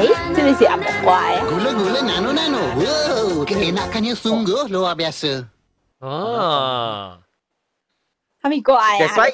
[0.00, 1.44] 诶，这里是阿伯怪啊。
[1.50, 2.62] Gula-gula nano-nano.
[2.78, 5.44] Wow, keenakannya sungguh luar biasa.
[6.00, 7.18] 哦，
[8.40, 8.98] 他们怪啊。
[8.98, 9.30] That's why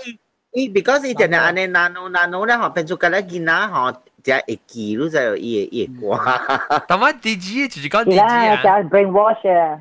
[0.52, 3.92] 伊 because 伊定定安尼 nano nano 咧，吼，变做个咧囡仔吼，
[4.24, 6.80] 只会记录在伊伊嘅歌。
[6.88, 8.82] 但我 DG 就是讲而 DG 家啊。
[8.82, 9.78] 就 brainwash 啊。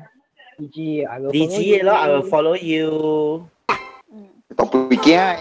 [0.58, 3.48] DG I will DG 嘅咯，I will follow you。
[4.56, 5.36] 当背镜。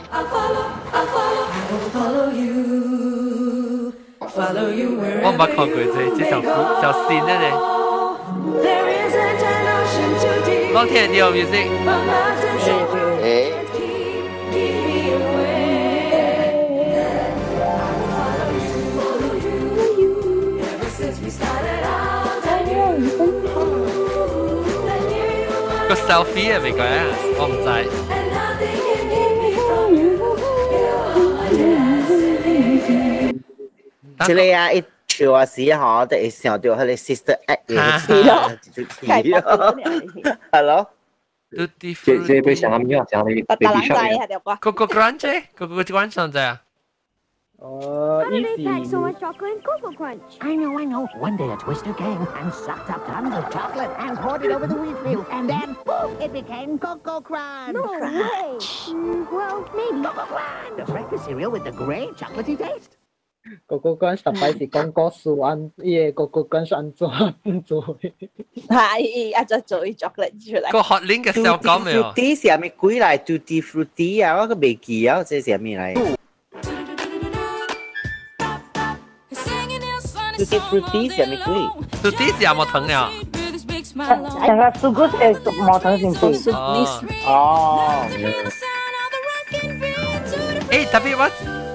[1.94, 3.94] Follow you
[4.36, 4.90] Follow you
[5.24, 6.48] 我冇看过这这首歌，
[6.82, 7.46] 就线咧你。
[8.62, 11.68] There isn't an ocean too deep 我听到 music。
[11.86, 13.66] But mountains so high 诶。
[13.76, 15.56] Keep me away
[16.12, 16.60] I
[17.88, 19.34] will follow you Follow
[20.00, 20.12] you
[20.60, 23.16] Ever since we started out I knew you
[24.88, 26.88] I knew you were 个 selfie 系咪讲啊？
[27.40, 27.68] 我唔知。
[34.30, 40.90] 即系啊，一唱嘅时候，就会想到佢哋 sister act 嘅是咯词，系咯。
[41.52, 44.20] Tutti 这这杯想阿米啊，讲的白 baby 大人 shark 仔嘅。
[44.24, 44.56] 系条瓜。
[44.58, 46.62] Coco Crunch 嗰个 Crunch 上仔啊？
[47.58, 50.20] 哦， How do they pack so much chocolate in Cocoa Crunch?
[50.42, 51.08] I know, I know.
[51.22, 54.68] One day a twister came and sucked up tons of chocolate and poured it over
[54.68, 55.26] the wheat field.
[55.32, 57.74] And then, boom, it became Cocoa Crunch.
[57.74, 58.58] No way.
[58.60, 60.04] Mm, well, maybe.
[60.04, 62.98] Cocoa Crunch, the breakfast cereal with the great chocolatey taste.
[63.68, 67.84] Coco Crunch 特别是讲歌数按伊个 Coco Crunch 按做按做。
[68.68, 70.72] 系啊，再做啲 chocolate 出嚟。
[70.72, 72.12] 个 hot link 嘅 sell 讲未啊？
[72.16, 73.18] Tutti 是系咪鬼嚟？
[73.20, 76.16] Tutti Frutti 啊，我个未记啊，这是系咩嚟？
[80.38, 81.54] Tutti Frutti 是系咪鬼？
[82.12, 83.12] Tutti 是有冇疼了？
[83.96, 86.50] 成个 so good 诶毛藤先至。
[86.52, 87.02] 哦。
[87.28, 88.06] 哦。
[90.70, 91.30] 诶，特别我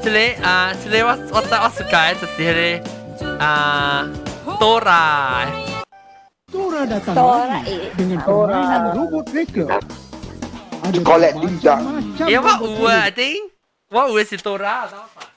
[0.06, 2.78] sile ah uh, sile was otak was suka eh
[3.42, 5.06] ah uh, tora
[6.46, 7.90] tora datang tora eh?
[7.98, 9.66] dengan tora robot breaker
[10.86, 11.82] ada collect ninja
[12.30, 13.50] ya wa u i think
[13.90, 15.34] wa u si tora tau apa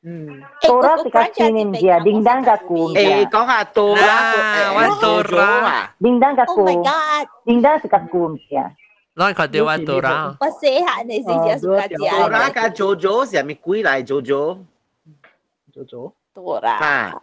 [0.00, 0.40] Hmm.
[0.40, 2.64] Eh, tora si kasih nindi dingdang gak.
[2.96, 4.16] Eh, kau nggak tora?
[4.32, 5.52] Eh, wan tora.
[5.60, 5.84] Ah.
[6.00, 6.64] Dingdang gak ku.
[6.64, 7.28] Oh my god.
[7.44, 8.72] Dingdang si kasih.
[9.19, 10.35] 咱看到我 Dora。
[10.39, 14.05] 我写下你先至暑假节 Dora 加 JoJo 是系咪鬼嚟？
[14.05, 14.57] JoJo
[15.71, 16.13] 做做。
[16.33, 16.67] Dora。
[16.69, 17.21] 啊，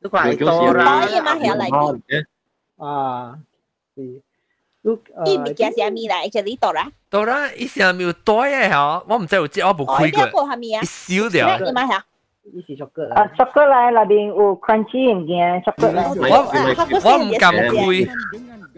[0.00, 0.74] 你看系当 Dora
[1.14, 2.84] 然嘛，系嚟啲。
[2.84, 3.38] 啊，
[3.96, 4.22] 是。
[4.82, 6.30] Look，伊物件是咩嚟？
[6.30, 6.86] 就呢 Dora。
[7.10, 10.42] Dora 以前咪有袋嘅嗬，我唔知有知我冇哦，呢开过。
[10.44, 10.82] 个系咩啊？
[10.84, 11.58] 少了。
[11.64, 12.00] 你嘛系？
[12.52, 18.08] 伊是 chocolate 啊，chocolate 内边有 crunchy 物件，chocolate 我我唔敢开，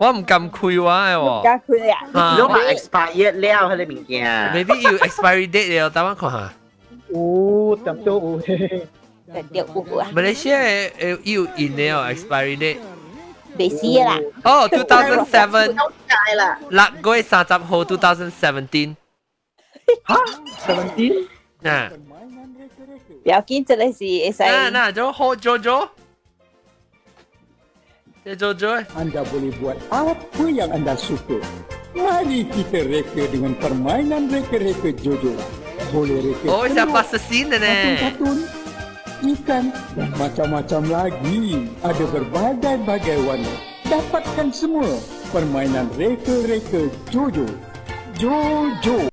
[0.03, 1.43] 我唔敢开话嘅喎。
[1.43, 1.99] 加佢啊！
[2.21, 4.53] 啊如果系 expired 了，佢哋物件。
[4.55, 6.53] maybe 要 expiry date 了，等我看下。
[7.11, 8.83] 有点都有嘅。
[9.53, 10.09] 掉有啊！
[10.15, 12.79] Malaysia 诶要 in 了 expiry date。
[13.59, 14.19] 未试啦。
[14.45, 16.59] 哦，two thousand seven 都解啦。
[17.03, 18.95] 六月三十号，two thousand seventeen。
[20.07, 20.17] 吓？
[20.67, 21.27] seventeen？
[21.65, 21.91] 啊。
[23.25, 24.43] 不要紧，这里是会使。
[24.45, 25.89] 那那就好咗咗。
[28.24, 28.88] Ya Jojo eh?
[28.96, 31.44] Anda boleh buat apa yang anda suka.
[31.92, 35.36] Mari kita reka dengan permainan reka-reka Jojo.
[35.92, 37.60] Boleh reka Oh siapa sesin ni?
[37.60, 38.38] Katun-katun
[39.28, 41.68] Ikan Dan macam-macam lagi.
[41.84, 43.54] Ada berbagai-bagai warna.
[43.92, 44.88] Dapatkan semua
[45.36, 47.44] Permainan reka-reka Jojo.
[48.16, 49.12] Jojo.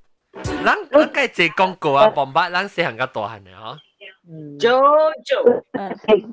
[0.63, 2.15] Lang kai cekong kau ah.
[2.15, 3.35] go bomba lang se hang ga ha.
[3.35, 3.75] Ah.
[4.55, 5.67] Jojo.
[5.75, 6.23] Eh,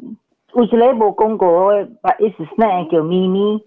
[0.64, 3.60] 有一个无讲过诶，把意思是哪叫咪咪？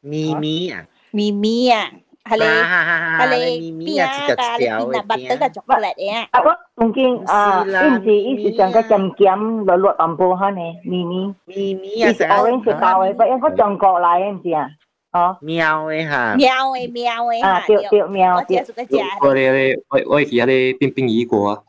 [0.00, 0.86] 咪咪啊！
[1.10, 1.90] 咪咪啊！
[2.24, 4.28] 哈嘞，哈嘞，咪啊！
[4.28, 6.28] 一条一条诶，边啊，白得个巧克力啊！
[6.30, 11.34] 啊，我曾经啊，伊毋是伊是上个尖尖落落暗波哈呢，咪咪。
[11.46, 12.12] 咪咪啊！
[12.12, 14.68] 是 orange 包诶，不，因我中国来诶，毋是啊？
[15.10, 18.62] 哦，喵诶哈，喵诶喵诶啊，对对喵对。
[19.22, 21.64] 我咧咧，我我去遐咧冰冰鱼果，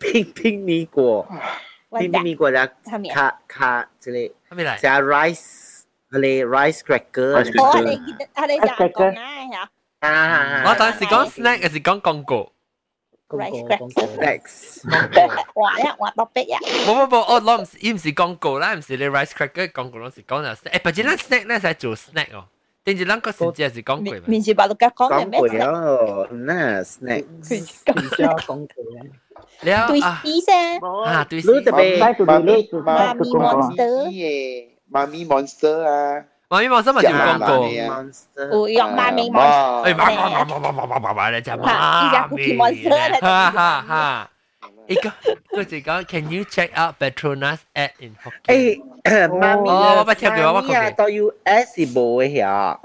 [0.00, 1.26] 冰冰米果。
[1.99, 2.57] 冰冰米果就
[3.13, 4.81] 卡卡即系咩嚟？
[4.81, 7.97] 就 rice，佢哋 rice cracker 啊我系你
[8.35, 9.19] 系你就讲
[9.99, 12.51] 啊，啊，我当时讲 snack 还是讲广告？
[13.29, 14.83] rice cracker， Rex，
[15.53, 16.59] 话一话多逼啊！
[16.85, 20.71] 冇冇冇，我攞唔是，伊唔是广告啦，唔是你 rice cracker 广告，攞是讲就 snack。
[20.71, 22.45] 诶，不过咱 snack 咧系做 snack 哦，
[22.83, 24.21] 定住咱个时节系讲过嘛。
[24.27, 27.25] 面试白鹿角讲嘅咩讲过咯，嗱 snack，
[27.85, 29.11] 而家讲过咧。
[29.73, 32.53] 了对啊，啲啫，啊对你特别妈咪
[33.29, 38.61] monster，嘅妈咪 monster 啊，妈咪望新闻做广告。
[38.61, 44.29] 会用妈咪哇 monster，哎，妈妈妈妈妈妈妈妈你就吓，呢只妈 Cookie Monster 嚟哈哈哈。
[44.87, 45.09] 一个
[45.51, 48.81] 佢就讲，Can you check out Petronas ad in Hokkien？
[49.03, 52.79] 诶，妈咪哦我捌听过我妈咪啊，讲到 US 是冇嘅呀。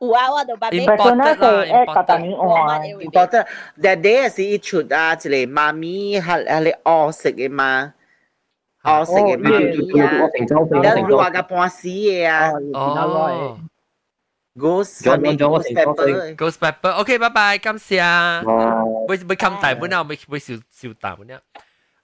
[0.00, 2.68] 有啊，我就把你 Imported 啦诶，特等我。
[3.12, 3.46] 觉得
[3.82, 7.94] that day 是一出啊，一个妈咪系系你饿食嘅嘛，
[8.84, 9.48] 饿食嘅妈
[9.94, 10.28] 咪啊，
[10.82, 13.58] 然后话个半死嘅啊哦
[14.56, 16.36] ，Ghost 咗系咪咗我 Ghost 成咗 Pepper？
[16.36, 18.42] ，Ghost Pepper，OK，拜拜，感谢啊。
[18.44, 18.82] 哇！
[19.08, 21.40] 会会冚大本啊，会会笑笑大本啊。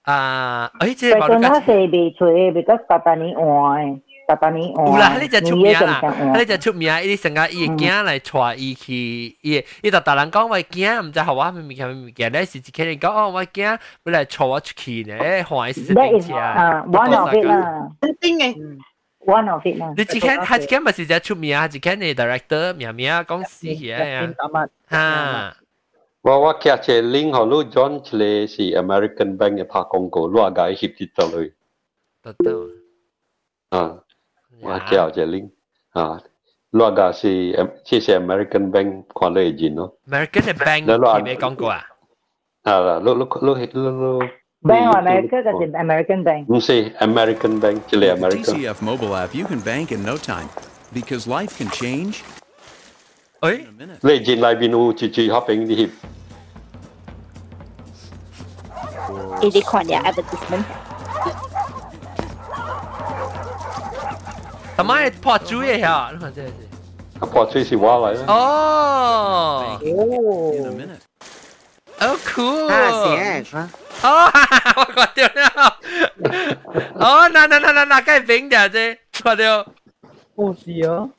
[0.03, 4.85] 啊，诶，即系但系话你那是未出嘅，because 特等你换，特等你换。
[4.85, 8.93] 有啦，迄只出名啦，迄迄只出名，伊成个伊会囝来带伊去，
[9.41, 13.79] 伊伊就逐人讲我囝，毋知互我咩物件咩物件，咧是一个人讲哦，我囝要
[14.11, 16.35] 来带我出去呢，欢喜是 That 顶 is 车。
[16.37, 17.89] 啊，one of it 啦
[18.21, 18.55] 真嘅，
[19.24, 19.92] one of it lah.
[19.96, 22.90] Dia jikan, dia jikan masih dia cuma ya, jikan ni director, mia?
[22.92, 24.28] Mia kong si ya.
[24.88, 25.54] Ha.
[26.26, 28.22] ว่าว่าแค่เชลิงเขาลู่จอนเล
[28.54, 31.46] สี American Bank เนี่ยพากงโกลู่อากาศหิบติดต่อเลย
[32.24, 32.60] ตัดตัว
[33.74, 33.82] อ่า
[34.66, 35.44] ว่าแค่เชลิง
[35.96, 36.04] อ่า
[36.76, 37.32] ลู่อากาศสี
[37.86, 38.88] ที่สี American Bank
[39.18, 40.82] ความเลยจีนเนาะ American e Bank
[41.16, 41.82] ที่ไม่กงโกอ่ะ
[42.66, 43.54] อ่าลู่ลู่ลู่
[44.02, 44.14] ลู่
[44.62, 46.46] Bank of America, kasi American Bank.
[46.46, 48.52] You say American Bank, Chile America.
[48.52, 50.50] TCF mobile app, you can bank in no time
[50.92, 52.22] because life can change.
[53.42, 53.64] Oy?
[54.02, 55.90] Lê trên live binu to chỉ hopping đi hip.
[59.42, 60.64] Is it called their advertisement?
[64.76, 65.98] ทำไมพอจุ้ยเหรอ
[67.34, 69.56] พอจุ้ยสิว่าอะไรนะ Oh.
[70.58, 71.09] In a minute.
[72.02, 72.66] Oh, cool.
[72.70, 73.44] Ah, sim, é.
[74.02, 74.30] Oh,
[74.76, 75.44] 我覺得呢，
[76.94, 79.66] 哦，嗱嗱嗱嗱嗱，梗係炳嘅啫，覺得。
[80.34, 81.10] 故事哦。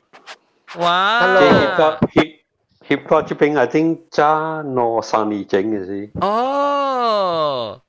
[0.79, 1.19] 哇。
[1.21, 1.97] Hello。
[2.15, 2.39] Hip
[2.87, 6.09] hip hop 這邊，I think 揸攞三年整嘅事。
[6.19, 7.79] 哦。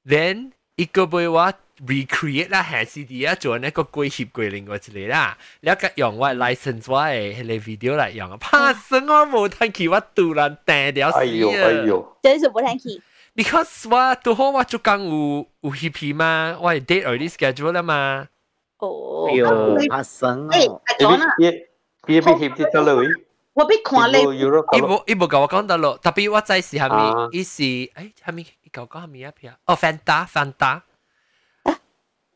[0.07, 1.53] then 伊個俾我
[1.87, 11.21] recreate 啦，下 CD 啊，做那個鬼翕鬼另外一個啦，了個用我 license 我誒迄個 video 來用，拍算我無聽去，我突然停掉死啊！
[11.21, 13.03] 哎呦哎呦，真是無聽去。
[13.35, 18.27] Because 我拄好我就講有有 hip 嘛，我係 date already schedule 啦嘛。
[18.79, 20.49] 哦，哎呦，拍算啊！
[20.51, 21.67] 誒，阿莊啊，別
[22.07, 23.07] 別別 hip 啲得啦喂。
[23.57, 26.95] 我被看咧，伊无伊无甲我讲到咯，特别我知是虾米，
[27.33, 30.83] 伊是诶虾米，伊甲我讲虾米一片，哦，Fanta Fanta，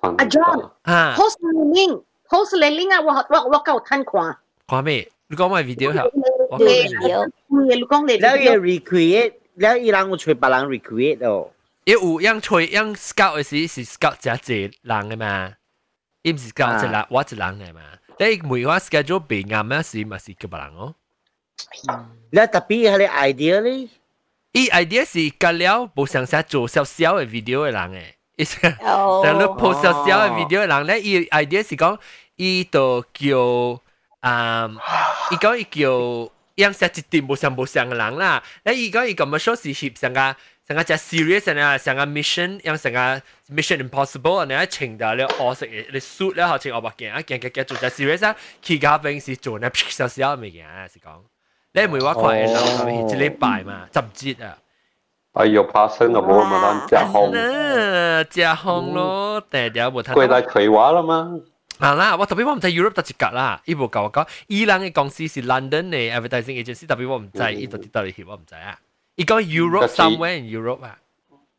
[0.00, 5.12] 阿 John 啊，Post Learning Post Learning 啊，我我我甲有看看，看咩？
[5.26, 6.04] 你讲咩 video 吓？
[6.04, 11.50] 我讲 video，你讲你，然后也 recreate，然后伊让我吹别人 recreate 哦，
[11.84, 15.52] 伊有样吹样 scout 的时是 scout 只只人嘅嘛，
[16.22, 17.82] 伊唔是 scout 只人，我只人嘅嘛，
[18.18, 20.94] 你每个 schedule 变啱咩事，咪是叫别人哦。
[22.32, 23.88] 啦，特別係你 idea 咧，
[24.52, 28.02] 伊 idea 是隔了無上下做少少嘅 video 嘅人嘅，
[28.36, 31.98] 一成成日 post 少少嘅 video 嘅人咧，伊 idea 是講
[32.36, 33.82] 伊就叫
[34.20, 34.68] 啊，
[35.30, 43.22] 伊講伊叫樣寫一點無上無上嘅人啦，咧伊講伊咁嘅 show 是翕成個成個隻 serious 啊，成個 mission 樣成個
[43.54, 51.22] mission impossible 啊，你一程就你惡食嘅，你 suit 咧學程惡白鏡啊，鏡鏡鏡做隻 serious 啊，其他平時做咧少少嘅嘢啊，是講。
[51.73, 53.99] 你每话看嘅人系一礼拜嘛，十
[54.35, 54.57] 节啊。
[55.33, 60.13] 哎呦，拍生啊，冇嘛咱食红，啊，食红咯，定定冇睇。
[60.13, 61.39] 过嚟葵话啦嘛。
[61.79, 68.79] 啊啦，我特别我唔知 Europe 得一格啦，伊无教我讲，伊朗嘅公司是 London 嘅 advertising agency，特别我唔知，伊到底到底系我唔知啊。
[69.15, 70.97] 伊讲 Europe 但是 somewhere in Europe 啊，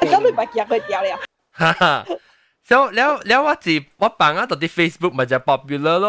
[0.00, 1.18] 咁你咪夹佢掉了。
[1.52, 2.06] 哈哈。
[2.68, 6.08] so แล้วแล้วว่าจีว่าปังอ่ะตอนที่ Facebook มันจะ popular 咯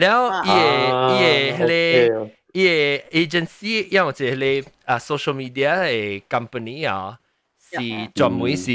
[0.00, 0.66] แล้วอีเอ
[1.10, 1.26] อีเอ
[1.56, 2.00] เฮเลอี
[2.53, 2.71] 伊个
[3.11, 6.89] agency，因为即系你啊 uh, social media 嘅 company ah.
[6.89, 7.19] 啊，
[7.59, 7.77] 是
[8.13, 8.71] 专门是。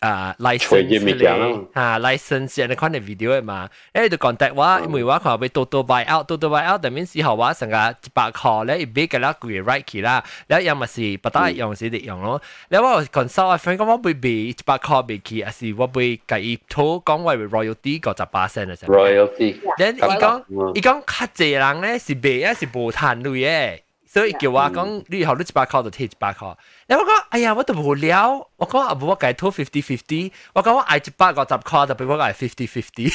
[0.00, 13.02] 啊 license 嚟啊 license 你看啲 video 嘛，誒就 contact 我，因為我可會多多 buy out，多多 buy out，但係時候我成個一百塊咧，一俾嘅啦，佢 right 起啦，然後又咪是不得用時啲用咯，然後我
[13.04, 18.86] consult 我 friend 講我會俾一百塊俾佢，還是我會計伊討講我會 royalty 個十 percent 嘅啫。
[18.86, 23.80] royalty，然後伊講伊講較濟人咧是俾啊是無賺錢嘅。
[24.15, 26.53] 所以叫我讲，你以后你一百块就贴一百块。
[26.87, 28.45] 然后我讲，哎呀，我都无聊。
[28.57, 30.31] 我讲啊，无我计拖 fifty fifty。
[30.53, 33.09] 我讲我嗌一百个十块，就俾我嗌 fifty fifty。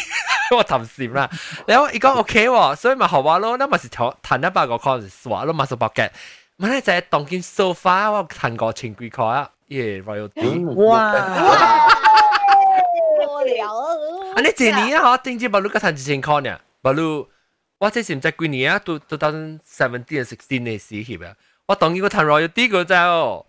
[0.56, 1.28] 我贪心啦。
[1.66, 3.56] 然后伊讲 OK 喎，所以咪学我咯。
[3.58, 6.10] 那咪是谈谈一百个块就算咯，咪数百嘅。
[6.56, 10.74] 咪咧就系当件 sofa 我谈过千几块啊，耶 royalty。
[10.86, 11.12] 哇！
[13.28, 13.84] 好聊啊！
[14.34, 16.58] 啊，你一年啊，嗬，顶住冇你个谈一千块呢？
[16.82, 17.26] 冇你。
[17.81, 21.33] 我即係唔知幾年啊，到到 thousand seventeen and sixteen 嘅時期啊，
[21.65, 23.43] 我當呢個談 royalty 嗰陣哦。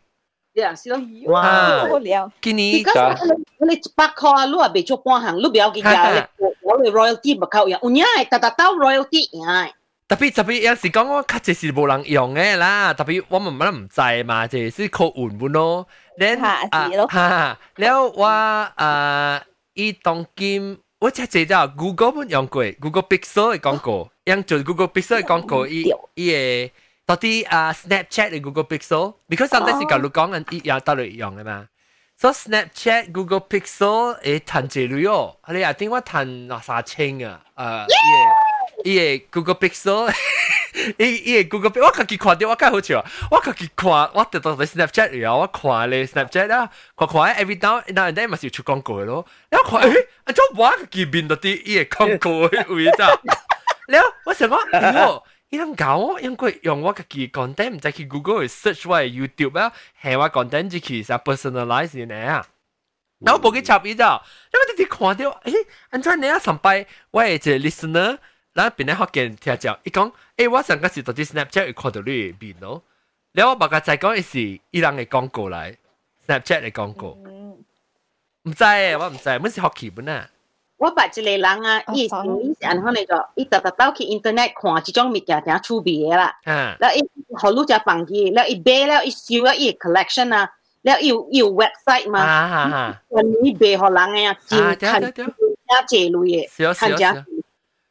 [0.55, 2.33] 你啊，是咯，哇，好了。
[2.41, 6.27] 今年，你你八塊啊，你啊未做半行，你不要計較，
[6.63, 9.71] 我哋 royalty 唔夠用，唔呀，特特到 royalty 呀。
[10.09, 15.87] 特別特別有時講我確實是冇人用嘅啦，特別我唔乜唔制嘛，就係靠運運咯。
[16.19, 17.09] 你嚇，係咯。
[17.13, 19.43] 嚇，然後我啊，
[19.75, 20.79] 依當今。
[21.02, 25.84] 我只只就 Google 本用过，Google Pixel 嘅广告，用做 Google Pixel 嘅广告，伊
[26.16, 26.72] 伊嘅
[27.06, 31.68] 到底啊 Snapchat 嘅 Google Pixel，because sometimes 是教你讲紧伊有得嚟用嘅嘛。
[32.20, 37.42] So Snapchat、Google Pixel 诶赚几镭哦，你啊点我赚廿三千啊？
[37.56, 37.86] 诶，
[38.86, 40.12] 伊个 Google Pixel，
[40.99, 53.07] 伊伊個 Google，我家己看到我介好笑，我家己看，我直到喺 Snapchat 裡我看咧 Snapchat 啊，看看 every now now and then 咪是出廣告嘅咯，然後看誒，啊做我家己面到啲伊個廣告嘅位咋，
[53.89, 55.23] 然後我想講，喲。
[55.51, 59.71] 伊通搞我，因為用我家己 content，唔使去 Google 去 search 我 YouTube 啊，
[60.03, 62.47] 係我 content 只其實 personalize 嘅啊。
[63.21, 68.19] 然後冇去插伊咋，因為你哋看到，誒，安怎你啊上擺，我係一個 listener，
[68.55, 70.05] 咱边咧福建听讲，伊讲，
[70.37, 72.83] 诶、欸，我上个是到啲 Snapchat 会看到你面咯。
[73.33, 75.75] 了我白个再讲，伊是伊人嘅广告嚟
[76.27, 77.17] ，Snapchat 嘅广告。
[78.45, 80.29] 唔知诶，我唔知，乜是福建本啊？
[80.77, 86.37] 我白一个人啊，伊是伊是安可那个，伊特特到去 Internet 看即种物件，真趣味嘅啦。
[86.45, 86.77] 嗯。
[86.79, 87.03] 了伊
[87.39, 90.51] 好路只放去，了伊买了伊收了伊 collection 啊，
[90.83, 93.03] 了伊有伊有 website 嘛，啊啊啊！
[93.43, 94.37] 你卖互人诶啊，
[94.75, 97.25] 真很真正类诶，很正。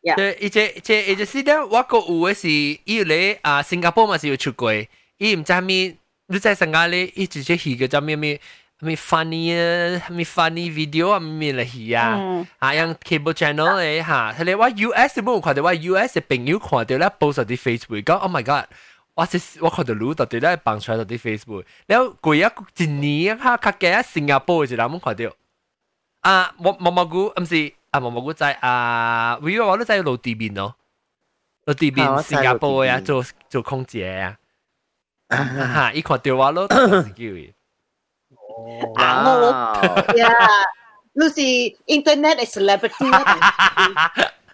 [0.02, 0.14] 真。
[0.16, 4.72] 对，伊只只伊只是咧，我个有嘅是伊咧啊，新加坡嘛是有出过，
[5.18, 5.96] 伊唔知咩，
[6.28, 8.40] 你在上加咧，伊直接去个叫咩咩。
[8.80, 12.20] 咪 funny 啊，咪 funny video 啊，咪嚟戏啊，
[12.58, 18.66] 啊，用 cable channel 咧吓，佢哋话 US 冇看到，话 US 嘅朋友看到咧，post 喺啲 Facebook 讲，Oh my god！
[19.14, 22.40] 我是我看到录到啲咧，放出嚟到啲 Facebook，然后过一
[22.76, 25.34] 一年吓，较嘅新加坡嘅时候，冇看到。
[26.20, 30.74] 啊，毛毛毛菇唔是 啊，毛毛菇在啊，我以为我都在路地边咯，
[31.66, 34.36] 路地边新加坡呀，做做空姐呀，
[35.30, 37.52] 吓，一看到我咯，自己。
[38.96, 39.52] 啊，我，
[40.14, 40.32] yeah，
[41.12, 41.40] 你是
[41.86, 43.10] internet 嘅 celebrity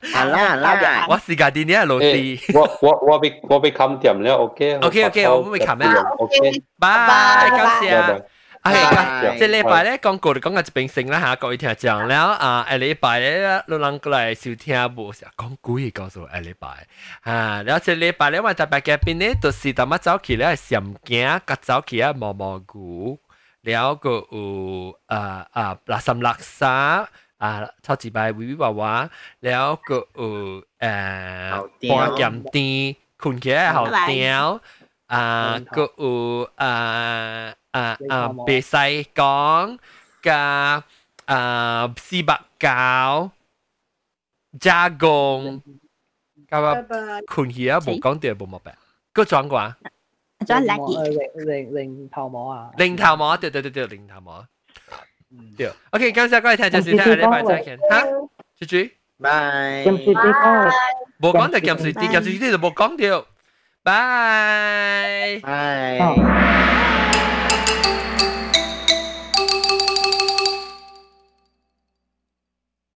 [0.02, 2.58] 系啦系啦，我时间点呢系老啲。
[2.58, 4.74] 我我我被我被冚掂了，OK。
[4.78, 5.86] OK OK，我被冚咩？
[6.18, 8.24] OK，拜，感谢。
[8.73, 12.07] 係，即係禮拜咧廣告就講到一邊先啦嚇，各位聽眾。
[12.07, 15.11] 然後啊，下禮拜咧，有人過來收聽無？
[15.13, 16.67] 講古語告訴我下禮拜。
[17.21, 23.19] 啊，然後這禮拜咧，我特別嘉賓咧，就是淡仔早起咧，上鏡甲早起啊，毛毛菇，
[23.61, 27.05] 然後個有啊啊垃圾垃圾
[27.37, 31.69] 啊，超級白微微娃娃，然後個有誒半
[32.15, 34.59] 鹹甜，困起來好屌
[35.07, 37.53] 啊，個有啊。
[37.77, 38.77] 啊啊，別使
[39.13, 39.77] 講
[40.23, 40.31] 嘅
[41.25, 43.31] 啊四百九
[44.59, 45.61] 加工，
[46.49, 48.73] 咁啊，困起啊，冇講掉冇乜病，
[49.13, 49.73] 個裝啩？
[50.45, 54.45] 裝叻啲，零零頭毛啊，零頭毛，對對對對，零頭毛，
[55.57, 55.71] 對。
[55.91, 58.05] OK，今朝過嚟聽就先聽下呢排再見，嚇，
[58.59, 58.91] 豬豬，
[59.21, 59.83] 拜。
[61.19, 63.25] 冇講就鹹水啲，鹹水啲就冇講掉，
[63.83, 67.06] 拜拜。